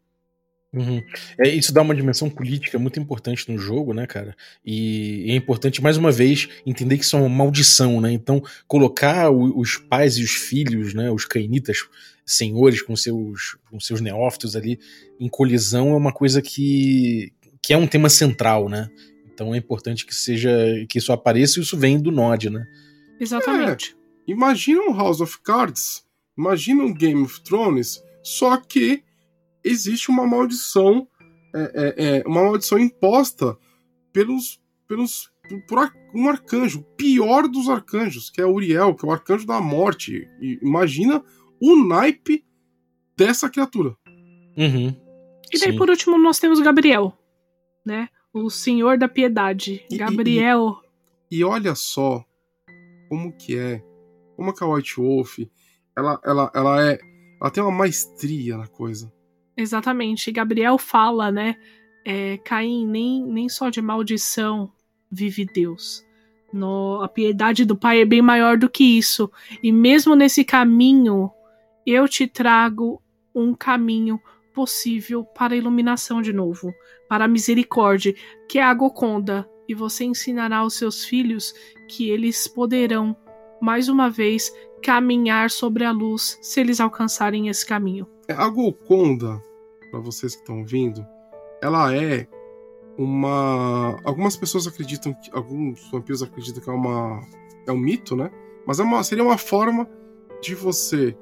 Uhum. 0.73 1.01
É, 1.39 1.47
isso 1.47 1.73
dá 1.73 1.81
uma 1.81 1.95
dimensão 1.95 2.29
política 2.29 2.77
muito 2.77 2.99
importante 2.99 3.49
no 3.51 3.57
jogo, 3.57 3.93
né, 3.93 4.05
cara? 4.05 4.35
E 4.65 5.25
é 5.29 5.35
importante, 5.35 5.81
mais 5.81 5.97
uma 5.97 6.11
vez, 6.11 6.49
entender 6.65 6.97
que 6.97 7.05
isso 7.05 7.15
é 7.15 7.19
uma 7.19 7.29
maldição, 7.29 8.01
né? 8.01 8.11
Então, 8.11 8.43
colocar 8.67 9.29
o, 9.31 9.57
os 9.57 9.77
pais 9.77 10.17
e 10.17 10.23
os 10.23 10.31
filhos, 10.31 10.93
né, 10.93 11.09
os 11.09 11.25
cainitas, 11.25 11.77
senhores 12.27 12.81
com 12.81 12.95
seus, 12.95 13.57
com 13.71 13.79
seus 13.79 14.01
neófitos 14.01 14.55
ali, 14.55 14.77
em 15.17 15.29
colisão 15.29 15.93
é 15.93 15.95
uma 15.95 16.11
coisa 16.11 16.41
que, 16.41 17.31
que 17.61 17.73
é 17.73 17.77
um 17.77 17.87
tema 17.87 18.09
central, 18.09 18.67
né? 18.67 18.89
Então 19.33 19.55
é 19.55 19.57
importante 19.57 20.05
que 20.05 20.13
seja 20.13 20.51
que 20.89 20.97
isso 20.97 21.13
apareça 21.13 21.59
e 21.59 21.63
isso 21.63 21.77
vem 21.77 21.97
do 21.97 22.11
Nod, 22.11 22.49
né? 22.49 22.67
Exatamente. 23.19 23.95
É, 24.27 24.31
imagina 24.31 24.81
um 24.81 24.93
House 24.93 25.21
of 25.21 25.39
Cards, 25.41 26.03
imagina 26.37 26.83
um 26.83 26.93
Game 26.93 27.21
of 27.23 27.41
Thrones, 27.41 28.03
só 28.21 28.57
que 28.57 29.03
existe 29.67 30.09
uma 30.09 30.25
maldição, 30.25 31.07
é, 31.55 31.71
é, 31.73 32.17
é 32.17 32.27
uma 32.27 32.43
maldição 32.43 32.79
imposta 32.79 33.57
pelos, 34.11 34.61
pelos 34.87 35.29
por 35.67 35.91
um 36.13 36.27
arcanjo, 36.27 36.79
o 36.79 36.83
pior 36.83 37.47
dos 37.47 37.69
arcanjos, 37.69 38.29
que 38.29 38.41
é 38.41 38.45
Uriel, 38.45 38.95
que 38.95 39.05
é 39.05 39.07
o 39.07 39.11
arcanjo 39.11 39.45
da 39.45 39.61
morte. 39.61 40.27
E 40.41 40.59
imagina 40.61 41.23
o 41.61 41.75
naipe 41.75 42.43
dessa 43.15 43.49
criatura. 43.49 43.95
Uhum. 44.57 44.95
E 45.51 45.59
daí, 45.59 45.71
Sim. 45.71 45.77
por 45.77 45.89
último, 45.89 46.17
nós 46.17 46.39
temos 46.39 46.59
Gabriel, 46.59 47.17
né? 47.85 48.09
O 48.33 48.49
Senhor 48.49 48.97
da 48.97 49.07
Piedade. 49.07 49.85
E, 49.89 49.97
Gabriel. 49.97 50.81
E, 51.31 51.39
e, 51.39 51.43
olha 51.43 51.73
só 51.75 52.23
como 53.09 53.31
que 53.31 53.57
é. 53.57 53.81
Como 54.35 54.53
que 54.53 54.63
a 54.63 54.67
White 54.67 54.97
Wolf, 54.97 55.39
ela, 55.97 56.19
ela, 56.23 56.51
ela 56.53 56.85
é. 56.85 56.99
Ela 57.39 57.51
tem 57.51 57.63
uma 57.63 57.71
maestria 57.71 58.57
na 58.57 58.67
coisa. 58.67 59.11
Exatamente. 59.57 60.31
Gabriel 60.31 60.77
fala, 60.77 61.31
né? 61.31 61.55
É, 62.05 62.37
Caim, 62.37 62.87
nem, 62.87 63.23
nem 63.25 63.49
só 63.49 63.69
de 63.69 63.81
maldição 63.81 64.71
vive 65.11 65.45
Deus. 65.45 66.05
No, 66.53 67.01
a 67.01 67.09
piedade 67.09 67.65
do 67.65 67.75
Pai 67.75 68.01
é 68.01 68.05
bem 68.05 68.21
maior 68.21 68.57
do 68.57 68.69
que 68.69 68.83
isso. 68.83 69.29
E 69.61 69.71
mesmo 69.71 70.15
nesse 70.15 70.45
caminho, 70.45 71.31
eu 71.85 72.07
te 72.07 72.27
trago 72.27 73.01
um 73.33 73.53
caminho 73.53 74.21
possível 74.53 75.23
para 75.23 75.53
a 75.53 75.57
iluminação 75.57 76.21
de 76.21 76.31
novo, 76.31 76.73
para 77.09 77.25
a 77.25 77.27
misericórdia, 77.27 78.15
que 78.47 78.59
é 78.59 78.63
a 78.63 78.73
Goconda. 78.73 79.47
E 79.67 79.73
você 79.73 80.05
ensinará 80.05 80.57
aos 80.57 80.75
seus 80.75 81.03
filhos 81.03 81.53
que 81.89 82.09
eles 82.09 82.47
poderão, 82.47 83.15
mais 83.61 83.89
uma 83.89 84.09
vez, 84.09 84.53
caminhar 84.81 85.49
sobre 85.49 85.83
a 85.83 85.91
luz 85.91 86.37
se 86.41 86.59
eles 86.59 86.79
alcançarem 86.79 87.47
esse 87.47 87.65
caminho. 87.65 88.07
É, 88.27 88.33
a 88.33 88.47
Goconda, 88.47 89.41
para 89.91 89.99
vocês 89.99 90.35
que 90.35 90.41
estão 90.41 90.59
ouvindo, 90.59 91.05
ela 91.61 91.95
é 91.95 92.27
uma. 92.97 93.99
Algumas 94.03 94.35
pessoas 94.35 94.67
acreditam 94.67 95.13
que. 95.13 95.29
Alguns 95.31 95.89
vampiros 95.91 96.23
acreditam 96.23 96.61
que 96.61 96.69
é 96.69 96.73
uma. 96.73 97.21
É 97.65 97.71
um 97.71 97.77
mito, 97.77 98.15
né? 98.15 98.31
Mas 98.65 98.79
é 98.79 98.83
uma, 98.83 99.03
seria 99.03 99.23
uma 99.23 99.37
forma 99.37 99.87
de 100.41 100.55
você. 100.55 101.15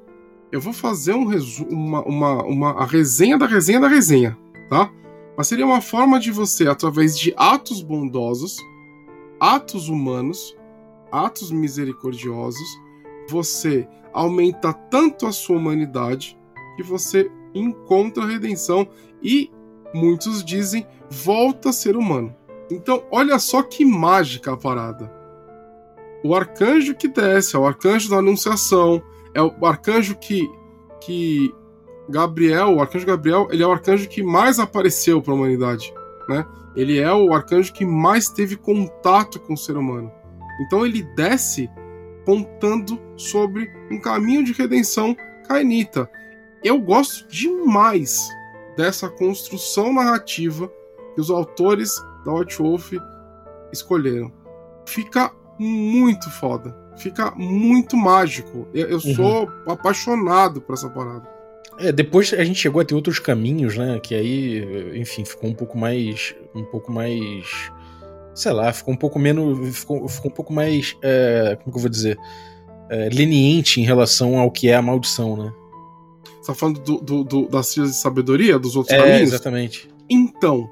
Eu 0.50 0.60
vou 0.60 0.72
fazer 0.72 1.12
um 1.12 1.26
resumo, 1.26 1.70
uma, 1.70 2.02
uma, 2.04 2.44
uma, 2.44 2.70
a 2.82 2.84
resenha 2.84 3.36
da 3.36 3.46
resenha 3.46 3.80
da 3.80 3.88
resenha, 3.88 4.38
tá? 4.68 4.90
Mas 5.36 5.48
seria 5.48 5.66
uma 5.66 5.80
forma 5.80 6.18
de 6.18 6.30
você, 6.30 6.66
através 6.68 7.18
de 7.18 7.34
atos 7.36 7.82
bondosos, 7.82 8.56
atos 9.38 9.88
humanos, 9.88 10.56
atos 11.10 11.50
misericordiosos, 11.50 12.68
você 13.28 13.88
aumenta 14.12 14.72
tanto 14.72 15.26
a 15.26 15.32
sua 15.32 15.56
humanidade 15.56 16.38
que 16.76 16.82
você 16.82 17.30
encontra 17.54 18.24
a 18.24 18.26
redenção 18.26 18.88
e 19.22 19.50
muitos 19.94 20.44
dizem 20.44 20.86
volta 21.10 21.70
a 21.70 21.72
ser 21.72 21.96
humano. 21.96 22.34
Então, 22.70 23.04
olha 23.10 23.38
só 23.38 23.62
que 23.62 23.84
mágica 23.84 24.52
a 24.52 24.56
parada. 24.56 25.12
O 26.24 26.34
arcanjo 26.34 26.94
que 26.94 27.08
desce, 27.08 27.54
é 27.54 27.58
o 27.58 27.66
arcanjo 27.66 28.10
da 28.10 28.16
anunciação, 28.16 29.02
é 29.34 29.42
o 29.42 29.66
arcanjo 29.66 30.16
que 30.16 30.48
que 31.00 31.54
Gabriel, 32.08 32.74
o 32.74 32.80
arcanjo 32.80 33.06
Gabriel, 33.06 33.48
ele 33.50 33.62
é 33.62 33.66
o 33.66 33.72
arcanjo 33.72 34.08
que 34.08 34.22
mais 34.22 34.58
apareceu 34.58 35.20
para 35.20 35.32
a 35.32 35.36
humanidade, 35.36 35.92
né? 36.28 36.44
Ele 36.74 36.98
é 36.98 37.12
o 37.12 37.32
arcanjo 37.32 37.72
que 37.72 37.84
mais 37.84 38.28
teve 38.28 38.56
contato 38.56 39.40
com 39.40 39.54
o 39.54 39.56
ser 39.56 39.76
humano. 39.76 40.10
Então 40.60 40.84
ele 40.84 41.02
desce 41.14 41.70
pontando 42.24 43.00
sobre 43.16 43.70
um 43.90 44.00
caminho 44.00 44.44
de 44.44 44.52
redenção 44.52 45.16
cainita 45.46 46.10
eu 46.66 46.80
gosto 46.80 47.28
demais 47.28 48.28
dessa 48.76 49.08
construção 49.08 49.92
narrativa 49.92 50.68
que 51.14 51.20
os 51.20 51.30
autores 51.30 51.94
da 52.24 52.32
White 52.32 52.58
Wolf 52.58 52.92
escolheram. 53.72 54.32
Fica 54.84 55.30
muito 55.60 56.28
foda. 56.28 56.76
Fica 56.96 57.30
muito 57.36 57.96
mágico. 57.96 58.66
Eu, 58.74 58.88
eu 58.88 58.96
uhum. 58.96 59.14
sou 59.14 59.48
apaixonado 59.68 60.60
por 60.60 60.72
essa 60.72 60.90
parada. 60.90 61.28
É, 61.78 61.92
depois 61.92 62.32
a 62.32 62.42
gente 62.42 62.58
chegou 62.58 62.80
a 62.80 62.84
ter 62.84 62.96
outros 62.96 63.20
caminhos, 63.20 63.76
né? 63.76 64.00
Que 64.00 64.14
aí, 64.16 64.98
enfim, 64.98 65.24
ficou 65.24 65.48
um 65.48 65.54
pouco 65.54 65.78
mais. 65.78 66.34
Um 66.52 66.64
pouco 66.64 66.90
mais. 66.90 67.70
Sei 68.36 68.52
lá, 68.52 68.70
ficou 68.70 68.92
um 68.92 68.96
pouco 68.96 69.18
menos. 69.18 69.78
Ficou, 69.78 70.06
ficou 70.06 70.30
um 70.30 70.34
pouco 70.34 70.52
mais. 70.52 70.94
É, 71.00 71.56
como 71.56 71.72
que 71.72 71.78
eu 71.78 71.80
vou 71.80 71.90
dizer? 71.90 72.18
É, 72.90 73.08
leniente 73.08 73.80
em 73.80 73.84
relação 73.84 74.38
ao 74.38 74.50
que 74.50 74.68
é 74.68 74.76
a 74.76 74.82
maldição, 74.82 75.36
né? 75.36 75.52
Você 76.40 76.52
tá 76.52 76.54
falando 76.54 76.78
do, 76.80 76.98
do, 76.98 77.24
do, 77.24 77.48
das 77.48 77.70
trilhas 77.70 77.92
de 77.92 77.96
sabedoria, 77.96 78.58
dos 78.58 78.76
outros 78.76 78.94
é, 78.94 79.00
caminhos? 79.00 79.32
Exatamente. 79.32 79.88
Então, 80.08 80.70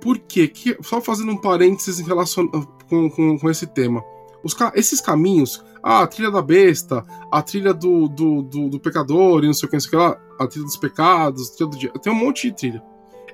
por 0.00 0.18
quê? 0.18 0.48
Que, 0.48 0.76
só 0.82 1.02
fazendo 1.02 1.30
um 1.30 1.36
parênteses 1.36 2.00
em 2.00 2.04
relação 2.04 2.48
com, 2.88 3.10
com, 3.10 3.38
com 3.38 3.50
esse 3.50 3.66
tema. 3.66 4.02
Os, 4.42 4.56
esses 4.74 5.02
caminhos, 5.02 5.62
ah, 5.82 6.00
a 6.00 6.06
trilha 6.06 6.30
da 6.30 6.40
besta, 6.40 7.04
a 7.30 7.42
trilha 7.42 7.74
do, 7.74 8.08
do, 8.08 8.42
do, 8.42 8.68
do 8.70 8.80
pecador 8.80 9.44
e 9.44 9.46
não 9.46 9.52
sei 9.52 9.66
o 9.66 9.70
que, 9.70 9.76
não 9.76 9.80
sei 9.80 9.88
o 9.88 9.90
que 9.90 9.96
lá, 9.96 10.18
a 10.40 10.46
trilha 10.46 10.64
dos 10.64 10.78
pecados, 10.78 11.50
a 11.50 11.54
trilha 11.54 11.70
do 11.70 11.78
dia. 11.78 11.92
Tem 12.02 12.10
um 12.10 12.16
monte 12.16 12.48
de 12.48 12.56
trilha. 12.56 12.82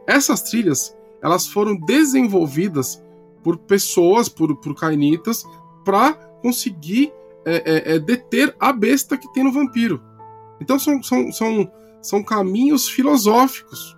Essas 0.05 0.43
trilhas, 0.43 0.97
elas 1.23 1.47
foram 1.47 1.77
desenvolvidas 1.77 3.01
por 3.47 3.59
pessoas, 3.59 4.29
por, 4.29 4.57
por 4.57 4.75
cainitas, 4.75 5.47
para 5.85 6.15
conseguir 6.43 7.13
é, 7.45 7.93
é, 7.93 7.95
é, 7.95 7.99
deter 8.01 8.53
a 8.59 8.73
besta 8.73 9.17
que 9.17 9.33
tem 9.33 9.45
no 9.45 9.53
vampiro. 9.53 10.03
Então 10.61 10.81
são, 10.81 11.01
são, 11.01 11.31
são, 11.31 11.71
são 12.03 12.25
caminhos 12.25 12.89
filosóficos 12.89 13.97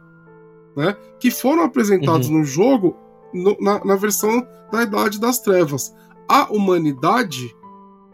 né, 0.76 0.94
que 1.18 1.30
foram 1.30 1.62
apresentados 1.62 2.28
uhum. 2.28 2.40
no 2.40 2.44
jogo 2.44 2.94
no, 3.32 3.56
na, 3.58 3.82
na 3.82 3.96
versão 3.96 4.46
da 4.70 4.82
Idade 4.82 5.18
das 5.18 5.38
Trevas. 5.38 5.94
A 6.28 6.52
humanidade, 6.52 7.56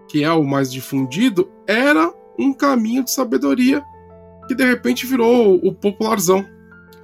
que 0.06 0.22
é 0.22 0.30
o 0.30 0.44
mais 0.44 0.70
difundido, 0.70 1.50
era 1.66 2.14
um 2.38 2.52
caminho 2.52 3.02
de 3.02 3.10
sabedoria 3.10 3.84
que 4.46 4.54
de 4.54 4.64
repente 4.64 5.04
virou 5.04 5.56
o 5.56 5.74
popularzão. 5.74 6.46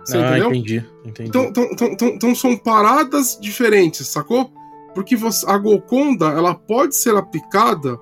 Você 0.04 0.16
ah, 0.16 0.30
entendeu? 0.30 0.48
entendi. 0.48 0.86
entendi. 1.04 1.28
Então, 1.28 1.44
então, 1.44 1.68
então, 1.72 1.88
então, 1.88 2.08
então 2.08 2.34
são 2.34 2.56
paradas 2.56 3.38
diferentes, 3.40 4.06
sacou? 4.06 4.50
Porque 4.94 5.16
você, 5.16 5.46
a 5.48 5.56
Golconda 5.56 6.26
ela 6.26 6.54
pode 6.54 6.96
ser 6.96 7.14
aplicada 7.16 7.98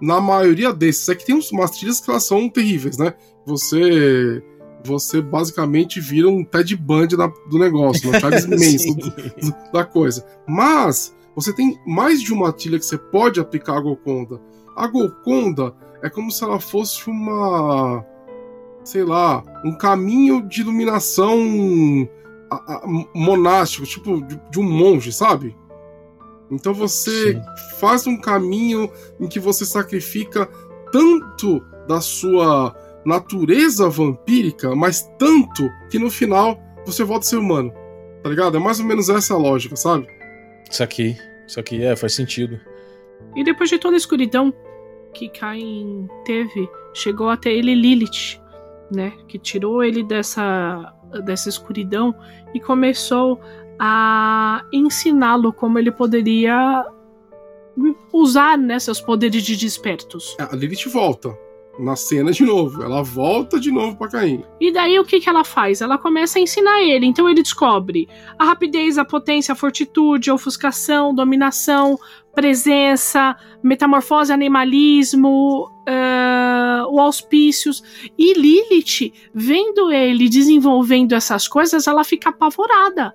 na 0.00 0.20
maioria 0.20 0.72
desses. 0.72 1.08
É 1.08 1.14
que 1.14 1.26
tem 1.26 1.38
umas 1.52 1.70
trilhas 1.72 2.00
que 2.00 2.10
elas 2.10 2.24
são 2.24 2.48
terríveis, 2.48 2.96
né? 2.96 3.14
Você 3.46 4.42
você 4.82 5.20
basicamente 5.20 6.00
vira 6.00 6.28
um 6.28 6.42
Ted 6.42 6.74
Bundy 6.74 7.14
da, 7.14 7.26
do 7.26 7.58
negócio, 7.58 8.08
um 8.08 8.18
Charles 8.18 8.46
Manson 8.48 8.96
da 9.72 9.84
coisa. 9.84 10.24
Mas 10.48 11.14
você 11.34 11.52
tem 11.52 11.78
mais 11.86 12.22
de 12.22 12.32
uma 12.32 12.52
trilha 12.52 12.78
que 12.78 12.84
você 12.84 12.96
pode 12.96 13.38
aplicar 13.40 13.76
a 13.76 13.80
Golconda. 13.80 14.40
A 14.76 14.86
Golconda 14.86 15.74
é 16.02 16.08
como 16.08 16.30
se 16.30 16.42
ela 16.42 16.58
fosse 16.58 17.08
uma 17.08 18.04
sei 18.84 19.04
lá, 19.04 19.42
um 19.64 19.76
caminho 19.76 20.42
de 20.42 20.60
iluminação 20.60 21.38
monástico, 23.14 23.86
tipo 23.86 24.20
de, 24.22 24.40
de 24.50 24.58
um 24.58 24.62
monge, 24.62 25.12
sabe? 25.12 25.56
Então 26.50 26.74
você 26.74 27.34
Sim. 27.34 27.42
faz 27.78 28.06
um 28.06 28.16
caminho 28.16 28.90
em 29.20 29.28
que 29.28 29.38
você 29.38 29.64
sacrifica 29.64 30.46
tanto 30.90 31.60
da 31.86 32.00
sua 32.00 32.74
natureza 33.04 33.88
vampírica, 33.88 34.74
mas 34.74 35.08
tanto 35.18 35.68
que 35.90 35.98
no 35.98 36.10
final 36.10 36.60
você 36.84 37.04
volta 37.04 37.26
a 37.26 37.28
ser 37.28 37.36
humano. 37.36 37.72
Tá 38.22 38.28
ligado? 38.28 38.56
É 38.56 38.60
mais 38.60 38.80
ou 38.80 38.86
menos 38.86 39.08
essa 39.08 39.34
a 39.34 39.38
lógica, 39.38 39.76
sabe? 39.76 40.06
Isso 40.70 40.82
aqui. 40.82 41.16
Isso 41.46 41.58
aqui 41.58 41.82
é, 41.82 41.96
faz 41.96 42.14
sentido. 42.14 42.60
E 43.34 43.44
depois 43.44 43.70
de 43.70 43.78
toda 43.78 43.96
a 43.96 43.98
escuridão 43.98 44.52
que 45.14 45.28
Cain 45.28 46.08
teve, 46.24 46.68
chegou 46.92 47.28
até 47.28 47.50
ele 47.52 47.74
Lilith, 47.74 48.40
né? 48.90 49.12
Que 49.28 49.38
tirou 49.38 49.82
ele 49.82 50.02
dessa, 50.02 50.94
dessa 51.24 51.48
escuridão 51.48 52.14
e 52.54 52.60
começou 52.60 53.40
a 53.78 54.64
ensiná-lo 54.72 55.52
como 55.52 55.78
ele 55.78 55.90
poderia 55.90 56.84
usar 58.12 58.58
né, 58.58 58.78
seus 58.78 59.00
poderes 59.00 59.42
de 59.42 59.56
despertos. 59.56 60.36
A 60.38 60.54
Lilith 60.54 60.88
volta 60.88 61.34
na 61.78 61.96
cena 61.96 62.32
de 62.32 62.44
novo. 62.44 62.82
Ela 62.82 63.02
volta 63.02 63.58
de 63.58 63.70
novo 63.70 63.96
para 63.96 64.10
Caim. 64.10 64.44
E 64.60 64.72
daí 64.72 64.98
o 64.98 65.04
que, 65.04 65.20
que 65.20 65.28
ela 65.28 65.44
faz? 65.44 65.80
Ela 65.80 65.98
começa 65.98 66.38
a 66.38 66.42
ensinar 66.42 66.82
ele. 66.82 67.06
Então 67.06 67.28
ele 67.28 67.42
descobre 67.42 68.08
a 68.38 68.44
rapidez, 68.44 68.98
a 68.98 69.04
potência, 69.04 69.52
a 69.52 69.56
fortitude, 69.56 70.30
a 70.30 70.34
ofuscação, 70.34 71.14
dominação, 71.14 71.98
presença, 72.34 73.36
metamorfose, 73.62 74.32
animalismo, 74.32 75.70
uh, 75.88 76.86
o 76.90 77.00
auspícios. 77.00 77.82
E 78.18 78.34
Lilith, 78.34 79.12
vendo 79.34 79.90
ele 79.90 80.28
desenvolvendo 80.28 81.14
essas 81.14 81.48
coisas, 81.48 81.86
ela 81.86 82.04
fica 82.04 82.30
apavorada. 82.30 83.14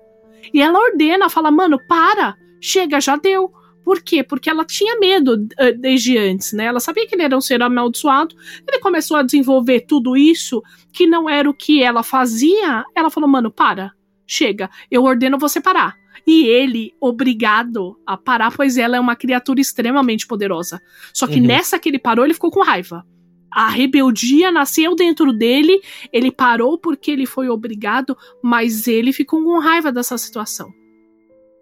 E 0.52 0.60
ela 0.60 0.78
ordena, 0.78 1.28
fala: 1.28 1.50
mano, 1.50 1.78
para, 1.86 2.36
chega, 2.60 3.00
já 3.00 3.16
deu. 3.16 3.50
Por 3.86 4.02
quê? 4.02 4.24
Porque 4.24 4.50
ela 4.50 4.64
tinha 4.64 4.98
medo 4.98 5.34
uh, 5.34 5.78
desde 5.78 6.18
antes, 6.18 6.52
né? 6.52 6.64
Ela 6.64 6.80
sabia 6.80 7.06
que 7.06 7.14
ele 7.14 7.22
era 7.22 7.36
um 7.36 7.40
ser 7.40 7.62
amaldiçoado. 7.62 8.34
Ele 8.66 8.80
começou 8.80 9.16
a 9.16 9.22
desenvolver 9.22 9.82
tudo 9.82 10.16
isso 10.16 10.60
que 10.92 11.06
não 11.06 11.30
era 11.30 11.48
o 11.48 11.54
que 11.54 11.84
ela 11.84 12.02
fazia. 12.02 12.84
Ela 12.96 13.10
falou: 13.10 13.30
mano, 13.30 13.48
para, 13.48 13.92
chega, 14.26 14.68
eu 14.90 15.04
ordeno 15.04 15.38
você 15.38 15.60
parar. 15.60 15.94
E 16.26 16.46
ele, 16.46 16.94
obrigado 17.00 17.96
a 18.04 18.16
parar, 18.16 18.50
pois 18.50 18.76
ela 18.76 18.96
é 18.96 19.00
uma 19.00 19.14
criatura 19.14 19.60
extremamente 19.60 20.26
poderosa. 20.26 20.82
Só 21.14 21.28
que 21.28 21.38
uhum. 21.38 21.46
nessa 21.46 21.78
que 21.78 21.88
ele 21.88 22.00
parou, 22.00 22.24
ele 22.24 22.34
ficou 22.34 22.50
com 22.50 22.64
raiva. 22.64 23.06
A 23.52 23.68
rebeldia 23.68 24.50
nasceu 24.50 24.96
dentro 24.96 25.32
dele, 25.32 25.80
ele 26.12 26.32
parou 26.32 26.76
porque 26.76 27.12
ele 27.12 27.24
foi 27.24 27.48
obrigado, 27.48 28.16
mas 28.42 28.88
ele 28.88 29.12
ficou 29.12 29.44
com 29.44 29.60
raiva 29.60 29.92
dessa 29.92 30.18
situação. 30.18 30.68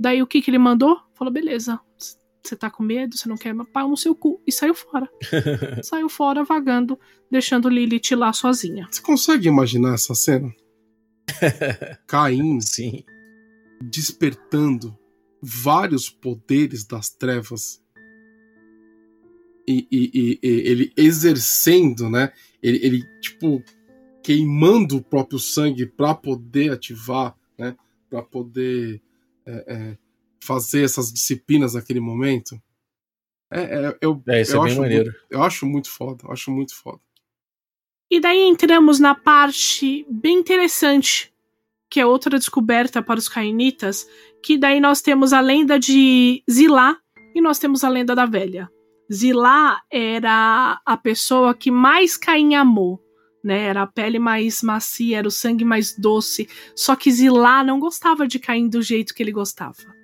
Daí 0.00 0.22
o 0.22 0.26
que, 0.26 0.40
que 0.40 0.50
ele 0.50 0.58
mandou? 0.58 0.98
Falou: 1.12 1.30
beleza, 1.30 1.78
você 2.44 2.56
tá 2.56 2.70
com 2.70 2.82
medo, 2.82 3.16
você 3.16 3.28
não 3.28 3.36
quer 3.36 3.54
pau 3.72 3.88
no 3.88 3.96
seu 3.96 4.14
cu. 4.14 4.40
E 4.46 4.52
saiu 4.52 4.74
fora. 4.74 5.08
saiu 5.82 6.08
fora 6.08 6.44
vagando, 6.44 6.98
deixando 7.30 7.68
Lilith 7.68 8.14
lá 8.14 8.32
sozinha. 8.32 8.86
Você 8.90 9.00
consegue 9.00 9.48
imaginar 9.48 9.94
essa 9.94 10.14
cena? 10.14 10.54
Caim 12.06 12.60
Sim. 12.60 13.02
despertando 13.82 14.96
vários 15.40 16.08
poderes 16.10 16.84
das 16.84 17.10
trevas 17.10 17.82
e, 19.66 19.86
e, 19.90 20.10
e, 20.14 20.38
e 20.42 20.68
ele 20.68 20.92
exercendo, 20.96 22.10
né? 22.10 22.32
Ele, 22.62 22.78
ele, 22.84 23.20
tipo 23.20 23.62
queimando 24.22 24.96
o 24.96 25.02
próprio 25.02 25.38
sangue 25.38 25.84
para 25.86 26.14
poder 26.14 26.72
ativar, 26.72 27.36
né? 27.58 27.76
Para 28.08 28.22
poder 28.22 29.02
é, 29.46 29.64
é, 29.66 29.98
fazer 30.44 30.84
essas 30.84 31.12
disciplinas 31.12 31.74
naquele 31.74 32.00
momento. 32.00 32.60
É, 33.50 33.62
é 33.62 33.98
eu, 34.00 34.22
é, 34.28 34.42
isso 34.42 34.56
eu 34.56 34.64
é 34.64 34.68
bem 34.68 34.78
maneiro. 34.78 35.04
Muito, 35.04 35.26
eu 35.30 35.42
acho 35.42 35.66
muito 35.66 35.90
foda, 35.90 36.24
acho 36.28 36.50
muito 36.50 36.74
foda. 36.74 37.00
E 38.10 38.20
daí 38.20 38.42
entramos 38.42 39.00
na 39.00 39.14
parte 39.14 40.06
bem 40.08 40.38
interessante, 40.38 41.32
que 41.90 41.98
é 42.00 42.06
outra 42.06 42.38
descoberta 42.38 43.02
para 43.02 43.18
os 43.18 43.28
cainitas, 43.28 44.06
que 44.42 44.58
daí 44.58 44.80
nós 44.80 45.00
temos 45.00 45.32
a 45.32 45.40
lenda 45.40 45.78
de 45.78 46.42
Zilá 46.50 46.96
e 47.34 47.40
nós 47.40 47.58
temos 47.58 47.82
a 47.82 47.88
lenda 47.88 48.14
da 48.14 48.26
velha. 48.26 48.70
Zilá 49.12 49.80
era 49.90 50.80
a 50.84 50.96
pessoa 50.96 51.54
que 51.54 51.70
mais 51.70 52.16
Caim 52.16 52.54
amou, 52.54 53.00
né? 53.42 53.64
Era 53.64 53.82
a 53.82 53.86
pele 53.86 54.18
mais 54.18 54.62
macia, 54.62 55.18
era 55.18 55.28
o 55.28 55.30
sangue 55.30 55.64
mais 55.64 55.96
doce. 55.98 56.48
Só 56.74 56.96
que 56.96 57.10
Zilá 57.10 57.62
não 57.62 57.78
gostava 57.78 58.26
de 58.26 58.38
Caim 58.38 58.68
do 58.68 58.80
jeito 58.80 59.14
que 59.14 59.22
ele 59.22 59.32
gostava. 59.32 60.03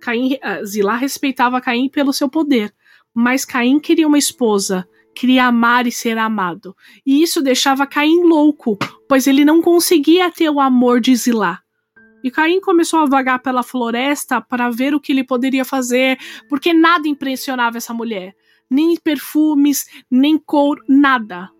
Caim, 0.00 0.34
uh, 0.34 0.64
Zilá 0.64 0.96
respeitava 0.96 1.60
Caim 1.60 1.88
pelo 1.88 2.12
seu 2.12 2.28
poder, 2.28 2.74
mas 3.14 3.44
Caim 3.44 3.78
queria 3.78 4.08
uma 4.08 4.18
esposa, 4.18 4.88
queria 5.14 5.46
amar 5.46 5.86
e 5.86 5.92
ser 5.92 6.18
amado. 6.18 6.74
E 7.04 7.22
isso 7.22 7.42
deixava 7.42 7.86
Caim 7.86 8.22
louco, 8.22 8.78
pois 9.08 9.26
ele 9.26 9.44
não 9.44 9.60
conseguia 9.60 10.30
ter 10.30 10.50
o 10.50 10.60
amor 10.60 11.00
de 11.00 11.14
Zilá. 11.14 11.60
E 12.22 12.30
Caim 12.30 12.60
começou 12.60 13.00
a 13.00 13.06
vagar 13.06 13.40
pela 13.40 13.62
floresta 13.62 14.40
para 14.40 14.70
ver 14.70 14.94
o 14.94 15.00
que 15.00 15.12
ele 15.12 15.24
poderia 15.24 15.64
fazer, 15.64 16.18
porque 16.48 16.72
nada 16.72 17.08
impressionava 17.08 17.78
essa 17.78 17.94
mulher. 17.94 18.34
Nem 18.70 18.96
perfumes, 18.96 19.86
nem 20.10 20.38
couro, 20.38 20.82
nada. 20.88 21.50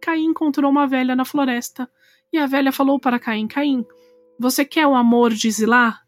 Caim 0.00 0.26
encontrou 0.26 0.70
uma 0.70 0.86
velha 0.86 1.16
na 1.16 1.24
floresta. 1.24 1.90
E 2.32 2.38
a 2.38 2.46
velha 2.46 2.70
falou 2.70 2.98
para 3.00 3.18
Caim: 3.18 3.46
Caim, 3.48 3.84
você 4.38 4.64
quer 4.64 4.86
o 4.86 4.94
amor 4.94 5.32
de 5.32 5.50
Zilá? 5.50 6.00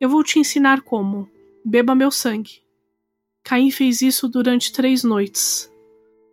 Eu 0.00 0.08
vou 0.08 0.22
te 0.22 0.38
ensinar 0.38 0.82
como. 0.82 1.28
Beba 1.64 1.92
meu 1.92 2.10
sangue. 2.10 2.62
Caim 3.42 3.70
fez 3.70 4.00
isso 4.00 4.28
durante 4.28 4.72
três 4.72 5.02
noites. 5.02 5.72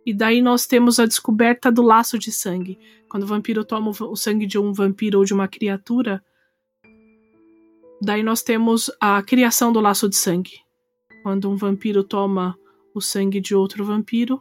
E 0.04 0.14
daí 0.14 0.40
nós 0.40 0.66
temos 0.66 1.00
a 1.00 1.06
descoberta 1.06 1.72
do 1.72 1.82
laço 1.82 2.16
de 2.16 2.30
sangue. 2.30 2.78
Quando 3.08 3.24
o 3.24 3.26
vampiro 3.26 3.64
toma 3.64 3.90
o 3.90 4.16
sangue 4.16 4.46
de 4.46 4.56
um 4.56 4.72
vampiro 4.72 5.18
ou 5.18 5.24
de 5.24 5.34
uma 5.34 5.48
criatura, 5.48 6.24
daí 8.00 8.22
nós 8.22 8.40
temos 8.40 8.88
a 9.00 9.20
criação 9.20 9.72
do 9.72 9.80
laço 9.80 10.08
de 10.08 10.14
sangue. 10.14 10.60
Quando 11.24 11.50
um 11.50 11.56
vampiro 11.56 12.04
toma 12.04 12.56
o 12.94 13.00
sangue 13.00 13.40
de 13.40 13.52
outro 13.52 13.84
vampiro, 13.84 14.40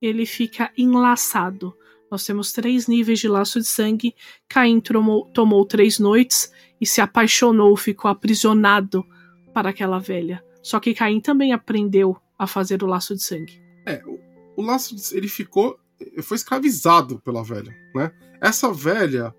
ele 0.00 0.24
fica 0.24 0.70
enlaçado. 0.78 1.76
Nós 2.08 2.24
temos 2.24 2.52
três 2.52 2.86
níveis 2.86 3.18
de 3.18 3.26
laço 3.26 3.58
de 3.58 3.66
sangue. 3.66 4.14
Caim 4.48 4.80
tomou, 4.80 5.26
tomou 5.32 5.66
três 5.66 5.98
noites 5.98 6.52
e 6.82 6.86
se 6.86 7.00
apaixonou, 7.00 7.76
ficou 7.76 8.10
aprisionado 8.10 9.06
para 9.54 9.70
aquela 9.70 10.00
velha. 10.00 10.44
Só 10.60 10.80
que 10.80 10.92
Caim 10.92 11.20
também 11.20 11.52
aprendeu 11.52 12.16
a 12.36 12.44
fazer 12.44 12.82
o 12.82 12.86
laço 12.88 13.14
de 13.14 13.22
sangue. 13.22 13.62
É, 13.86 14.02
o, 14.04 14.18
o 14.56 14.62
laço 14.62 14.96
de, 14.96 15.16
ele 15.16 15.28
ficou, 15.28 15.78
foi 16.24 16.36
escravizado 16.36 17.20
pela 17.20 17.44
velha, 17.44 17.72
né? 17.94 18.10
Essa 18.40 18.72
velha, 18.72 19.32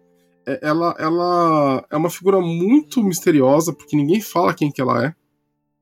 é, 0.47 0.57
ela, 0.61 0.95
ela 0.97 1.85
é 1.91 1.97
uma 1.97 2.09
figura 2.09 2.39
muito 2.39 3.03
misteriosa 3.03 3.73
porque 3.73 3.97
ninguém 3.97 4.21
fala 4.21 4.53
quem 4.53 4.71
que 4.71 4.81
ela 4.81 5.05
é 5.05 5.13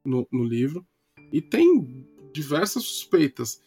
no, 0.04 0.28
no 0.32 0.44
livro 0.44 0.84
e 1.32 1.44
tem 1.44 2.04
diversas 2.34 2.84
suspeitas 2.84 3.62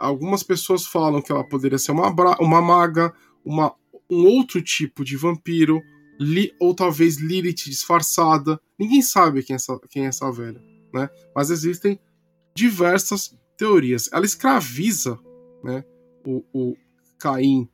algumas 0.00 0.42
pessoas 0.42 0.86
falam 0.86 1.20
que 1.20 1.30
ela 1.30 1.44
poderia 1.44 1.78
ser 1.78 1.92
uma, 1.92 2.08
uma 2.40 2.62
maga, 2.62 3.12
uma, 3.44 3.74
um 4.08 4.24
outro 4.24 4.62
tipo 4.62 5.04
de 5.04 5.16
vampiro, 5.16 5.82
li, 6.20 6.54
ou 6.60 6.74
talvez 6.74 7.16
Lilith 7.16 7.64
disfarçada. 7.64 8.60
Ninguém 8.78 9.00
sabe 9.00 9.42
quem 9.42 9.54
é 9.54 9.56
essa, 9.56 9.80
quem 9.88 10.04
é 10.04 10.08
essa 10.08 10.30
velha, 10.30 10.62
né? 10.92 11.08
Mas 11.34 11.50
existem 11.50 11.98
diversas 12.54 13.34
teorias. 13.56 14.10
Ela 14.12 14.26
escraviza 14.26 15.18
né, 15.64 15.82
o, 16.26 16.44
o 16.52 16.76
Caim 17.18 17.68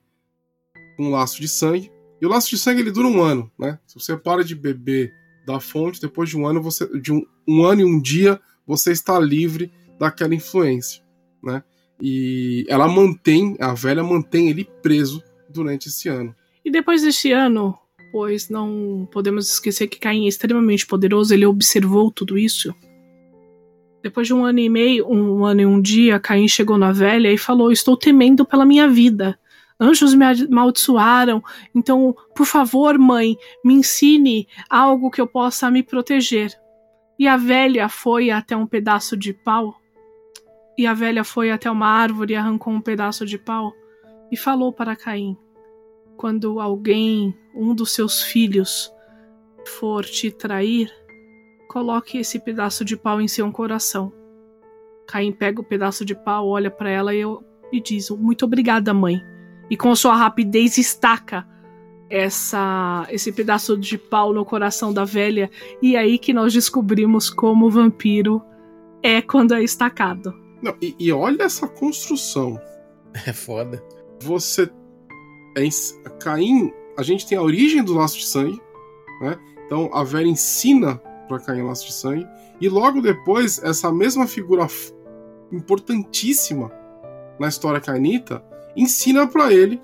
com 0.96 1.06
um 1.06 1.10
laço 1.10 1.40
de 1.40 1.48
sangue. 1.48 1.90
E 2.20 2.24
o 2.24 2.28
laço 2.28 2.48
de 2.48 2.56
sangue 2.56 2.80
ele 2.80 2.92
dura 2.92 3.08
um 3.08 3.20
ano, 3.20 3.50
né? 3.58 3.78
Se 3.86 3.98
você 3.98 4.16
para 4.16 4.44
de 4.44 4.54
beber 4.54 5.12
da 5.46 5.60
fonte, 5.60 6.00
depois 6.00 6.30
de 6.30 6.36
um 6.36 6.46
ano, 6.46 6.62
você, 6.62 6.86
de 7.00 7.12
um, 7.12 7.22
um 7.46 7.64
ano 7.64 7.80
e 7.82 7.84
um 7.84 8.00
dia, 8.00 8.40
você 8.66 8.92
está 8.92 9.18
livre 9.18 9.70
daquela 9.98 10.34
influência, 10.34 11.02
né? 11.42 11.62
E 12.00 12.64
ela 12.68 12.88
mantém, 12.88 13.56
a 13.60 13.72
velha 13.72 14.02
mantém 14.02 14.48
ele 14.48 14.64
preso 14.82 15.22
durante 15.48 15.88
esse 15.88 16.08
ano. 16.08 16.34
E 16.64 16.70
depois 16.70 17.02
desse 17.02 17.32
ano, 17.32 17.78
pois 18.16 18.48
não 18.48 19.06
podemos 19.12 19.52
esquecer 19.52 19.88
que 19.88 19.98
Caim 19.98 20.24
é 20.24 20.28
extremamente 20.28 20.86
poderoso, 20.86 21.34
ele 21.34 21.44
observou 21.44 22.10
tudo 22.10 22.38
isso. 22.38 22.74
Depois 24.02 24.26
de 24.26 24.32
um 24.32 24.42
ano 24.42 24.58
e 24.58 24.70
meio, 24.70 25.06
um 25.06 25.44
ano 25.44 25.60
e 25.60 25.66
um 25.66 25.78
dia, 25.78 26.18
Caim 26.18 26.48
chegou 26.48 26.78
na 26.78 26.92
velha 26.92 27.30
e 27.30 27.36
falou: 27.36 27.70
Estou 27.70 27.94
temendo 27.94 28.46
pela 28.46 28.64
minha 28.64 28.88
vida. 28.88 29.38
Anjos 29.78 30.14
me 30.14 30.24
amaldiçoaram, 30.24 31.42
então, 31.74 32.16
por 32.34 32.46
favor, 32.46 32.96
mãe, 32.96 33.36
me 33.62 33.74
ensine 33.74 34.48
algo 34.70 35.10
que 35.10 35.20
eu 35.20 35.26
possa 35.26 35.70
me 35.70 35.82
proteger. 35.82 36.58
E 37.18 37.28
a 37.28 37.36
velha 37.36 37.86
foi 37.86 38.30
até 38.30 38.56
um 38.56 38.66
pedaço 38.66 39.14
de 39.14 39.34
pau 39.34 39.76
e 40.78 40.86
a 40.86 40.94
velha 40.94 41.22
foi 41.22 41.50
até 41.50 41.70
uma 41.70 41.86
árvore 41.86 42.32
e 42.32 42.36
arrancou 42.36 42.72
um 42.72 42.80
pedaço 42.80 43.26
de 43.26 43.36
pau 43.36 43.74
e 44.32 44.38
falou 44.38 44.72
para 44.72 44.96
Caim: 44.96 45.36
Quando 46.16 46.60
alguém, 46.60 47.34
um 47.54 47.74
dos 47.74 47.92
seus 47.92 48.22
filhos, 48.22 48.90
for 49.66 50.04
te 50.04 50.30
trair, 50.30 50.90
coloque 51.68 52.18
esse 52.18 52.38
pedaço 52.38 52.84
de 52.84 52.96
pau 52.96 53.20
em 53.20 53.28
seu 53.28 53.50
coração. 53.52 54.12
Caim 55.06 55.32
pega 55.32 55.60
o 55.60 55.64
pedaço 55.64 56.04
de 56.04 56.14
pau, 56.14 56.48
olha 56.48 56.70
para 56.70 56.90
ela 56.90 57.14
e, 57.14 57.20
eu, 57.20 57.44
e 57.72 57.80
diz: 57.80 58.10
Muito 58.10 58.44
obrigada, 58.44 58.92
mãe. 58.94 59.20
E 59.70 59.76
com 59.76 59.94
sua 59.94 60.14
rapidez 60.14 60.78
estaca 60.78 61.46
essa 62.08 63.06
esse 63.10 63.32
pedaço 63.32 63.76
de 63.76 63.98
pau 63.98 64.32
no 64.32 64.44
coração 64.44 64.92
da 64.92 65.04
velha. 65.04 65.50
E 65.82 65.96
é 65.96 65.98
aí 65.98 66.18
que 66.18 66.32
nós 66.32 66.52
descobrimos 66.52 67.30
como 67.30 67.66
o 67.66 67.70
vampiro 67.70 68.42
é 69.02 69.20
quando 69.20 69.54
é 69.54 69.62
estacado. 69.62 70.34
Não, 70.62 70.74
e, 70.80 70.94
e 70.98 71.12
olha 71.12 71.44
essa 71.44 71.68
construção. 71.68 72.58
É 73.26 73.32
foda. 73.32 73.82
Você 74.20 74.70
é, 75.56 75.68
Caim, 76.20 76.72
a 76.96 77.02
gente 77.02 77.26
tem 77.26 77.38
a 77.38 77.42
origem 77.42 77.82
do 77.82 77.94
laço 77.94 78.18
de 78.18 78.26
sangue, 78.26 78.60
né? 79.20 79.38
Então 79.64 79.90
a 79.92 80.04
Vera 80.04 80.26
ensina 80.26 80.96
para 81.28 81.40
Caim 81.40 81.62
o 81.62 81.66
laço 81.66 81.86
de 81.86 81.92
sangue 81.92 82.26
e 82.60 82.68
logo 82.68 83.00
depois 83.00 83.60
essa 83.62 83.92
mesma 83.92 84.26
figura 84.26 84.66
importantíssima 85.50 86.70
na 87.38 87.48
história 87.48 87.80
cainita 87.80 88.42
ensina 88.76 89.26
para 89.26 89.52
ele 89.52 89.80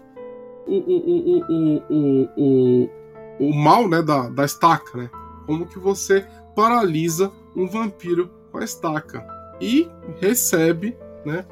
o, 0.67 0.75
o, 0.75 0.97
o, 1.09 1.83
o, 1.89 2.29
o, 2.37 2.91
o, 3.41 3.55
mal 3.55 3.89
né, 3.89 4.01
da, 4.01 4.29
da 4.29 4.45
estaca, 4.45 4.97
né? 4.97 5.11
Como 5.47 5.67
que 5.67 5.79
você 5.79 6.25
paralisa 6.55 7.33
um 7.57 7.67
vampiro 7.67 8.31
com 8.51 8.59
a 8.59 8.65
estaca 8.65 9.27
e 9.61 9.89
recebe 10.21 10.97
né, 11.25 11.45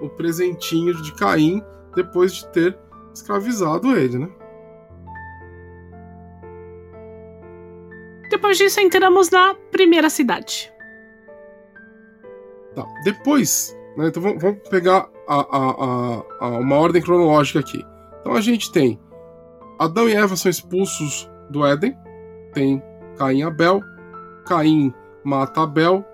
o 0.00 0.08
presentinho 0.08 0.94
de 1.02 1.14
Caim 1.14 1.62
depois 1.94 2.34
de 2.34 2.46
ter 2.48 2.78
escravizado 3.14 3.96
ele, 3.96 4.18
né? 4.18 4.28
Depois 8.30 8.56
disso, 8.56 8.80
entramos 8.80 9.30
na 9.30 9.54
primeira 9.72 10.08
cidade. 10.08 10.72
Tá. 12.74 12.86
Depois, 13.04 13.76
né, 13.96 14.08
então 14.08 14.22
vamos, 14.22 14.68
pegar 14.68 15.08
a, 15.26 15.40
a, 15.40 16.24
a, 16.40 16.48
uma 16.58 16.76
ordem 16.76 17.02
cronológica 17.02 17.58
aqui. 17.58 17.84
Então 18.20 18.34
a 18.34 18.40
gente 18.40 18.70
tem 18.70 18.98
Adão 19.78 20.08
e 20.08 20.14
Eva 20.14 20.36
são 20.36 20.50
expulsos 20.50 21.28
do 21.50 21.66
Éden, 21.66 21.96
tem 22.52 22.82
Caim 23.16 23.38
e 23.38 23.42
Abel, 23.42 23.80
Caim 24.46 24.94
mata 25.24 25.62
Abel, 25.62 26.04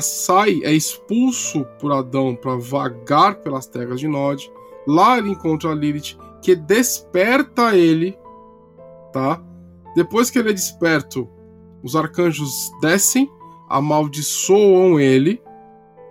sai, 0.00 0.60
é 0.64 0.72
expulso 0.72 1.64
por 1.78 1.92
Adão 1.92 2.34
para 2.34 2.56
vagar 2.56 3.36
pelas 3.36 3.66
terras 3.66 4.00
de 4.00 4.08
Nod. 4.08 4.50
Lá 4.86 5.18
ele 5.18 5.30
encontra 5.30 5.74
Lilith, 5.74 6.16
que 6.40 6.54
desperta 6.56 7.76
ele, 7.76 8.18
tá? 9.12 9.40
Depois 9.94 10.30
que 10.30 10.38
ele 10.38 10.50
é 10.50 10.52
desperto, 10.52 11.28
os 11.82 11.94
arcanjos 11.94 12.70
descem, 12.80 13.30
amaldiçoam 13.68 14.98
ele. 14.98 15.42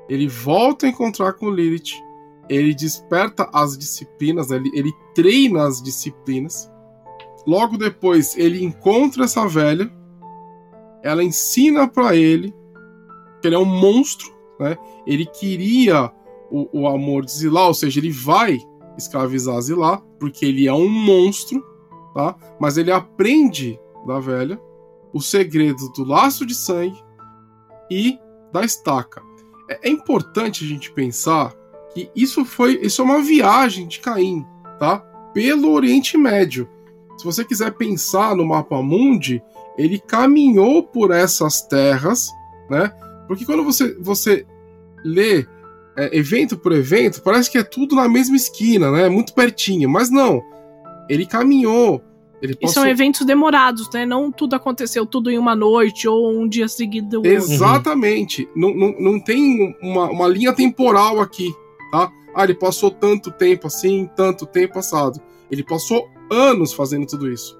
Ele 0.09 0.28
volta 0.28 0.86
a 0.86 0.89
encontrar 0.89 1.34
com 1.34 1.49
Lilith. 1.49 2.01
Ele 2.49 2.74
desperta 2.74 3.49
as 3.53 3.78
disciplinas, 3.78 4.51
ele, 4.51 4.69
ele 4.74 4.91
treina 5.15 5.65
as 5.65 5.82
disciplinas. 5.82 6.69
Logo 7.47 7.78
depois, 7.78 8.38
ele 8.38 8.63
encontra 8.63 9.24
essa 9.24 9.47
velha. 9.47 9.91
Ela 11.01 11.24
ensina 11.24 11.88
para 11.88 12.15
ele 12.15 12.53
que 13.41 13.47
ele 13.47 13.55
é 13.55 13.59
um 13.59 13.65
monstro, 13.65 14.32
né? 14.59 14.78
Ele 15.07 15.26
queria 15.26 16.11
o, 16.51 16.81
o 16.81 16.87
amor 16.87 17.25
de 17.25 17.31
Zilá, 17.31 17.67
ou 17.67 17.73
seja, 17.73 17.99
ele 17.99 18.11
vai 18.11 18.59
escravizar 18.97 19.59
Zilá, 19.61 20.01
porque 20.19 20.45
ele 20.45 20.67
é 20.67 20.73
um 20.73 20.89
monstro, 20.89 21.63
tá? 22.13 22.35
Mas 22.59 22.77
ele 22.77 22.91
aprende 22.91 23.79
da 24.05 24.19
velha 24.19 24.59
o 25.13 25.21
segredo 25.21 25.89
do 25.95 26.03
laço 26.03 26.45
de 26.45 26.53
sangue 26.53 27.01
e 27.89 28.17
da 28.51 28.63
estaca. 28.63 29.21
É, 29.69 29.89
é 29.89 29.89
importante 29.89 30.63
a 30.63 30.67
gente 30.67 30.91
pensar 30.91 31.53
que 31.93 32.09
isso 32.15 32.45
foi, 32.45 32.79
isso 32.81 33.01
é 33.01 33.05
uma 33.05 33.21
viagem 33.21 33.87
de 33.87 33.99
Caim, 33.99 34.45
tá? 34.79 34.99
Pelo 35.33 35.71
Oriente 35.71 36.17
Médio. 36.17 36.69
Se 37.17 37.25
você 37.25 37.43
quiser 37.45 37.71
pensar 37.73 38.35
no 38.35 38.45
mapa 38.45 38.81
mundi, 38.81 39.41
ele 39.77 39.99
caminhou 39.99 40.83
por 40.83 41.11
essas 41.11 41.61
terras, 41.61 42.29
né? 42.69 42.91
Porque 43.27 43.45
quando 43.45 43.63
você, 43.63 43.95
você 43.99 44.45
lê 45.03 45.45
é, 45.97 46.17
evento 46.17 46.57
por 46.57 46.71
evento, 46.71 47.21
parece 47.21 47.51
que 47.51 47.57
é 47.57 47.63
tudo 47.63 47.95
na 47.95 48.07
mesma 48.07 48.35
esquina, 48.35 48.91
né? 48.91 49.09
Muito 49.09 49.33
pertinho. 49.33 49.89
Mas 49.89 50.09
não. 50.09 50.41
Ele 51.09 51.25
caminhou. 51.25 52.01
Ele 52.41 52.55
passou... 52.55 52.69
E 52.69 52.73
são 52.73 52.87
eventos 52.87 53.25
demorados, 53.25 53.89
né? 53.93 54.05
Não 54.05 54.31
tudo 54.31 54.55
aconteceu 54.55 55.05
tudo 55.05 55.29
em 55.29 55.37
uma 55.37 55.55
noite 55.55 56.07
ou 56.07 56.31
um 56.31 56.47
dia 56.47 56.67
seguido. 56.67 57.21
Exatamente. 57.25 58.49
Uhum. 58.55 58.61
Não, 58.61 58.73
não, 58.73 58.99
não 58.99 59.19
tem 59.19 59.75
uma, 59.81 60.09
uma 60.09 60.27
linha 60.27 60.53
temporal 60.53 61.19
aqui, 61.19 61.53
tá? 61.91 62.11
Ah, 62.33 62.43
ele 62.43 62.55
passou 62.55 62.89
tanto 62.89 63.29
tempo 63.31 63.67
assim, 63.67 64.09
tanto 64.15 64.45
tempo 64.45 64.75
passado. 64.75 65.21
Ele 65.51 65.63
passou 65.63 66.07
anos 66.31 66.73
fazendo 66.73 67.05
tudo 67.05 67.29
isso. 67.29 67.59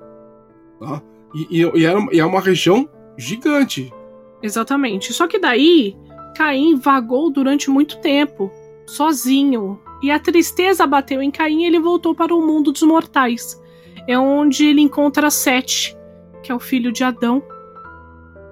Tá? 0.80 1.02
E, 1.36 1.62
e, 1.62 1.80
e, 1.80 1.86
era, 1.86 2.00
e 2.12 2.20
é 2.20 2.26
uma 2.26 2.40
região 2.40 2.90
gigante. 3.18 3.94
Exatamente. 4.42 5.14
Só 5.14 5.28
que 5.28 5.38
daí, 5.38 5.96
Caim 6.36 6.76
vagou 6.76 7.30
durante 7.32 7.70
muito 7.70 8.00
tempo, 8.00 8.52
sozinho. 8.86 9.80
E 10.02 10.10
a 10.10 10.20
tristeza 10.20 10.88
bateu 10.88 11.22
em 11.22 11.30
Caim 11.30 11.64
e 11.64 11.66
ele 11.66 11.80
voltou 11.80 12.16
para 12.16 12.34
o 12.34 12.46
mundo 12.46 12.72
dos 12.72 12.82
mortais. 12.82 13.62
É 14.08 14.18
onde 14.18 14.66
ele 14.66 14.82
encontra 14.82 15.30
Sete, 15.30 15.96
que 16.42 16.52
é 16.52 16.56
o 16.56 16.60
filho 16.60 16.92
de 16.92 17.04
Adão. 17.04 17.44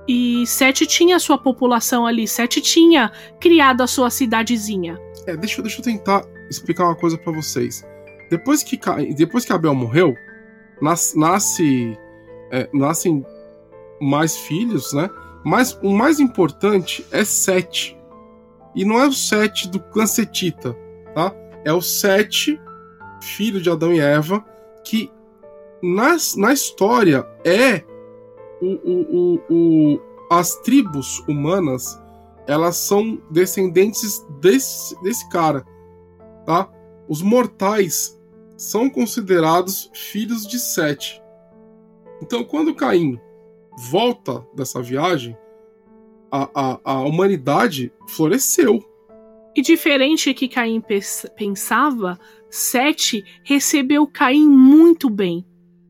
E 0.07 0.45
Sete 0.45 0.85
tinha 0.85 1.19
sua 1.19 1.37
população 1.37 2.05
ali, 2.05 2.27
Sete 2.27 2.61
tinha 2.61 3.11
criado 3.39 3.81
a 3.81 3.87
sua 3.87 4.09
cidadezinha. 4.09 4.99
É, 5.25 5.35
deixa, 5.35 5.61
deixa 5.61 5.79
eu 5.79 5.83
tentar 5.83 6.23
explicar 6.49 6.85
uma 6.85 6.95
coisa 6.95 7.17
para 7.17 7.31
vocês. 7.33 7.85
Depois 8.29 8.63
que, 8.63 8.79
depois 9.15 9.45
que 9.45 9.53
Abel 9.53 9.73
morreu, 9.73 10.15
nas, 10.81 11.13
nasce, 11.15 11.97
é, 12.51 12.69
nascem 12.73 13.25
mais 13.99 14.37
filhos, 14.37 14.93
né? 14.93 15.09
Mas 15.43 15.77
o 15.81 15.91
mais 15.91 16.19
importante 16.19 17.05
é 17.11 17.23
Sete. 17.23 17.97
E 18.75 18.85
não 18.85 18.99
é 18.99 19.07
o 19.07 19.13
Sete 19.13 19.67
do 19.67 19.79
clã 19.79 20.05
Setita, 20.05 20.75
tá? 21.13 21.33
É 21.63 21.73
o 21.73 21.81
Sete, 21.81 22.59
filho 23.21 23.61
de 23.61 23.69
Adão 23.69 23.93
e 23.93 23.99
Eva, 23.99 24.45
que 24.83 25.11
nas, 25.81 26.35
na 26.35 26.53
história 26.53 27.25
é 27.43 27.83
o, 28.61 28.67
o, 28.67 29.01
o, 29.17 29.41
o, 29.49 30.01
as 30.29 30.55
tribos 30.57 31.19
humanas 31.27 31.99
elas 32.45 32.77
são 32.77 33.21
descendentes 33.29 34.25
desse, 34.39 34.99
desse 35.03 35.27
cara, 35.29 35.65
tá? 36.45 36.67
Os 37.07 37.21
mortais 37.21 38.19
são 38.57 38.89
considerados 38.89 39.89
filhos 39.93 40.47
de 40.47 40.59
Sete. 40.59 41.21
Então, 42.21 42.43
quando 42.43 42.75
Caim 42.75 43.19
volta 43.79 44.45
dessa 44.53 44.81
viagem, 44.81 45.37
a, 46.29 46.49
a, 46.53 46.79
a 46.83 47.01
humanidade 47.01 47.93
floresceu. 48.09 48.83
E 49.55 49.61
diferente 49.61 50.33
que 50.33 50.49
Caim 50.49 50.83
pensava, 51.35 52.19
Sete 52.49 53.23
recebeu 53.43 54.05
Caim 54.05 54.47
muito 54.47 55.09
bem. 55.09 55.45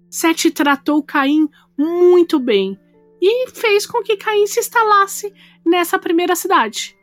Sete 0.09 0.51
tratou 0.51 1.01
Caim 1.01 1.49
muito 1.77 2.39
bem 2.39 2.79
e 3.21 3.49
fez 3.49 3.85
com 3.85 4.03
que 4.03 4.17
Caim 4.17 4.45
se 4.45 4.59
instalasse 4.59 5.33
nessa 5.65 5.97
primeira 5.97 6.35
cidade. 6.35 6.95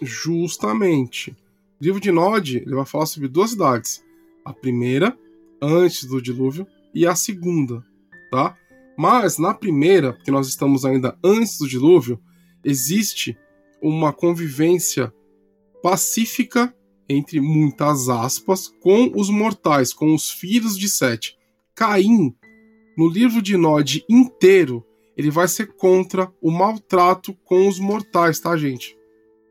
Justamente. 0.00 1.36
O 1.80 1.84
livro 1.84 2.00
de 2.00 2.12
Nod 2.12 2.58
ele 2.58 2.74
vai 2.74 2.86
falar 2.86 3.06
sobre 3.06 3.28
duas 3.28 3.50
cidades. 3.50 4.04
A 4.44 4.52
primeira, 4.52 5.18
antes 5.60 6.04
do 6.04 6.22
dilúvio, 6.22 6.66
e 6.94 7.06
a 7.06 7.14
segunda, 7.14 7.84
tá? 8.30 8.56
Mas 8.96 9.38
na 9.38 9.52
primeira, 9.52 10.12
que 10.24 10.30
nós 10.30 10.48
estamos 10.48 10.84
ainda 10.84 11.18
antes 11.22 11.58
do 11.58 11.68
dilúvio, 11.68 12.20
existe 12.64 13.36
uma 13.82 14.12
convivência 14.12 15.12
pacífica 15.82 16.74
entre 17.08 17.40
muitas 17.40 18.08
aspas 18.08 18.68
com 18.80 19.12
os 19.14 19.30
mortais, 19.30 19.92
com 19.92 20.14
os 20.14 20.30
filhos 20.30 20.76
de 20.76 20.88
Sete. 20.88 21.36
Caim, 21.74 22.34
no 22.96 23.08
livro 23.08 23.42
de 23.42 23.56
Nod 23.56 24.04
inteiro, 24.08 24.84
ele 25.16 25.30
vai 25.30 25.46
ser 25.46 25.74
contra 25.76 26.32
o 26.40 26.50
maltrato 26.50 27.34
com 27.44 27.68
os 27.68 27.78
mortais, 27.78 28.40
tá, 28.40 28.56
gente? 28.56 28.95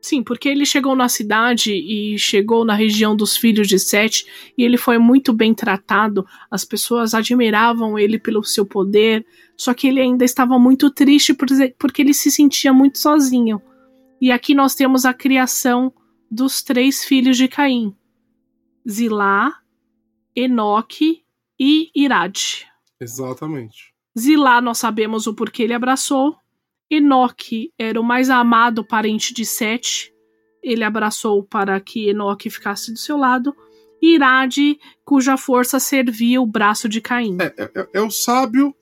Sim, 0.05 0.21
porque 0.21 0.47
ele 0.47 0.67
chegou 0.67 0.95
na 0.95 1.09
cidade 1.09 1.73
e 1.73 2.15
chegou 2.19 2.63
na 2.63 2.75
região 2.75 3.15
dos 3.15 3.35
filhos 3.35 3.67
de 3.67 3.79
Sete 3.79 4.27
e 4.55 4.63
ele 4.63 4.77
foi 4.77 4.99
muito 4.99 5.33
bem 5.33 5.51
tratado. 5.51 6.23
As 6.51 6.63
pessoas 6.63 7.15
admiravam 7.15 7.97
ele 7.97 8.19
pelo 8.19 8.43
seu 8.43 8.67
poder, 8.67 9.25
só 9.57 9.73
que 9.73 9.87
ele 9.87 9.99
ainda 9.99 10.23
estava 10.23 10.59
muito 10.59 10.91
triste 10.91 11.35
porque 11.79 12.03
ele 12.03 12.13
se 12.13 12.29
sentia 12.29 12.71
muito 12.71 12.99
sozinho. 12.99 13.59
E 14.21 14.31
aqui 14.31 14.53
nós 14.53 14.75
temos 14.75 15.05
a 15.05 15.13
criação 15.13 15.91
dos 16.29 16.61
três 16.61 17.03
filhos 17.03 17.35
de 17.35 17.47
Caim: 17.47 17.91
Zilá, 18.87 19.55
Enoque 20.35 21.23
e 21.59 21.89
Irad. 21.95 22.67
Exatamente. 23.01 23.91
Zilá 24.15 24.61
nós 24.61 24.77
sabemos 24.77 25.25
o 25.25 25.33
porquê 25.33 25.63
ele 25.63 25.73
abraçou, 25.73 26.37
Enoque 26.89 27.71
era 27.77 27.99
o 27.99 28.03
mais 28.03 28.29
amado 28.29 28.85
parente 28.85 29.33
de 29.33 29.45
Sete. 29.45 30.13
Ele 30.63 30.83
abraçou 30.83 31.43
para 31.43 31.79
que 31.79 32.09
Enoque 32.09 32.49
ficasse 32.49 32.91
do 32.91 32.99
seu 32.99 33.17
lado. 33.17 33.55
E 34.01 34.15
Irade, 34.15 34.79
cuja 35.03 35.37
força 35.37 35.79
servia 35.79 36.41
o 36.41 36.45
braço 36.45 36.87
de 36.87 37.01
Caim. 37.01 37.37
É, 37.39 37.63
é, 37.63 37.89
é, 37.93 38.01
o 38.01 38.11
sábio, 38.11 38.75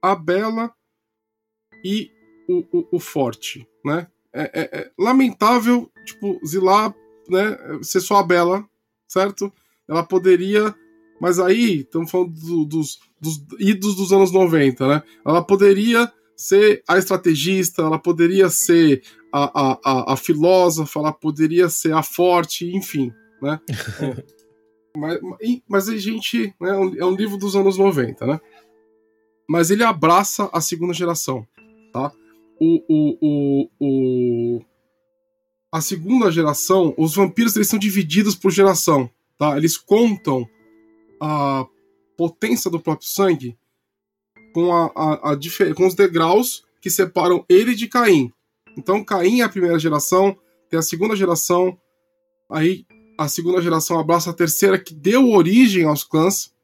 a 0.00 0.14
bela 0.14 0.72
e 1.84 2.10
o, 2.48 2.64
o, 2.72 2.88
o 2.92 3.00
forte, 3.00 3.66
né? 3.84 4.06
É, 4.32 4.42
é, 4.42 4.80
é, 4.80 4.90
lamentável, 4.98 5.90
tipo, 6.06 6.40
Zilá, 6.46 6.94
né, 7.28 7.58
ser 7.82 8.00
só 8.00 8.16
a 8.16 8.22
bela, 8.22 8.64
certo? 9.08 9.52
Ela 9.88 10.04
poderia 10.04 10.74
Mas 11.20 11.38
aí, 11.40 11.80
estamos 11.80 12.10
falando 12.10 12.32
do, 12.32 12.64
dos, 12.64 13.00
dos 13.20 13.44
idos 13.58 13.96
dos 13.96 14.12
anos 14.12 14.30
90, 14.30 14.86
né? 14.86 15.02
Ela 15.26 15.44
poderia 15.44 16.10
ser 16.40 16.82
a 16.88 16.96
estrategista, 16.96 17.82
ela 17.82 17.98
poderia 17.98 18.48
ser 18.48 19.02
a, 19.30 19.72
a, 19.72 19.80
a, 19.84 20.12
a 20.14 20.16
filósofa, 20.16 20.98
ela 20.98 21.12
poderia 21.12 21.68
ser 21.68 21.92
a 21.92 22.02
forte, 22.02 22.74
enfim, 22.74 23.12
né? 23.42 23.60
É. 24.00 24.24
mas, 24.96 25.20
mas 25.68 25.88
a 25.90 25.98
gente. 25.98 26.54
Né, 26.58 26.70
é 26.96 27.04
um 27.04 27.14
livro 27.14 27.36
dos 27.36 27.54
anos 27.54 27.76
90, 27.76 28.24
né? 28.24 28.40
Mas 29.46 29.70
ele 29.70 29.84
abraça 29.84 30.48
a 30.50 30.62
segunda 30.62 30.94
geração, 30.94 31.46
tá? 31.92 32.10
O, 32.58 32.84
o, 32.88 33.18
o, 33.20 33.70
o, 33.78 34.60
a 35.70 35.82
segunda 35.82 36.32
geração, 36.32 36.94
os 36.96 37.14
vampiros 37.14 37.54
eles 37.54 37.68
são 37.68 37.78
divididos 37.78 38.34
por 38.34 38.50
geração, 38.50 39.10
tá? 39.36 39.58
Eles 39.58 39.76
contam 39.76 40.48
a 41.20 41.66
potência 42.16 42.70
do 42.70 42.80
próprio 42.80 43.06
sangue 43.06 43.58
com, 44.52 44.72
a, 44.74 44.86
a, 44.94 45.32
a 45.32 45.74
com 45.74 45.86
os 45.86 45.94
degraus 45.94 46.64
que 46.80 46.90
separam 46.90 47.44
ele 47.48 47.74
de 47.74 47.88
Caim. 47.88 48.32
Então, 48.76 49.04
Caim 49.04 49.40
é 49.40 49.44
a 49.44 49.48
primeira 49.48 49.78
geração, 49.78 50.36
tem 50.68 50.78
a 50.78 50.82
segunda 50.82 51.14
geração, 51.16 51.76
aí 52.48 52.86
a 53.18 53.28
segunda 53.28 53.60
geração 53.60 53.98
abraça 53.98 54.30
a 54.30 54.34
terceira, 54.34 54.78
que 54.78 54.94
deu 54.94 55.28
origem 55.28 55.84
aos 55.84 56.04
clãs 56.04 56.54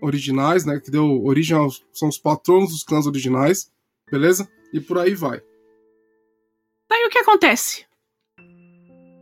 originais, 0.00 0.64
né? 0.64 0.80
Que 0.80 0.90
deu 0.90 1.22
origem 1.24 1.56
aos. 1.56 1.84
são 1.92 2.08
os 2.08 2.18
patronos 2.18 2.70
dos 2.70 2.82
clãs 2.82 3.06
originais, 3.06 3.70
beleza? 4.10 4.48
E 4.72 4.80
por 4.80 4.98
aí 4.98 5.14
vai. 5.14 5.42
Daí 6.88 7.04
o 7.04 7.10
que 7.10 7.18
acontece? 7.18 7.84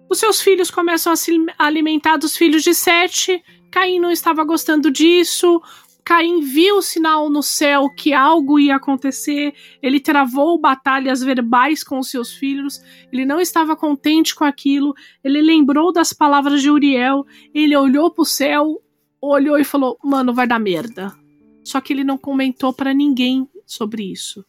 Os 0.08 0.18
seus 0.18 0.40
filhos 0.40 0.70
começam 0.70 1.12
a 1.12 1.16
se 1.16 1.32
alimentar 1.58 2.16
dos 2.16 2.36
filhos 2.36 2.62
de 2.62 2.74
Sete. 2.74 3.42
Caim 3.70 3.98
não 3.98 4.10
estava 4.10 4.44
gostando 4.44 4.90
disso. 4.90 5.60
Caim 6.04 6.40
viu 6.40 6.78
o 6.78 6.82
sinal 6.82 7.30
no 7.30 7.42
céu 7.42 7.88
que 7.88 8.12
algo 8.12 8.58
ia 8.58 8.76
acontecer, 8.76 9.54
ele 9.80 10.00
travou 10.00 10.58
batalhas 10.58 11.22
verbais 11.22 11.84
com 11.84 11.98
os 11.98 12.10
seus 12.10 12.32
filhos, 12.32 12.82
ele 13.12 13.24
não 13.24 13.40
estava 13.40 13.76
contente 13.76 14.34
com 14.34 14.44
aquilo, 14.44 14.94
ele 15.22 15.40
lembrou 15.40 15.92
das 15.92 16.12
palavras 16.12 16.60
de 16.60 16.70
Uriel, 16.70 17.24
ele 17.54 17.76
olhou 17.76 18.10
para 18.10 18.22
o 18.22 18.26
céu, 18.26 18.82
olhou 19.20 19.58
e 19.58 19.64
falou: 19.64 19.96
Mano, 20.02 20.34
vai 20.34 20.46
dar 20.46 20.58
merda. 20.58 21.16
Só 21.64 21.80
que 21.80 21.92
ele 21.92 22.02
não 22.02 22.18
comentou 22.18 22.72
para 22.72 22.92
ninguém 22.92 23.48
sobre 23.64 24.10
isso. 24.10 24.44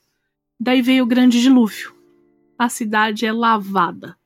Daí 0.59 0.81
veio 0.81 1.03
o 1.03 1.07
grande 1.07 1.39
dilúvio. 1.39 1.93
A 2.57 2.67
cidade 2.67 3.27
é 3.27 3.31
lavada. 3.31 4.17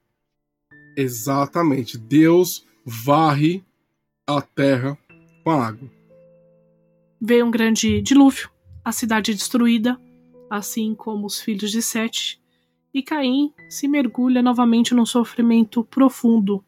Exatamente. 0.96 1.98
Deus 1.98 2.66
varre 2.86 3.62
a 4.26 4.42
terra 4.42 4.98
com 5.44 5.52
a 5.52 5.68
água 5.68 5.97
veio 7.20 7.46
um 7.46 7.52
grande 7.52 8.02
dilúvio, 8.02 8.50
a 8.84 8.92
cidade 8.92 9.34
destruída, 9.34 10.00
assim 10.50 10.96
como 10.96 11.26
os 11.26 11.40
filhos 11.42 11.72
de 11.72 11.82
Sete, 11.82 12.40
e 12.94 13.04
Caim 13.04 13.52
se 13.70 13.88
mergulha 13.88 14.42
novamente 14.42 14.94
num 14.94 15.06
sofrimento 15.06 15.84
profundo 15.84 16.64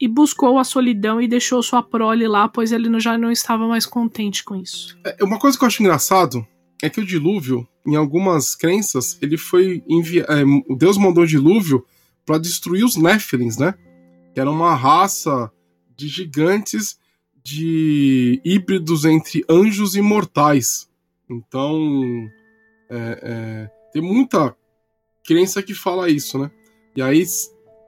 e 0.00 0.08
buscou 0.08 0.58
a 0.58 0.64
solidão 0.64 1.20
e 1.20 1.28
deixou 1.28 1.62
sua 1.62 1.82
prole 1.82 2.26
lá, 2.26 2.48
pois 2.48 2.72
ele 2.72 2.98
já 3.00 3.18
não 3.18 3.30
estava 3.30 3.66
mais 3.68 3.84
contente 3.84 4.42
com 4.42 4.56
isso. 4.56 4.98
É, 5.04 5.22
uma 5.22 5.38
coisa 5.38 5.58
que 5.58 5.64
eu 5.64 5.66
acho 5.66 5.82
engraçado 5.82 6.46
é 6.82 6.88
que 6.88 7.00
o 7.00 7.04
dilúvio, 7.04 7.68
em 7.86 7.96
algumas 7.96 8.54
crenças, 8.54 9.18
ele 9.20 9.36
foi 9.36 9.82
enviado. 9.86 10.32
É, 10.32 10.44
Deus 10.76 10.96
mandou 10.96 11.24
o 11.24 11.26
dilúvio 11.26 11.84
para 12.24 12.38
destruir 12.38 12.84
os 12.84 12.96
Néfilins, 12.96 13.58
né? 13.58 13.74
Que 14.32 14.40
era 14.40 14.50
uma 14.50 14.74
raça 14.74 15.50
de 15.96 16.08
gigantes 16.08 16.98
de 17.50 18.40
híbridos 18.44 19.04
entre 19.04 19.44
anjos 19.48 19.96
e 19.96 20.00
mortais. 20.00 20.88
Então, 21.28 22.30
é, 22.88 23.20
é, 23.22 23.70
tem 23.92 24.00
muita 24.00 24.56
crença 25.24 25.62
que 25.62 25.74
fala 25.74 26.08
isso, 26.08 26.38
né? 26.38 26.50
E 26.94 27.02
aí 27.02 27.24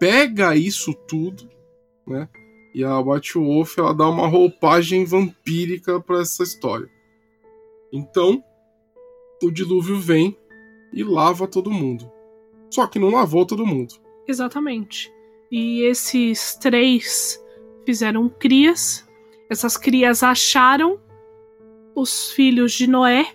pega 0.00 0.56
isso 0.56 0.92
tudo, 0.92 1.48
né? 2.06 2.28
E 2.74 2.82
a 2.82 2.98
White 2.98 3.34
Wolf 3.34 3.78
ela 3.78 3.94
dá 3.94 4.08
uma 4.08 4.26
roupagem 4.26 5.04
vampírica 5.04 6.00
para 6.00 6.22
essa 6.22 6.42
história. 6.42 6.88
Então, 7.92 8.42
o 9.42 9.50
dilúvio 9.50 9.98
vem 10.00 10.36
e 10.92 11.04
lava 11.04 11.46
todo 11.46 11.70
mundo. 11.70 12.10
Só 12.70 12.86
que 12.86 12.98
não 12.98 13.10
lavou 13.10 13.46
todo 13.46 13.66
mundo. 13.66 13.94
Exatamente. 14.26 15.12
E 15.50 15.82
esses 15.82 16.56
três 16.56 17.40
fizeram 17.84 18.28
crias 18.28 19.06
essas 19.52 19.76
crias 19.76 20.22
acharam 20.22 20.98
os 21.94 22.32
filhos 22.32 22.72
de 22.72 22.88
Noé, 22.88 23.26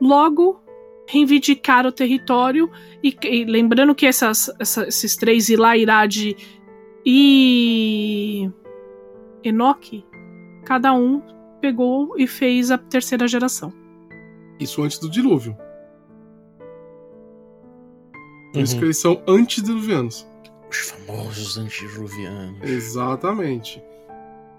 logo 0.00 0.62
reivindicaram 1.06 1.88
o 1.88 1.92
território 1.92 2.70
e, 3.02 3.16
e 3.24 3.44
lembrando 3.44 3.94
que 3.94 4.04
essas, 4.04 4.50
esses 4.60 5.16
três 5.16 5.48
Ilá, 5.48 5.76
Irad 5.76 6.36
e 7.06 8.50
Enoque, 9.42 10.04
cada 10.66 10.92
um 10.92 11.22
pegou 11.62 12.14
e 12.18 12.26
fez 12.26 12.70
a 12.70 12.76
terceira 12.76 13.26
geração. 13.26 13.72
Isso 14.60 14.82
antes 14.82 14.98
do 14.98 15.08
dilúvio. 15.08 15.56
Por 18.52 18.58
uhum. 18.58 18.62
isso 18.62 18.78
que 18.78 18.84
eles 18.84 18.98
são 18.98 19.22
antediluvianos. 19.26 20.26
Os 20.70 20.90
famosos 20.90 21.56
antediluvianos. 21.56 22.62
Exatamente 22.62 23.82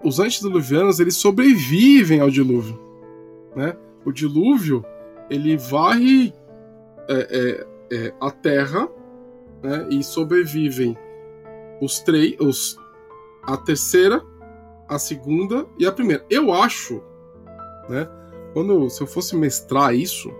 os 0.02 0.18
antediluvianos 0.18 1.00
eles 1.00 1.16
sobrevivem 1.16 2.20
ao 2.20 2.30
dilúvio, 2.30 2.78
né? 3.54 3.76
O 4.04 4.12
dilúvio 4.12 4.84
ele 5.28 5.56
varre 5.56 6.32
é, 7.08 7.66
é, 7.90 7.96
é, 7.96 8.14
a 8.20 8.30
Terra, 8.30 8.88
né? 9.62 9.86
E 9.90 10.02
sobrevivem 10.02 10.96
os 11.80 12.00
três, 12.00 12.36
os 12.40 12.78
a 13.42 13.56
terceira, 13.56 14.22
a 14.88 14.98
segunda 14.98 15.66
e 15.78 15.86
a 15.86 15.92
primeira. 15.92 16.24
Eu 16.30 16.52
acho, 16.52 17.02
né? 17.88 18.08
Quando 18.52 18.88
se 18.90 19.02
eu 19.02 19.06
fosse 19.06 19.36
mestrar 19.36 19.94
isso, 19.94 20.30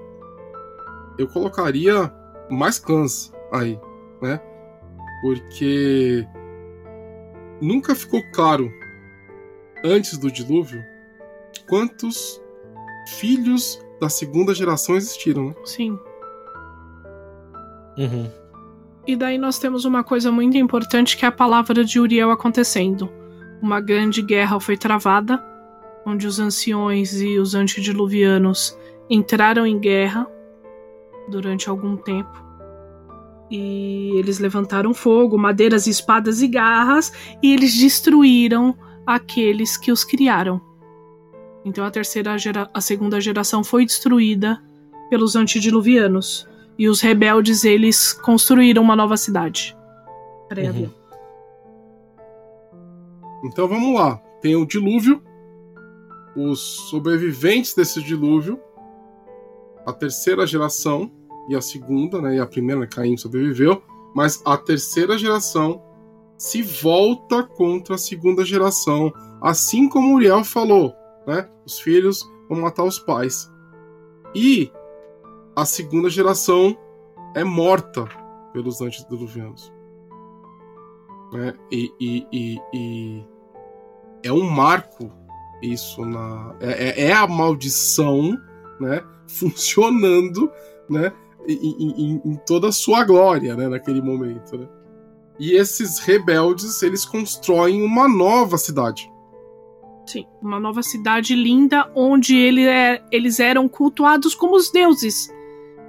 eu 1.18 1.28
colocaria 1.28 2.12
mais 2.50 2.78
clãs 2.78 3.32
aí, 3.52 3.78
né? 4.20 4.40
Porque 5.22 6.26
nunca 7.60 7.94
ficou 7.94 8.22
claro 8.32 8.70
antes 9.84 10.18
do 10.18 10.30
dilúvio, 10.30 10.82
quantos 11.68 12.40
filhos 13.18 13.80
da 14.00 14.08
segunda 14.08 14.54
geração 14.54 14.96
existiram, 14.96 15.48
né? 15.48 15.54
Sim. 15.64 15.98
Uhum. 17.98 18.30
E 19.06 19.16
daí 19.16 19.38
nós 19.38 19.58
temos 19.58 19.84
uma 19.84 20.04
coisa 20.04 20.30
muito 20.30 20.56
importante 20.56 21.16
que 21.16 21.24
é 21.24 21.28
a 21.28 21.32
palavra 21.32 21.84
de 21.84 21.98
Uriel 21.98 22.30
acontecendo. 22.30 23.10
Uma 23.60 23.80
grande 23.80 24.22
guerra 24.22 24.60
foi 24.60 24.76
travada, 24.76 25.42
onde 26.06 26.26
os 26.26 26.38
anciões 26.38 27.20
e 27.20 27.38
os 27.38 27.54
antediluvianos 27.54 28.76
entraram 29.08 29.66
em 29.66 29.78
guerra 29.78 30.26
durante 31.28 31.68
algum 31.68 31.96
tempo. 31.96 32.44
E 33.50 34.12
eles 34.14 34.38
levantaram 34.38 34.94
fogo, 34.94 35.36
madeiras, 35.36 35.86
espadas 35.86 36.40
e 36.40 36.46
garras, 36.46 37.12
e 37.42 37.52
eles 37.52 37.76
destruíram 37.76 38.76
aqueles 39.14 39.76
que 39.76 39.90
os 39.90 40.04
criaram. 40.04 40.60
Então 41.64 41.84
a 41.84 41.90
terceira 41.90 42.38
gera 42.38 42.70
a 42.72 42.80
segunda 42.80 43.20
geração 43.20 43.62
foi 43.62 43.84
destruída 43.84 44.62
pelos 45.10 45.36
antediluvianos 45.36 46.48
e 46.78 46.88
os 46.88 47.00
rebeldes 47.00 47.64
eles 47.64 48.12
construíram 48.12 48.82
uma 48.82 48.96
nova 48.96 49.16
cidade. 49.16 49.76
Uhum. 50.56 50.90
Então 53.44 53.68
vamos 53.68 53.94
lá. 53.94 54.16
Tem 54.40 54.56
o 54.56 54.64
dilúvio, 54.64 55.22
os 56.34 56.60
sobreviventes 56.88 57.74
desse 57.74 58.02
dilúvio, 58.02 58.58
a 59.84 59.92
terceira 59.92 60.46
geração 60.46 61.10
e 61.48 61.56
a 61.56 61.60
segunda, 61.60 62.20
né? 62.20 62.36
E 62.36 62.40
a 62.40 62.46
primeira, 62.46 62.80
né, 62.80 62.86
Caim 62.86 63.16
sobreviveu, 63.16 63.82
mas 64.14 64.40
a 64.44 64.56
terceira 64.56 65.18
geração 65.18 65.82
se 66.40 66.62
volta 66.62 67.42
contra 67.42 67.96
a 67.96 67.98
segunda 67.98 68.42
geração, 68.46 69.12
assim 69.42 69.86
como 69.86 70.14
Uriel 70.14 70.42
falou, 70.42 70.94
né? 71.26 71.46
Os 71.66 71.78
filhos 71.78 72.26
vão 72.48 72.62
matar 72.62 72.84
os 72.84 72.98
pais. 72.98 73.52
E 74.34 74.72
a 75.54 75.66
segunda 75.66 76.08
geração 76.08 76.74
é 77.34 77.44
morta 77.44 78.08
pelos 78.54 78.80
antediluvianos. 78.80 79.70
Né? 81.30 81.52
E, 81.70 81.92
e, 82.00 82.26
e, 82.32 82.60
e, 82.72 83.24
é 84.22 84.32
um 84.32 84.48
marco 84.48 85.12
isso 85.60 86.06
na 86.06 86.56
é, 86.58 87.02
é, 87.02 87.08
é 87.08 87.12
a 87.12 87.26
maldição, 87.26 88.34
né? 88.80 89.04
Funcionando, 89.28 90.50
né? 90.88 91.12
Em, 91.46 91.52
em, 91.54 92.22
em, 92.24 92.36
toda 92.46 92.68
a 92.68 92.72
sua 92.72 93.04
glória, 93.04 93.54
né? 93.54 93.68
Naquele 93.68 94.00
momento, 94.00 94.56
né? 94.56 94.79
E 95.40 95.52
esses 95.52 95.98
rebeldes, 95.98 96.82
eles 96.82 97.06
constroem 97.06 97.82
uma 97.82 98.06
nova 98.06 98.58
cidade. 98.58 99.10
Sim, 100.06 100.26
uma 100.42 100.60
nova 100.60 100.82
cidade 100.82 101.34
linda 101.34 101.90
onde 101.94 102.36
ele 102.36 102.66
é, 102.66 103.02
eles 103.10 103.40
eram 103.40 103.66
cultuados 103.66 104.34
como 104.34 104.54
os 104.54 104.70
deuses. 104.70 105.32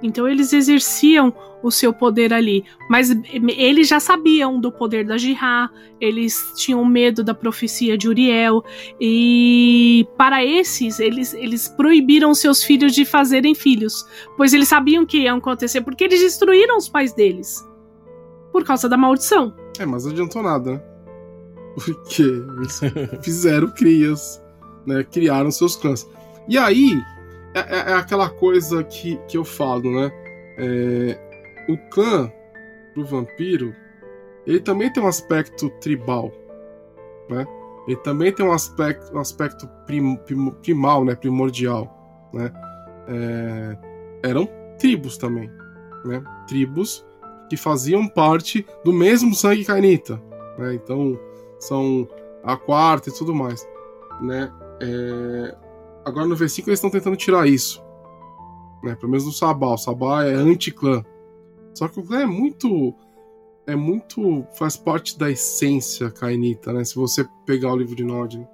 Então 0.02 0.26
eles 0.26 0.54
exerciam 0.54 1.34
o 1.62 1.70
seu 1.70 1.92
poder 1.92 2.32
ali. 2.32 2.64
Mas 2.88 3.10
eles 3.10 3.88
já 3.88 4.00
sabiam 4.00 4.58
do 4.58 4.72
poder 4.72 5.04
da 5.04 5.18
Jihá, 5.18 5.68
eles 6.00 6.54
tinham 6.56 6.82
medo 6.82 7.22
da 7.22 7.34
profecia 7.34 7.98
de 7.98 8.08
Uriel, 8.08 8.64
e 8.98 10.06
para 10.16 10.42
esses, 10.42 10.98
eles, 10.98 11.34
eles 11.34 11.68
proibiram 11.68 12.34
seus 12.34 12.64
filhos 12.64 12.94
de 12.94 13.04
fazerem 13.04 13.54
filhos, 13.54 14.02
pois 14.34 14.54
eles 14.54 14.68
sabiam 14.68 15.04
que 15.04 15.18
ia 15.18 15.34
acontecer, 15.34 15.82
porque 15.82 16.04
eles 16.04 16.20
destruíram 16.20 16.78
os 16.78 16.88
pais 16.88 17.12
deles 17.12 17.70
por 18.52 18.64
causa 18.64 18.88
da 18.88 18.96
maldição. 18.96 19.54
É, 19.78 19.86
mas 19.86 20.04
não 20.04 20.12
adiantou 20.12 20.42
nada, 20.42 20.72
né? 20.72 20.82
Porque 21.74 22.22
eles 22.22 22.80
fizeram 23.24 23.68
crias, 23.70 24.42
né? 24.86 25.02
Criaram 25.04 25.50
seus 25.50 25.74
clãs. 25.74 26.06
E 26.46 26.58
aí, 26.58 27.02
é, 27.54 27.60
é, 27.60 27.90
é 27.92 27.94
aquela 27.94 28.28
coisa 28.28 28.84
que, 28.84 29.16
que 29.26 29.36
eu 29.36 29.44
falo, 29.44 29.90
né? 29.90 30.12
É, 30.58 31.18
o 31.68 31.78
clã 31.90 32.30
do 32.94 33.04
vampiro, 33.04 33.74
ele 34.46 34.60
também 34.60 34.92
tem 34.92 35.02
um 35.02 35.06
aspecto 35.06 35.70
tribal, 35.80 36.30
né? 37.30 37.46
Ele 37.86 37.96
também 37.96 38.32
tem 38.32 38.46
um 38.46 38.52
aspecto, 38.52 39.14
um 39.16 39.18
aspecto 39.18 39.66
prim, 39.86 40.16
prim, 40.16 40.50
primal, 40.62 41.04
né? 41.04 41.14
Primordial, 41.14 42.30
né? 42.32 42.52
É, 43.08 44.28
eram 44.28 44.48
tribos 44.78 45.16
também, 45.16 45.50
né? 46.04 46.22
Tribos 46.46 47.04
que 47.52 47.56
faziam 47.58 48.08
parte 48.08 48.64
do 48.82 48.94
mesmo 48.94 49.34
sangue 49.34 49.62
cainita, 49.62 50.16
né? 50.56 50.72
Então 50.74 51.20
são 51.58 52.08
a 52.42 52.56
quarta 52.56 53.10
e 53.10 53.12
tudo 53.12 53.34
mais, 53.34 53.68
né? 54.22 54.50
É, 54.80 55.54
agora 56.02 56.26
no 56.26 56.34
V5 56.34 56.66
eles 56.66 56.78
estão 56.78 56.88
tentando 56.88 57.14
tirar 57.14 57.46
isso, 57.46 57.84
né? 58.82 58.94
Pelo 58.94 59.10
menos 59.12 59.26
no 59.26 59.32
Sabá. 59.32 59.74
O 59.74 59.76
Sabá 59.76 60.24
é 60.24 60.32
anti-clã, 60.32 61.04
só 61.74 61.88
que 61.88 62.00
o 62.00 62.02
clã 62.02 62.22
é 62.22 62.26
muito. 62.26 62.94
É 63.66 63.76
muito. 63.76 64.46
faz 64.56 64.74
parte 64.74 65.18
da 65.18 65.30
essência 65.30 66.10
cainita, 66.10 66.72
né? 66.72 66.84
Se 66.84 66.94
você 66.94 67.28
pegar 67.44 67.70
o 67.70 67.76
livro 67.76 67.94
de 67.94 68.02
Nod. 68.02 68.38
Né? 68.38 68.48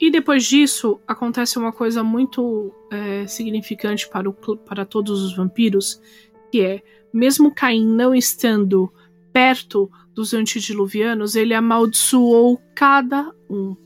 E 0.00 0.10
depois 0.10 0.44
disso, 0.44 1.00
acontece 1.06 1.60
uma 1.60 1.72
coisa 1.72 2.02
muito 2.02 2.74
é, 2.90 3.24
significante 3.24 4.08
para, 4.08 4.28
o, 4.28 4.32
para 4.32 4.84
todos 4.84 5.22
os 5.22 5.36
vampiros, 5.36 6.02
que 6.50 6.60
é, 6.60 6.82
mesmo 7.12 7.54
Caim 7.54 7.86
não 7.86 8.14
estando 8.14 8.92
perto 9.32 9.90
dos 10.14 10.34
antediluvianos, 10.34 11.34
ele 11.34 11.54
amaldiçoou 11.54 12.60
cada 12.74 13.32
um. 13.48 13.76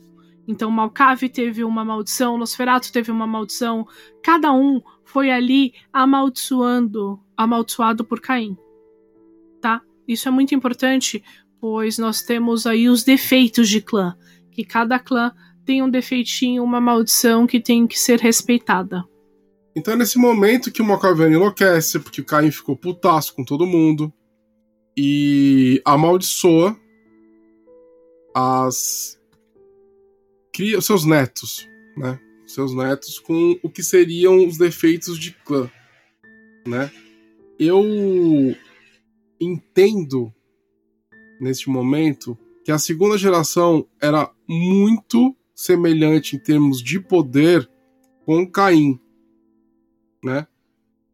Então 0.48 0.70
Malcave 0.70 1.28
teve 1.28 1.64
uma 1.64 1.84
maldição, 1.84 2.38
Nosferatu 2.38 2.92
teve 2.92 3.10
uma 3.10 3.26
maldição, 3.26 3.86
cada 4.22 4.52
um 4.52 4.80
foi 5.04 5.30
ali 5.30 5.72
amaldiçoando, 5.92 7.20
amaldiçoado 7.36 8.04
por 8.04 8.20
Caim 8.20 8.56
tá? 9.66 9.82
Isso 10.06 10.28
é 10.28 10.30
muito 10.30 10.54
importante, 10.54 11.22
pois 11.60 11.98
nós 11.98 12.22
temos 12.22 12.66
aí 12.66 12.88
os 12.88 13.02
defeitos 13.02 13.68
de 13.68 13.80
clã, 13.80 14.16
que 14.52 14.64
cada 14.64 14.98
clã 14.98 15.32
tem 15.64 15.82
um 15.82 15.90
defeitinho, 15.90 16.62
uma 16.62 16.80
maldição 16.80 17.46
que 17.46 17.58
tem 17.58 17.86
que 17.86 17.98
ser 17.98 18.20
respeitada. 18.20 19.04
Então 19.76 19.92
é 19.92 19.96
nesse 19.96 20.16
momento 20.16 20.72
que 20.72 20.80
o 20.80 20.84
Macaviano 20.86 21.34
enlouquece, 21.34 21.98
porque 22.00 22.22
o 22.22 22.24
Caim 22.24 22.50
ficou 22.50 22.74
putaço 22.74 23.34
com 23.34 23.44
todo 23.44 23.66
mundo 23.66 24.10
e 24.96 25.82
amaldiçoa 25.84 26.74
as 28.34 29.20
cria 30.50 30.80
seus 30.80 31.04
netos, 31.04 31.68
né? 31.94 32.18
Seus 32.46 32.74
netos 32.74 33.18
com 33.18 33.58
o 33.62 33.68
que 33.68 33.82
seriam 33.82 34.46
os 34.46 34.56
defeitos 34.56 35.18
de 35.18 35.32
clã, 35.32 35.70
né? 36.66 36.90
Eu 37.58 37.84
entendo 39.38 40.32
neste 41.38 41.68
momento 41.68 42.38
que 42.64 42.72
a 42.72 42.78
segunda 42.78 43.18
geração 43.18 43.86
era 44.00 44.30
muito 44.48 45.36
semelhante 45.54 46.34
em 46.34 46.38
termos 46.38 46.82
de 46.82 46.98
poder 46.98 47.68
com 48.24 48.50
Caim, 48.50 48.98
né? 50.26 50.46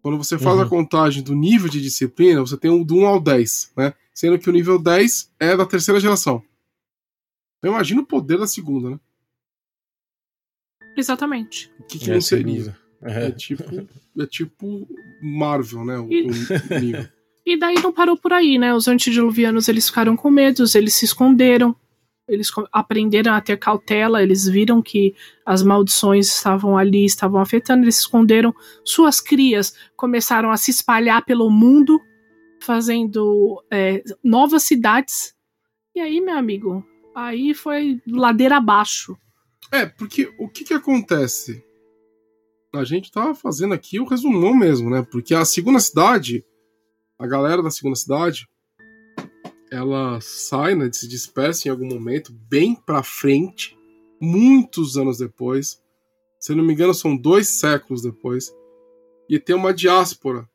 Quando 0.03 0.19
você 0.19 0.37
faz 0.37 0.57
uhum. 0.57 0.63
a 0.63 0.69
contagem 0.69 1.23
do 1.23 1.35
nível 1.35 1.69
de 1.69 1.81
disciplina, 1.81 2.41
você 2.41 2.57
tem 2.57 2.71
um 2.71 2.83
do 2.83 2.97
1 2.97 3.07
ao 3.07 3.21
10, 3.21 3.73
né? 3.77 3.95
Sendo 4.13 4.39
que 4.39 4.51
o 4.51 4.53
nível 4.53 4.79
10 4.79 5.33
é 5.39 5.57
da 5.57 5.65
terceira 5.65 6.01
geração. 6.01 6.43
Então 7.59 7.73
imagina 7.73 8.01
o 8.01 8.07
poder 8.07 8.39
da 8.39 8.47
segunda, 8.47 8.91
né? 8.91 9.01
Exatamente. 10.97 11.71
O 11.79 11.85
que, 11.85 12.01
que 12.01 12.11
não 12.11 12.21
seria? 12.21 12.77
É. 13.01 13.27
é. 13.27 13.31
tipo, 13.31 13.63
é 14.19 14.27
tipo 14.27 14.89
Marvel, 15.23 15.85
né? 15.85 15.99
O, 15.99 16.13
e... 16.13 16.23
o 16.23 16.81
nível. 16.81 17.09
E 17.45 17.59
daí 17.59 17.75
não 17.75 17.93
parou 17.93 18.17
por 18.17 18.33
aí, 18.33 18.57
né? 18.57 18.73
Os 18.73 18.87
antediluvianos 18.87 19.69
eles 19.69 19.89
ficaram 19.89 20.17
com 20.17 20.31
medo, 20.31 20.63
eles 20.77 20.95
se 20.95 21.05
esconderam, 21.05 21.75
eles 22.35 22.51
aprenderam 22.73 23.35
a 23.35 23.41
ter 23.41 23.59
cautela, 23.59 24.23
eles 24.23 24.47
viram 24.47 24.81
que 24.83 25.15
as 25.45 25.63
maldições 25.63 26.29
estavam 26.29 26.77
ali, 26.77 27.05
estavam 27.05 27.41
afetando, 27.41 27.85
eles 27.85 27.99
esconderam. 27.99 28.55
Suas 28.85 29.21
crias 29.21 29.75
começaram 29.97 30.51
a 30.51 30.57
se 30.57 30.71
espalhar 30.71 31.25
pelo 31.25 31.51
mundo, 31.51 32.01
fazendo 32.61 33.63
é, 33.71 34.03
novas 34.23 34.63
cidades. 34.63 35.35
E 35.95 36.01
aí, 36.01 36.21
meu 36.21 36.37
amigo, 36.37 36.85
aí 37.15 37.55
foi 37.55 38.01
ladeira 38.07 38.57
abaixo. 38.57 39.17
É, 39.71 39.87
porque 39.87 40.33
o 40.39 40.49
que 40.49 40.65
que 40.65 40.75
acontece? 40.75 41.63
A 42.75 42.85
gente 42.85 43.13
tava 43.13 43.35
fazendo 43.35 43.75
aqui 43.75 44.01
o 44.01 44.07
resumão 44.07 44.55
mesmo, 44.55 44.89
né? 44.89 45.07
Porque 45.11 45.35
a 45.35 45.45
segunda 45.45 45.79
cidade 45.79 46.45
a 47.23 47.27
galera 47.27 47.63
da 47.63 47.71
segunda 47.71 47.95
cidade 47.95 48.49
ela 49.73 50.21
sai, 50.21 50.75
né, 50.75 50.93
se 50.93 51.09
dispersa 51.09 51.67
em 51.67 51.71
algum 51.71 51.87
momento, 51.87 52.31
bem 52.31 52.75
pra 52.75 53.03
frente, 53.03 53.75
muitos 54.21 54.99
anos 54.99 55.17
depois. 55.17 55.83
Se 56.39 56.55
não 56.55 56.63
me 56.63 56.75
engano, 56.75 56.93
são 56.93 57.17
dois 57.17 57.49
séculos 57.49 58.03
depois. 58.03 58.55
E 59.31 59.39
tem 59.39 59.57
uma 59.57 59.73
diáspora 59.73 60.47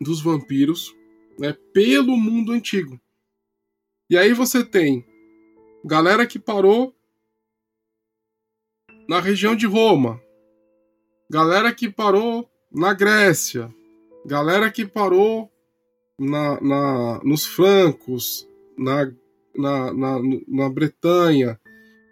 dos 0.00 0.20
vampiros 0.22 0.94
né, 1.40 1.56
pelo 1.74 2.16
mundo 2.16 2.52
antigo. 2.52 3.00
E 4.08 4.16
aí 4.16 4.32
você 4.32 4.64
tem 4.64 5.04
galera 5.84 6.24
que 6.24 6.38
parou 6.38 6.94
na 9.08 9.18
região 9.18 9.56
de 9.56 9.66
Roma, 9.66 10.22
galera 11.28 11.74
que 11.74 11.90
parou 11.90 12.48
na 12.70 12.94
Grécia, 12.94 13.74
galera 14.24 14.70
que 14.70 14.86
parou 14.86 15.49
na, 16.20 16.60
na, 16.60 17.20
nos 17.24 17.46
francos, 17.46 18.46
na, 18.76 19.10
na, 19.56 19.92
na, 19.94 20.20
na 20.46 20.68
Bretanha, 20.68 21.58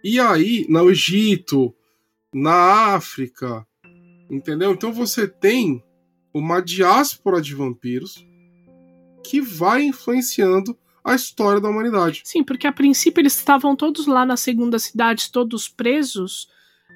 e 0.03 0.19
aí 0.19 0.65
no 0.67 0.91
Egito, 0.91 1.75
na 2.33 2.95
África, 2.95 3.67
entendeu? 4.31 4.73
Então 4.73 4.91
você 4.93 5.29
tem 5.29 5.85
uma 6.33 6.61
diáspora 6.61 7.41
de 7.43 7.55
vampiros 7.55 8.25
que 9.23 9.43
vai 9.43 9.83
influenciando 9.83 10.77
a 11.05 11.15
história 11.15 11.61
da 11.61 11.69
humanidade. 11.69 12.23
Sim, 12.25 12.43
porque 12.43 12.67
a 12.67 12.73
princípio 12.73 13.21
eles 13.21 13.37
estavam 13.37 13.77
todos 13.77 14.07
lá 14.07 14.25
na 14.25 14.37
segunda 14.39 14.79
cidade, 14.79 15.31
todos 15.31 15.69
presos, 15.69 16.49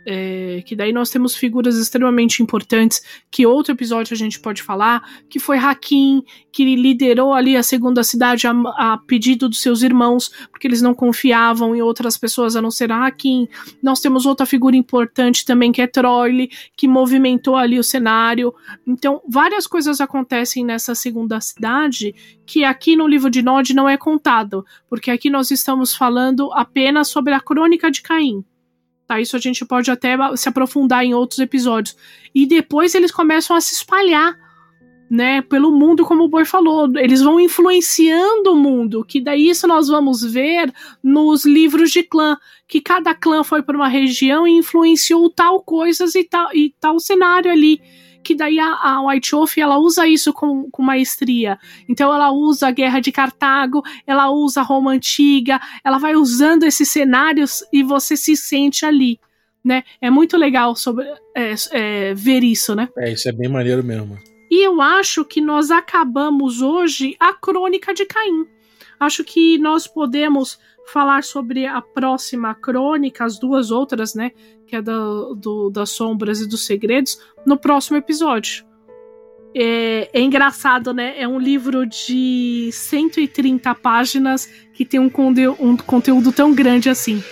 é, 0.07 0.63
que 0.67 0.75
daí 0.75 0.93
nós 0.93 1.11
temos 1.11 1.35
figuras 1.35 1.77
extremamente 1.77 2.43
importantes 2.43 3.03
que 3.31 3.47
outro 3.47 3.73
episódio 3.73 4.15
a 4.15 4.17
gente 4.17 4.41
pode 4.41 4.63
falar, 4.63 5.03
que 5.29 5.39
foi 5.39 5.59
Hakim, 5.59 6.23
que 6.51 6.65
liderou 6.77 7.33
ali 7.33 7.57
a 7.57 7.63
segunda 7.63 8.03
cidade 8.03 8.47
a, 8.47 8.53
a, 8.77 8.99
pedido 9.07 9.49
dos 9.49 9.63
seus 9.63 9.83
irmãos, 9.83 10.31
porque 10.51 10.67
eles 10.67 10.83
não 10.83 10.95
confiavam 10.95 11.75
em 11.75 11.83
outras 11.83 12.17
pessoas 12.19 12.57
a 12.57 12.63
não 12.63 12.71
ser 12.71 12.91
a 12.93 13.07
Hakim. 13.07 13.49
Nós 13.83 14.01
temos 14.01 14.27
outra 14.27 14.47
figura 14.47 14.77
importante 14.77 15.45
também 15.45 15.73
que 15.73 15.83
é 15.83 15.87
Troile, 15.87 16.51
que 16.77 16.89
movimentou 16.89 17.57
ali 17.57 17.79
o 17.79 17.85
cenário. 17.85 18.55
Então, 18.87 19.21
várias 19.29 19.67
coisas 19.67 20.01
acontecem 20.01 20.65
nessa 20.65 20.95
segunda 20.95 21.41
cidade 21.41 22.15
que 22.45 22.65
aqui 22.65 22.97
no 22.97 23.07
livro 23.07 23.31
de 23.31 23.43
Nod 23.43 23.73
não 23.73 23.89
é 23.89 23.97
contado, 23.97 24.65
porque 24.89 25.11
aqui 25.11 25.31
nós 25.31 25.51
estamos 25.51 25.95
falando 25.95 26.53
apenas 26.53 27.09
sobre 27.09 27.33
a 27.33 27.41
crônica 27.41 27.91
de 27.91 28.03
Caim. 28.03 28.45
Tá? 29.13 29.21
Isso 29.21 29.37
a 29.37 29.39
gente 29.39 29.63
pode 29.67 29.91
até 29.91 30.17
se 30.37 30.49
aprofundar 30.49 31.05
em 31.05 31.13
outros 31.13 31.39
episódios. 31.39 31.95
E 32.35 32.47
depois 32.47 32.95
eles 32.95 33.11
começam 33.11 33.55
a 33.55 33.61
se 33.61 33.75
espalhar, 33.75 34.35
né, 35.11 35.43
pelo 35.43 35.71
mundo, 35.71 36.03
como 36.03 36.25
o 36.25 36.29
Boi 36.29 36.47
falou. 36.47 36.91
Eles 36.97 37.21
vão 37.21 37.39
influenciando 37.39 38.53
o 38.53 38.57
mundo, 38.57 39.05
que 39.05 39.21
daí 39.21 39.51
isso 39.51 39.67
nós 39.67 39.89
vamos 39.89 40.23
ver 40.23 40.73
nos 41.03 41.45
livros 41.45 41.91
de 41.91 42.03
clã, 42.03 42.39
que 42.67 42.81
cada 42.81 43.15
clã 43.15 43.45
foi 43.45 43.63
para 43.63 43.77
uma 43.77 43.89
região 43.89 44.49
e 44.49 44.53
influenciou 44.53 45.29
tal 45.29 45.61
coisas 45.61 46.15
e 46.15 46.25
tal, 46.25 46.49
e 46.55 46.75
tal 46.81 46.99
cenário 46.99 47.53
ali 47.53 47.83
que 48.23 48.35
daí 48.35 48.59
a, 48.59 48.75
a 48.75 49.07
White 49.07 49.33
Wolf 49.33 49.59
ela 49.59 49.79
usa 49.79 50.07
isso 50.07 50.33
com, 50.33 50.71
com 50.71 50.83
maestria. 50.83 51.59
Então 51.89 52.13
ela 52.13 52.31
usa 52.31 52.69
a 52.69 52.71
Guerra 52.71 53.01
de 53.01 53.13
Cartago, 53.13 53.83
ela 54.07 54.31
usa 54.31 54.61
a 54.61 54.65
Roma 54.65 54.93
Antiga, 54.93 55.61
ela 55.85 55.99
vai 55.99 56.15
usando 56.15 56.65
esses 56.65 56.89
cenários 56.89 57.65
e 57.73 57.83
você 57.83 58.17
se 58.17 58.37
sente 58.37 58.87
ali. 58.87 59.19
né? 59.65 59.83
É 60.01 60.11
muito 60.11 60.37
legal 60.37 60.75
sobre 60.75 61.05
é, 61.37 61.55
é, 61.73 62.15
ver 62.15 62.43
isso, 62.43 62.75
né? 62.75 62.89
É, 62.99 63.13
isso 63.13 63.29
é 63.29 63.33
bem 63.33 63.49
maneiro 63.49 63.83
mesmo. 63.83 64.19
E 64.51 64.67
eu 64.67 64.83
acho 64.83 65.25
que 65.25 65.41
nós 65.41 65.71
acabamos 65.71 66.61
hoje 66.61 67.17
a 67.19 67.33
crônica 67.33 67.95
de 67.95 68.05
Caim. 68.05 68.47
Acho 69.01 69.25
que 69.25 69.59
nós 69.59 69.87
podemos 69.87 70.59
falar 70.87 71.25
sobre 71.25 71.67
a 71.67 71.81
próxima 71.81 72.55
crônica, 72.55 73.25
as 73.25 73.39
duas 73.39 73.71
outras, 73.71 74.15
né? 74.15 74.33
Que 74.67 74.77
é 74.77 74.83
do, 74.83 75.35
do 75.35 75.71
das 75.71 75.91
sombras 75.91 76.41
e 76.41 76.49
dos 76.49 76.67
segredos, 76.67 77.19
no 77.47 77.59
próximo 77.59 77.97
episódio. 77.97 78.65
É, 79.55 80.09
é, 80.13 80.21
engraçado, 80.21 80.95
né? 80.95 81.15
É 81.21 81.29
um 81.29 81.39
livro 81.39 81.87
de 81.87 82.71
130 82.73 83.75
páginas 83.75 84.51
que 84.73 84.85
tem 84.85 84.99
um, 84.99 85.11
conte 85.11 85.47
um 85.47 85.77
conteúdo 85.77 86.33
tão 86.33 86.55
grande 86.55 86.89
assim. 86.89 87.23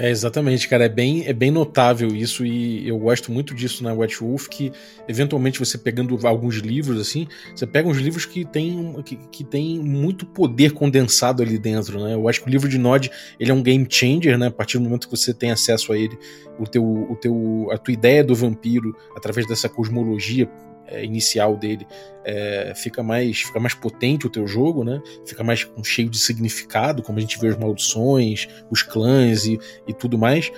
É, 0.00 0.10
exatamente, 0.10 0.68
cara. 0.68 0.84
É 0.84 0.88
bem, 0.88 1.26
é 1.26 1.32
bem 1.32 1.50
notável 1.50 2.14
isso 2.14 2.46
e 2.46 2.86
eu 2.86 2.96
gosto 2.98 3.32
muito 3.32 3.52
disso 3.52 3.82
na 3.82 3.92
White 3.92 4.20
Wolf, 4.20 4.46
que 4.46 4.70
eventualmente 5.08 5.58
você 5.58 5.76
pegando 5.76 6.16
alguns 6.24 6.56
livros, 6.56 7.00
assim, 7.00 7.26
você 7.54 7.66
pega 7.66 7.88
uns 7.88 7.98
livros 7.98 8.24
que 8.24 8.44
tem, 8.44 8.94
que, 9.02 9.16
que 9.16 9.42
tem 9.42 9.80
muito 9.80 10.24
poder 10.24 10.72
condensado 10.72 11.42
ali 11.42 11.58
dentro, 11.58 12.02
né? 12.02 12.14
Eu 12.14 12.28
acho 12.28 12.40
que 12.40 12.48
o 12.48 12.50
livro 12.50 12.68
de 12.68 12.78
Nod, 12.78 13.10
ele 13.40 13.50
é 13.50 13.54
um 13.54 13.62
game 13.62 13.86
changer, 13.90 14.38
né? 14.38 14.46
A 14.46 14.52
partir 14.52 14.78
do 14.78 14.84
momento 14.84 15.08
que 15.08 15.16
você 15.16 15.34
tem 15.34 15.50
acesso 15.50 15.92
a 15.92 15.98
ele, 15.98 16.16
o 16.60 16.64
teu, 16.64 16.84
o 16.84 17.16
teu, 17.16 17.68
a 17.72 17.78
tua 17.78 17.92
ideia 17.92 18.22
do 18.22 18.36
vampiro, 18.36 18.94
através 19.16 19.48
dessa 19.48 19.68
cosmologia 19.68 20.48
é, 20.90 21.04
inicial 21.04 21.56
dele 21.56 21.86
é, 22.24 22.72
fica 22.74 23.02
mais 23.02 23.40
fica 23.40 23.58
mais 23.58 23.74
potente 23.74 24.26
o 24.26 24.30
teu 24.30 24.46
jogo, 24.46 24.84
né? 24.84 25.00
Fica 25.24 25.42
mais 25.42 25.66
cheio 25.82 26.08
de 26.08 26.18
significado, 26.18 27.02
como 27.02 27.18
a 27.18 27.20
gente 27.20 27.38
vê 27.38 27.48
as 27.48 27.56
maldições, 27.56 28.48
os 28.70 28.82
clãs 28.82 29.46
e, 29.46 29.58
e 29.86 29.94
tudo 29.94 30.18
mais. 30.18 30.50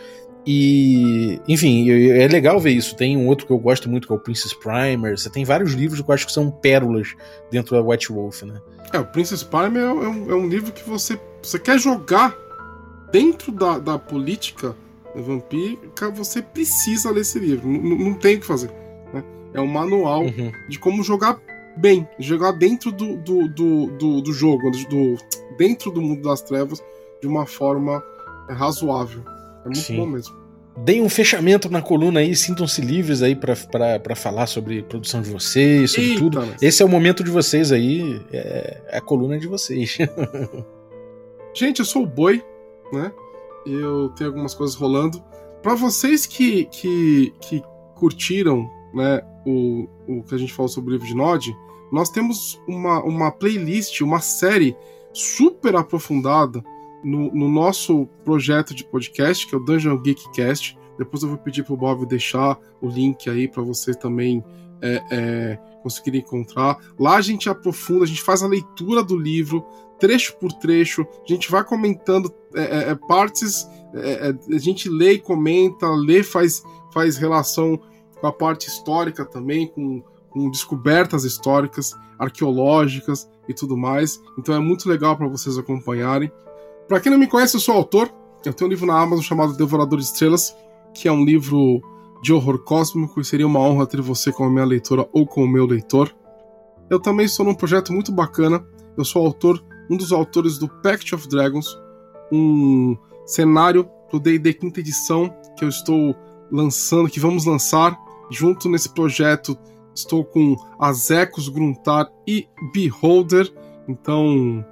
E, 0.47 1.39
enfim, 1.47 1.91
é 1.91 2.27
legal 2.27 2.59
ver 2.59 2.71
isso. 2.71 2.97
Tem 2.97 3.17
um 3.17 3.27
outro 3.27 3.47
que 3.47 3.53
eu 3.53 3.59
gosto 3.59 3.89
muito, 3.89 4.07
que 4.07 4.13
é 4.13 4.17
o 4.17 4.19
Princess 4.19 4.55
Primer. 4.55 5.17
Você 5.17 5.29
tem 5.29 5.45
vários 5.45 5.73
livros 5.73 6.01
que 6.01 6.11
eu 6.11 6.15
acho 6.15 6.27
que 6.27 6.33
são 6.33 6.51
pérolas 6.51 7.15
dentro 7.51 7.77
da 7.77 7.83
White 7.83 8.11
Wolf, 8.11 8.43
né? 8.43 8.61
É, 8.93 8.99
o 8.99 9.05
Princess 9.05 9.43
Primer 9.43 9.83
é 9.83 9.93
um, 9.93 10.31
é 10.31 10.35
um 10.35 10.49
livro 10.49 10.73
que 10.73 10.83
você, 10.89 11.21
você 11.43 11.59
quer 11.59 11.79
jogar 11.79 12.35
dentro 13.13 13.53
da, 13.53 13.79
da 13.79 13.99
política 13.99 14.75
vampírica, 15.15 16.11
você 16.11 16.41
precisa 16.41 17.11
ler 17.11 17.21
esse 17.21 17.39
livro. 17.39 17.69
N 17.69 18.05
não 18.05 18.15
tem 18.15 18.37
o 18.37 18.41
que 18.41 18.47
fazer. 18.47 18.71
É 19.53 19.61
um 19.61 19.67
manual 19.67 20.23
uhum. 20.23 20.53
de 20.69 20.79
como 20.79 21.03
jogar 21.03 21.41
bem, 21.77 22.07
jogar 22.19 22.53
dentro 22.53 22.93
do, 22.93 23.17
do, 23.17 23.49
do, 23.49 23.87
do, 23.87 24.21
do 24.21 24.33
jogo, 24.33 24.71
do, 24.71 25.17
dentro 25.57 25.91
do 25.91 26.01
mundo 26.01 26.23
das 26.23 26.43
trevas, 26.43 26.83
de 27.21 27.27
uma 27.27 27.47
forma 27.47 28.03
é, 28.49 28.53
razoável. 28.53 29.23
É 29.65 29.67
muito 29.67 29.79
Sim. 29.79 29.97
bom 29.97 30.07
mesmo. 30.07 30.41
Deem 30.79 31.03
um 31.03 31.09
fechamento 31.09 31.69
na 31.69 31.83
coluna 31.83 32.21
aí, 32.21 32.35
sintam-se 32.35 32.81
livres 32.81 33.23
aí 33.23 33.35
para 33.35 34.15
falar 34.15 34.47
sobre 34.47 34.83
produção 34.83 35.21
de 35.21 35.31
vocês, 35.31 35.91
sobre 35.91 36.11
Eita, 36.11 36.21
tudo. 36.21 36.41
Mas... 36.41 36.63
Esse 36.63 36.83
é 36.83 36.87
o 36.87 36.89
momento 36.89 37.25
de 37.25 37.31
vocês 37.31 37.73
aí, 37.73 38.21
é, 38.33 38.81
é 38.89 38.99
a 38.99 39.01
coluna 39.01 39.39
de 39.39 39.47
vocês. 39.47 39.99
Gente, 41.53 41.81
eu 41.81 41.85
sou 41.85 42.05
o 42.05 42.07
Boi, 42.07 42.43
né? 42.93 43.13
Eu 43.67 44.11
tenho 44.17 44.31
algumas 44.31 44.55
coisas 44.55 44.77
rolando. 44.77 45.23
Para 45.63 45.75
vocês 45.75 46.25
que, 46.25 46.65
que, 46.67 47.35
que 47.41 47.63
curtiram 47.97 48.67
né, 48.93 49.23
o, 49.47 49.89
o 50.07 50.23
que 50.23 50.35
a 50.35 50.39
gente 50.39 50.53
falou 50.53 50.69
sobre 50.69 50.91
o 50.91 50.93
livro 50.93 51.07
de 51.07 51.15
Nod, 51.15 51.57
nós 51.91 52.11
temos 52.11 52.61
uma, 52.67 53.03
uma 53.03 53.31
playlist, 53.31 54.01
uma 54.01 54.21
série 54.21 54.77
super 55.13 55.75
aprofundada 55.75 56.63
no, 57.03 57.33
no, 57.33 57.49
nosso 57.49 58.07
projeto 58.25 58.75
de 58.75 58.85
podcast, 58.85 59.47
que 59.47 59.55
é 59.55 59.59
o 59.59 59.61
Dungeon 59.61 59.97
Geek 59.99 60.31
Cast. 60.33 60.79
Depois 60.99 61.23
eu 61.23 61.31
vou 61.31 61.39
pedir 61.39 61.65
pro 61.65 61.77
Bob 61.77 62.07
deixar 62.07 62.59
o 62.81 62.89
link 62.89 63.29
aí 63.29 63.49
para 63.49 63.63
você 63.63 63.95
também 63.95 64.45
é, 64.83 65.03
é, 65.11 65.59
conseguir 65.83 66.17
encontrar. 66.19 66.79
Lá 66.99 67.17
a 67.17 67.21
gente 67.21 67.49
aprofunda, 67.49 68.05
a 68.05 68.07
gente 68.07 68.23
faz 68.23 68.43
a 68.43 68.47
leitura 68.47 69.03
do 69.03 69.17
livro, 69.17 69.65
trecho 69.99 70.37
por 70.39 70.53
trecho, 70.53 71.03
a 71.03 71.33
gente 71.33 71.51
vai 71.51 71.65
comentando 71.65 72.33
é, 72.55 72.63
é, 72.63 72.91
é 72.91 72.95
partes, 72.95 73.67
é, 73.95 74.35
a 74.55 74.59
gente 74.59 74.89
lê 74.89 75.13
e 75.13 75.19
comenta, 75.19 75.89
lê, 75.89 76.23
faz, 76.23 76.63
faz 76.93 77.17
relação 77.17 77.81
com 78.21 78.27
a 78.27 78.33
parte 78.33 78.69
histórica 78.69 79.25
também, 79.25 79.67
com, 79.67 80.03
com 80.29 80.51
descobertas 80.51 81.25
históricas, 81.25 81.97
arqueológicas 82.19 83.29
e 83.49 83.55
tudo 83.55 83.77
mais. 83.77 84.21
Então 84.39 84.55
é 84.55 84.59
muito 84.59 84.89
legal 84.89 85.17
para 85.17 85.29
vocês 85.29 85.59
acompanharem. 85.59 86.31
Para 86.87 87.01
quem 87.01 87.11
não 87.11 87.19
me 87.19 87.27
conhece, 87.27 87.57
eu 87.57 87.61
sou 87.61 87.75
autor. 87.75 88.13
Eu 88.45 88.53
tenho 88.53 88.69
um 88.69 88.71
livro 88.71 88.87
na 88.87 88.99
Amazon 88.99 89.23
chamado 89.23 89.57
Devorador 89.57 89.99
de 89.99 90.05
Estrelas, 90.05 90.55
que 90.95 91.09
é 91.09 91.13
um 91.13 91.25
livro 91.25 91.81
de 92.23 92.33
horror 92.33 92.59
cósmico 92.59 93.21
e 93.21 93.25
seria 93.25 93.47
uma 93.47 93.61
honra 93.61 93.87
ter 93.87 94.01
você 94.01 94.33
como 94.33 94.51
minha 94.51 94.65
leitora 94.65 95.09
ou 95.13 95.27
como 95.27 95.49
meu 95.49 95.67
leitor. 95.67 96.15
Eu 96.89 97.01
também 97.01 97.27
estou 97.27 97.47
num 97.47 97.55
projeto 97.55 97.93
muito 97.93 98.13
bacana. 98.13 98.65
Eu 98.97 99.05
sou 99.05 99.25
autor, 99.25 99.63
um 99.91 99.97
dos 99.97 100.13
autores 100.13 100.59
do 100.59 100.69
Pact 100.69 101.15
of 101.15 101.29
Dragons, 101.29 101.79
um 102.33 102.97
cenário 103.25 103.89
pro 104.09 104.19
D&D 104.19 104.55
quinta 104.55 104.81
edição 104.81 105.33
que 105.57 105.65
eu 105.65 105.69
estou 105.69 106.15
lançando, 106.51 107.09
que 107.09 107.21
vamos 107.21 107.45
lançar 107.45 107.97
Junto 108.31 108.69
nesse 108.69 108.89
projeto 108.89 109.59
estou 109.95 110.25
com 110.25 110.57
Azecos, 110.79 111.49
Gruntar 111.49 112.11
e 112.27 112.49
Beholder. 112.73 113.53
Então, 113.89 114.65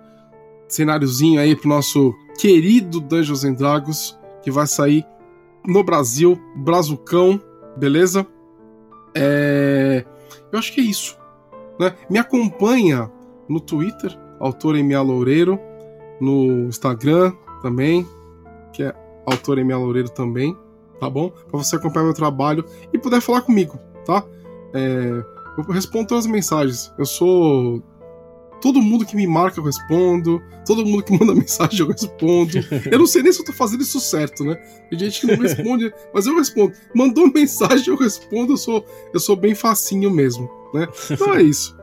cenáriozinho 0.69 1.41
aí 1.41 1.57
pro 1.57 1.69
nosso 1.69 2.15
querido 2.39 3.01
Dungeons 3.01 3.45
and 3.45 3.55
Dragons, 3.55 4.19
que 4.43 4.51
vai 4.51 4.67
sair 4.67 5.05
no 5.67 5.83
Brasil, 5.83 6.41
Brazucão, 6.57 7.41
beleza? 7.77 8.27
É... 9.15 10.05
Eu 10.53 10.59
acho 10.59 10.73
que 10.73 10.81
é 10.81 10.85
isso. 10.85 11.19
Né? 11.81 11.95
Me 12.09 12.19
acompanha 12.19 13.11
no 13.49 13.61
Twitter, 13.61 14.17
autor 14.39 14.77
MA 14.83 15.01
Loureiro, 15.01 15.59
no 16.21 16.69
Instagram 16.69 17.33
também, 17.61 18.07
que 18.73 18.83
é 18.83 18.95
autor 19.27 19.63
MA 19.65 19.77
Loureiro 19.77 20.09
também 20.09 20.57
tá 20.99 21.09
bom? 21.09 21.31
Para 21.31 21.59
você 21.59 21.77
acompanhar 21.77 22.05
meu 22.05 22.15
trabalho 22.15 22.65
e 22.93 22.99
puder 22.99 23.21
falar 23.21 23.43
comigo, 23.43 23.79
tá? 24.05 24.25
É, 24.75 25.23
eu 25.59 25.65
respondo 25.73 26.07
todas 26.07 26.25
as 26.25 26.31
mensagens. 26.31 26.93
Eu 26.99 27.07
sou. 27.07 27.83
Todo 28.61 28.83
mundo 28.83 29.07
que 29.07 29.15
me 29.15 29.27
marca 29.27 29.61
eu 29.61 29.65
respondo. 29.65 30.43
Todo 30.67 30.85
mundo 30.85 31.03
que 31.03 31.13
manda 31.19 31.35
mensagem 31.35 31.81
eu 31.81 31.89
respondo. 31.89 32.59
Eu 32.91 32.99
não 32.99 33.07
sei 33.07 33.23
nem 33.23 33.33
se 33.33 33.41
eu 33.41 33.45
tô 33.45 33.53
fazendo 33.53 33.83
isso 33.83 34.01
certo, 34.01 34.45
né? 34.45 34.57
Tem 34.91 34.99
gente 34.99 35.21
que 35.21 35.27
não 35.27 35.37
responde, 35.37 35.93
mas 36.13 36.27
eu 36.27 36.37
respondo. 36.37 36.73
Mandou 36.95 37.31
mensagem, 37.33 37.89
eu 37.89 37.97
respondo. 37.97 38.55
Eu 38.55 38.57
sou, 38.57 38.85
eu 39.15 39.21
sou 39.21 39.37
bem 39.37 39.55
facinho 39.55 40.11
mesmo, 40.11 40.51
né? 40.75 40.89
Então 41.11 41.35
é 41.35 41.43
isso. 41.43 41.77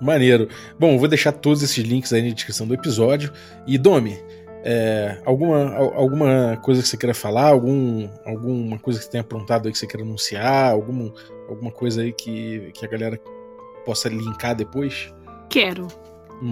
Maneiro. 0.00 0.48
Bom, 0.78 0.98
vou 0.98 1.08
deixar 1.08 1.32
todos 1.32 1.62
esses 1.62 1.84
links 1.84 2.12
aí 2.12 2.22
na 2.22 2.34
descrição 2.34 2.66
do 2.66 2.74
episódio. 2.74 3.32
E 3.66 3.78
Domi, 3.78 4.18
é, 4.68 5.22
alguma, 5.24 5.76
alguma 5.76 6.56
coisa 6.56 6.82
que 6.82 6.88
você 6.88 6.96
queira 6.96 7.14
falar? 7.14 7.50
Algum, 7.50 8.08
alguma 8.24 8.76
coisa 8.80 8.98
que 8.98 9.04
você 9.04 9.10
tenha 9.12 9.20
aprontado 9.20 9.66
aí 9.66 9.72
que 9.72 9.78
você 9.78 9.86
queira 9.86 10.04
anunciar? 10.04 10.72
Algum, 10.72 11.12
alguma 11.48 11.70
coisa 11.70 12.02
aí 12.02 12.12
que, 12.12 12.72
que 12.74 12.84
a 12.84 12.88
galera 12.88 13.16
possa 13.84 14.08
linkar 14.08 14.56
depois? 14.56 15.14
Quero. 15.48 15.86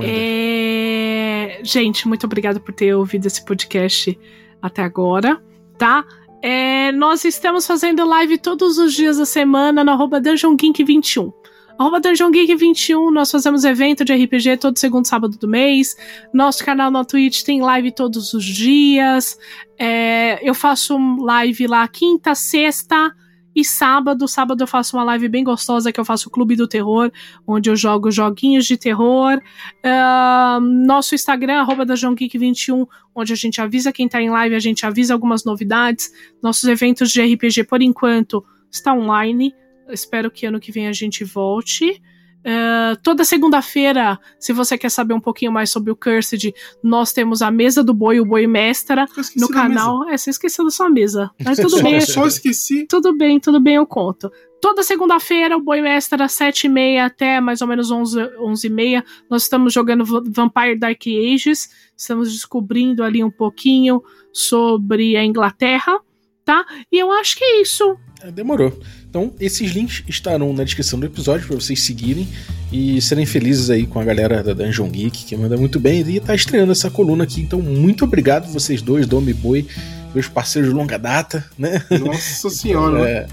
É... 0.00 1.58
Gente, 1.64 2.06
muito 2.06 2.24
obrigada 2.24 2.60
por 2.60 2.72
ter 2.72 2.94
ouvido 2.94 3.26
esse 3.26 3.44
podcast 3.44 4.16
até 4.62 4.82
agora, 4.82 5.42
tá? 5.76 6.06
É, 6.40 6.92
nós 6.92 7.24
estamos 7.24 7.66
fazendo 7.66 8.06
live 8.06 8.38
todos 8.38 8.78
os 8.78 8.94
dias 8.94 9.18
da 9.18 9.26
semana 9.26 9.82
no 9.82 9.90
arroba 9.90 10.20
Dungeon 10.20 10.54
21 10.56 11.32
Arroba 11.76 12.00
Dungeon 12.00 12.30
Geek 12.30 12.54
21, 12.54 13.10
nós 13.10 13.32
fazemos 13.32 13.64
evento 13.64 14.04
de 14.04 14.14
RPG 14.14 14.58
todo 14.58 14.78
segundo 14.78 15.06
sábado 15.06 15.36
do 15.36 15.48
mês. 15.48 15.96
Nosso 16.32 16.64
canal 16.64 16.88
na 16.88 17.04
Twitch 17.04 17.42
tem 17.42 17.60
live 17.60 17.90
todos 17.90 18.32
os 18.32 18.44
dias. 18.44 19.36
É, 19.76 20.38
eu 20.48 20.54
faço 20.54 20.96
live 21.18 21.66
lá 21.66 21.86
quinta, 21.88 22.32
sexta 22.36 23.12
e 23.56 23.64
sábado. 23.64 24.28
Sábado 24.28 24.62
eu 24.62 24.68
faço 24.68 24.96
uma 24.96 25.02
live 25.02 25.28
bem 25.28 25.42
gostosa 25.42 25.90
que 25.90 25.98
eu 25.98 26.04
faço 26.04 26.28
o 26.28 26.30
Clube 26.30 26.54
do 26.54 26.68
Terror, 26.68 27.10
onde 27.44 27.68
eu 27.68 27.74
jogo 27.74 28.08
joguinhos 28.08 28.66
de 28.66 28.76
terror. 28.76 29.40
Uh, 29.84 30.60
nosso 30.60 31.16
Instagram, 31.16 31.60
arroba 31.60 31.84
Dungeon 31.84 32.14
Geek 32.14 32.38
21, 32.38 32.86
onde 33.12 33.32
a 33.32 33.36
gente 33.36 33.60
avisa 33.60 33.92
quem 33.92 34.08
tá 34.08 34.22
em 34.22 34.30
live, 34.30 34.54
a 34.54 34.60
gente 34.60 34.86
avisa 34.86 35.12
algumas 35.12 35.44
novidades. 35.44 36.12
Nossos 36.40 36.68
eventos 36.68 37.10
de 37.10 37.20
RPG, 37.20 37.64
por 37.64 37.82
enquanto, 37.82 38.44
está 38.70 38.94
online 38.94 39.52
espero 39.90 40.30
que 40.30 40.46
ano 40.46 40.60
que 40.60 40.72
vem 40.72 40.88
a 40.88 40.92
gente 40.92 41.24
volte. 41.24 42.00
Uh, 42.44 42.94
toda 43.02 43.24
segunda-feira, 43.24 44.18
se 44.38 44.52
você 44.52 44.76
quer 44.76 44.90
saber 44.90 45.14
um 45.14 45.20
pouquinho 45.20 45.50
mais 45.50 45.70
sobre 45.70 45.90
o 45.90 45.96
Cursed, 45.96 46.52
nós 46.82 47.10
temos 47.10 47.40
a 47.40 47.50
mesa 47.50 47.82
do 47.82 47.94
boi, 47.94 48.20
o 48.20 48.26
boi 48.26 48.46
mestra, 48.46 49.06
no 49.34 49.48
canal. 49.48 50.06
É, 50.10 50.16
você 50.18 50.28
esqueceu 50.28 50.62
da 50.62 50.70
sua 50.70 50.90
mesa. 50.90 51.30
Mas 51.42 51.58
tudo 51.58 51.80
bem. 51.82 51.98
Só 52.02 52.26
esqueci. 52.26 52.86
Tudo 52.86 53.16
bem, 53.16 53.40
tudo 53.40 53.58
bem, 53.58 53.76
eu 53.76 53.86
conto. 53.86 54.30
Toda 54.60 54.82
segunda-feira, 54.82 55.56
o 55.56 55.60
Boi 55.60 55.82
Mestra, 55.82 56.26
7h30 56.26 57.04
até 57.04 57.38
mais 57.38 57.60
ou 57.60 57.68
menos 57.68 57.90
11, 57.90 58.18
11h30, 58.18 59.04
nós 59.28 59.42
estamos 59.42 59.74
jogando 59.74 60.06
Vampire 60.06 60.78
Dark 60.78 61.02
Ages, 61.06 61.68
estamos 61.94 62.32
descobrindo 62.32 63.04
ali 63.04 63.22
um 63.22 63.30
pouquinho 63.30 64.02
sobre 64.32 65.18
a 65.18 65.24
Inglaterra, 65.24 66.00
tá? 66.46 66.64
E 66.90 66.98
eu 66.98 67.12
acho 67.12 67.36
que 67.36 67.44
é 67.44 67.60
isso. 67.60 67.98
É, 68.24 68.30
demorou. 68.30 68.80
Então, 69.08 69.34
esses 69.38 69.70
links 69.72 70.02
estarão 70.08 70.50
na 70.54 70.64
descrição 70.64 70.98
do 70.98 71.04
episódio 71.04 71.46
para 71.46 71.56
vocês 71.56 71.82
seguirem 71.82 72.26
e 72.72 72.98
serem 73.02 73.26
felizes 73.26 73.68
aí 73.68 73.86
com 73.86 74.00
a 74.00 74.04
galera 74.04 74.42
da 74.42 74.54
Dungeon 74.54 74.88
Geek, 74.88 75.26
que 75.26 75.36
manda 75.36 75.58
muito 75.58 75.78
bem 75.78 76.00
e 76.08 76.18
tá 76.20 76.34
estreando 76.34 76.72
essa 76.72 76.88
coluna 76.88 77.24
aqui. 77.24 77.42
Então, 77.42 77.60
muito 77.60 78.02
obrigado 78.04 78.50
vocês 78.50 78.80
dois, 78.80 79.06
Dom 79.06 79.22
e 79.28 79.34
Boi 79.34 79.66
meus 80.14 80.28
parceiros 80.28 80.70
de 80.70 80.76
longa 80.76 80.96
data, 80.96 81.44
né? 81.58 81.84
Nossa 82.00 82.48
senhora! 82.48 83.06
É, 83.06 83.26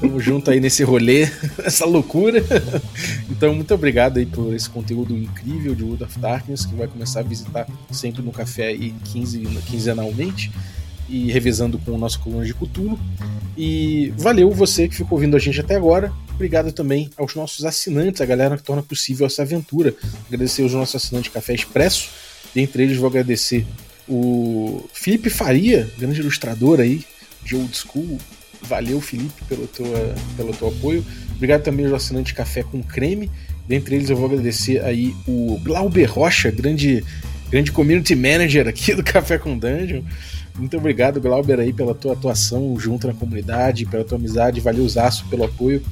tamo 0.00 0.20
junto 0.20 0.50
aí 0.52 0.60
nesse 0.60 0.84
rolê, 0.84 1.28
essa 1.64 1.84
loucura. 1.84 2.40
Então, 3.28 3.52
muito 3.52 3.74
obrigado 3.74 4.18
aí 4.18 4.24
por 4.24 4.54
esse 4.54 4.70
conteúdo 4.70 5.16
incrível 5.16 5.74
de 5.74 5.82
World 5.82 6.04
of 6.04 6.18
Darkness, 6.20 6.64
que 6.64 6.76
vai 6.76 6.86
começar 6.86 7.20
a 7.20 7.22
visitar 7.24 7.66
sempre 7.90 8.22
no 8.22 8.30
café 8.30 8.68
aí 8.68 8.94
15, 9.12 9.40
quinzenalmente 9.66 10.52
e 11.08 11.30
revisando 11.32 11.78
com 11.78 11.92
o 11.92 11.98
nosso 11.98 12.20
coluna 12.20 12.44
de 12.44 12.54
Cutulo. 12.54 12.98
E 13.56 14.12
valeu 14.16 14.50
você 14.50 14.88
que 14.88 14.94
ficou 14.94 15.18
ouvindo 15.18 15.36
a 15.36 15.40
gente 15.40 15.60
até 15.60 15.74
agora. 15.74 16.12
Obrigado 16.34 16.70
também 16.70 17.10
aos 17.16 17.34
nossos 17.34 17.64
assinantes, 17.64 18.20
a 18.20 18.26
galera 18.26 18.56
que 18.56 18.62
torna 18.62 18.82
possível 18.82 19.26
essa 19.26 19.42
aventura. 19.42 19.94
Agradecer 20.26 20.62
aos 20.62 20.72
nossos 20.72 20.94
assinantes 20.94 21.32
Café 21.32 21.54
Expresso. 21.54 22.08
Dentre 22.54 22.82
eles, 22.82 22.96
vou 22.96 23.08
agradecer 23.08 23.66
o 24.08 24.88
Felipe 24.92 25.28
Faria, 25.28 25.90
grande 25.98 26.20
ilustrador 26.20 26.80
aí, 26.80 27.04
de 27.44 27.56
old 27.56 27.76
school. 27.76 28.18
Valeu, 28.62 29.00
Felipe, 29.00 29.44
pelo 29.48 29.66
teu, 29.66 29.86
pelo 30.36 30.52
teu 30.52 30.68
apoio. 30.68 31.04
Obrigado 31.34 31.62
também 31.62 31.86
aos 31.86 31.94
assinantes 31.94 32.32
Café 32.32 32.62
com 32.62 32.82
Creme. 32.82 33.30
Dentre 33.66 33.96
eles, 33.96 34.10
eu 34.10 34.16
vou 34.16 34.26
agradecer 34.26 34.82
aí 34.84 35.14
o 35.26 35.58
Glauber 35.62 36.06
Rocha, 36.06 36.50
grande, 36.50 37.04
grande 37.50 37.70
community 37.70 38.14
manager 38.14 38.66
aqui 38.66 38.94
do 38.94 39.04
Café 39.04 39.38
com 39.38 39.58
Dungeon. 39.58 40.02
Muito 40.58 40.76
obrigado, 40.76 41.20
Glauber, 41.20 41.60
aí, 41.60 41.72
pela 41.72 41.94
tua 41.94 42.14
atuação 42.14 42.78
junto 42.78 43.06
na 43.06 43.14
comunidade, 43.14 43.86
pela 43.86 44.04
tua 44.04 44.18
amizade. 44.18 44.60
Valeu, 44.60 44.88
Zaço, 44.88 45.24
pelo 45.30 45.44
apoio. 45.44 45.82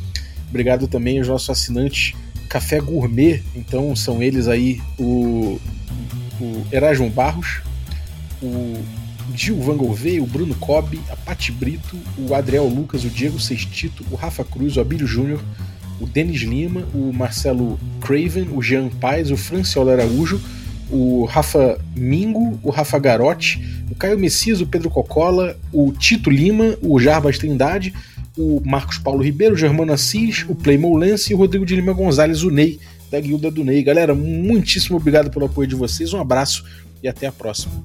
Obrigado 0.48 0.88
também 0.88 1.18
aos 1.18 1.28
nossos 1.28 1.48
assinantes 1.48 2.14
Café 2.48 2.80
Gourmet. 2.80 3.42
Então, 3.54 3.94
são 3.94 4.22
eles 4.22 4.48
aí 4.48 4.80
o, 4.98 5.60
o 6.40 6.66
Erasmo 6.72 7.08
Barros, 7.08 7.60
o 8.42 8.82
Gil 9.34 9.60
Van 9.60 9.76
Gogh, 9.76 10.20
o 10.20 10.26
Bruno 10.26 10.54
Cobb, 10.56 10.98
a 11.10 11.16
Pati 11.16 11.52
Brito, 11.52 11.96
o 12.18 12.34
Adriel 12.34 12.66
Lucas, 12.66 13.04
o 13.04 13.08
Diego 13.08 13.38
Sextito, 13.38 14.04
o 14.10 14.16
Rafa 14.16 14.44
Cruz, 14.44 14.76
o 14.76 14.80
Abílio 14.80 15.06
Júnior, 15.06 15.40
o 16.00 16.06
Denis 16.06 16.40
Lima, 16.40 16.86
o 16.92 17.12
Marcelo 17.12 17.78
Craven, 18.00 18.48
o 18.52 18.62
Jean 18.62 18.88
Paz, 18.88 19.30
o 19.30 19.36
Franciolo 19.36 19.90
Araújo, 19.90 20.40
o 20.90 21.24
Rafa 21.24 21.78
Mingo, 21.96 22.58
o 22.62 22.70
Rafa 22.70 22.98
Garotti, 22.98 23.60
o 23.90 23.94
Caio 23.94 24.18
Messias, 24.18 24.60
o 24.60 24.66
Pedro 24.66 24.90
Cocola, 24.90 25.56
o 25.72 25.92
Tito 25.92 26.30
Lima, 26.30 26.76
o 26.82 26.98
Jarbas 27.00 27.38
Trindade, 27.38 27.92
o 28.36 28.60
Marcos 28.64 28.98
Paulo 28.98 29.22
Ribeiro, 29.22 29.54
o 29.54 29.58
Germano 29.58 29.92
Assis, 29.92 30.44
o 30.48 30.54
Playmo 30.54 30.96
Lance 30.96 31.32
e 31.32 31.34
o 31.34 31.38
Rodrigo 31.38 31.66
de 31.66 31.74
Lima 31.74 31.92
Gonzalez, 31.92 32.42
o 32.42 32.50
Ney, 32.50 32.78
da 33.10 33.20
Guilda 33.20 33.50
do 33.50 33.64
Ney. 33.64 33.82
Galera, 33.82 34.14
muitíssimo 34.14 34.96
obrigado 34.96 35.30
pelo 35.30 35.46
apoio 35.46 35.68
de 35.68 35.74
vocês, 35.74 36.12
um 36.12 36.20
abraço 36.20 36.64
e 37.02 37.08
até 37.08 37.26
a 37.26 37.32
próxima. 37.32 37.84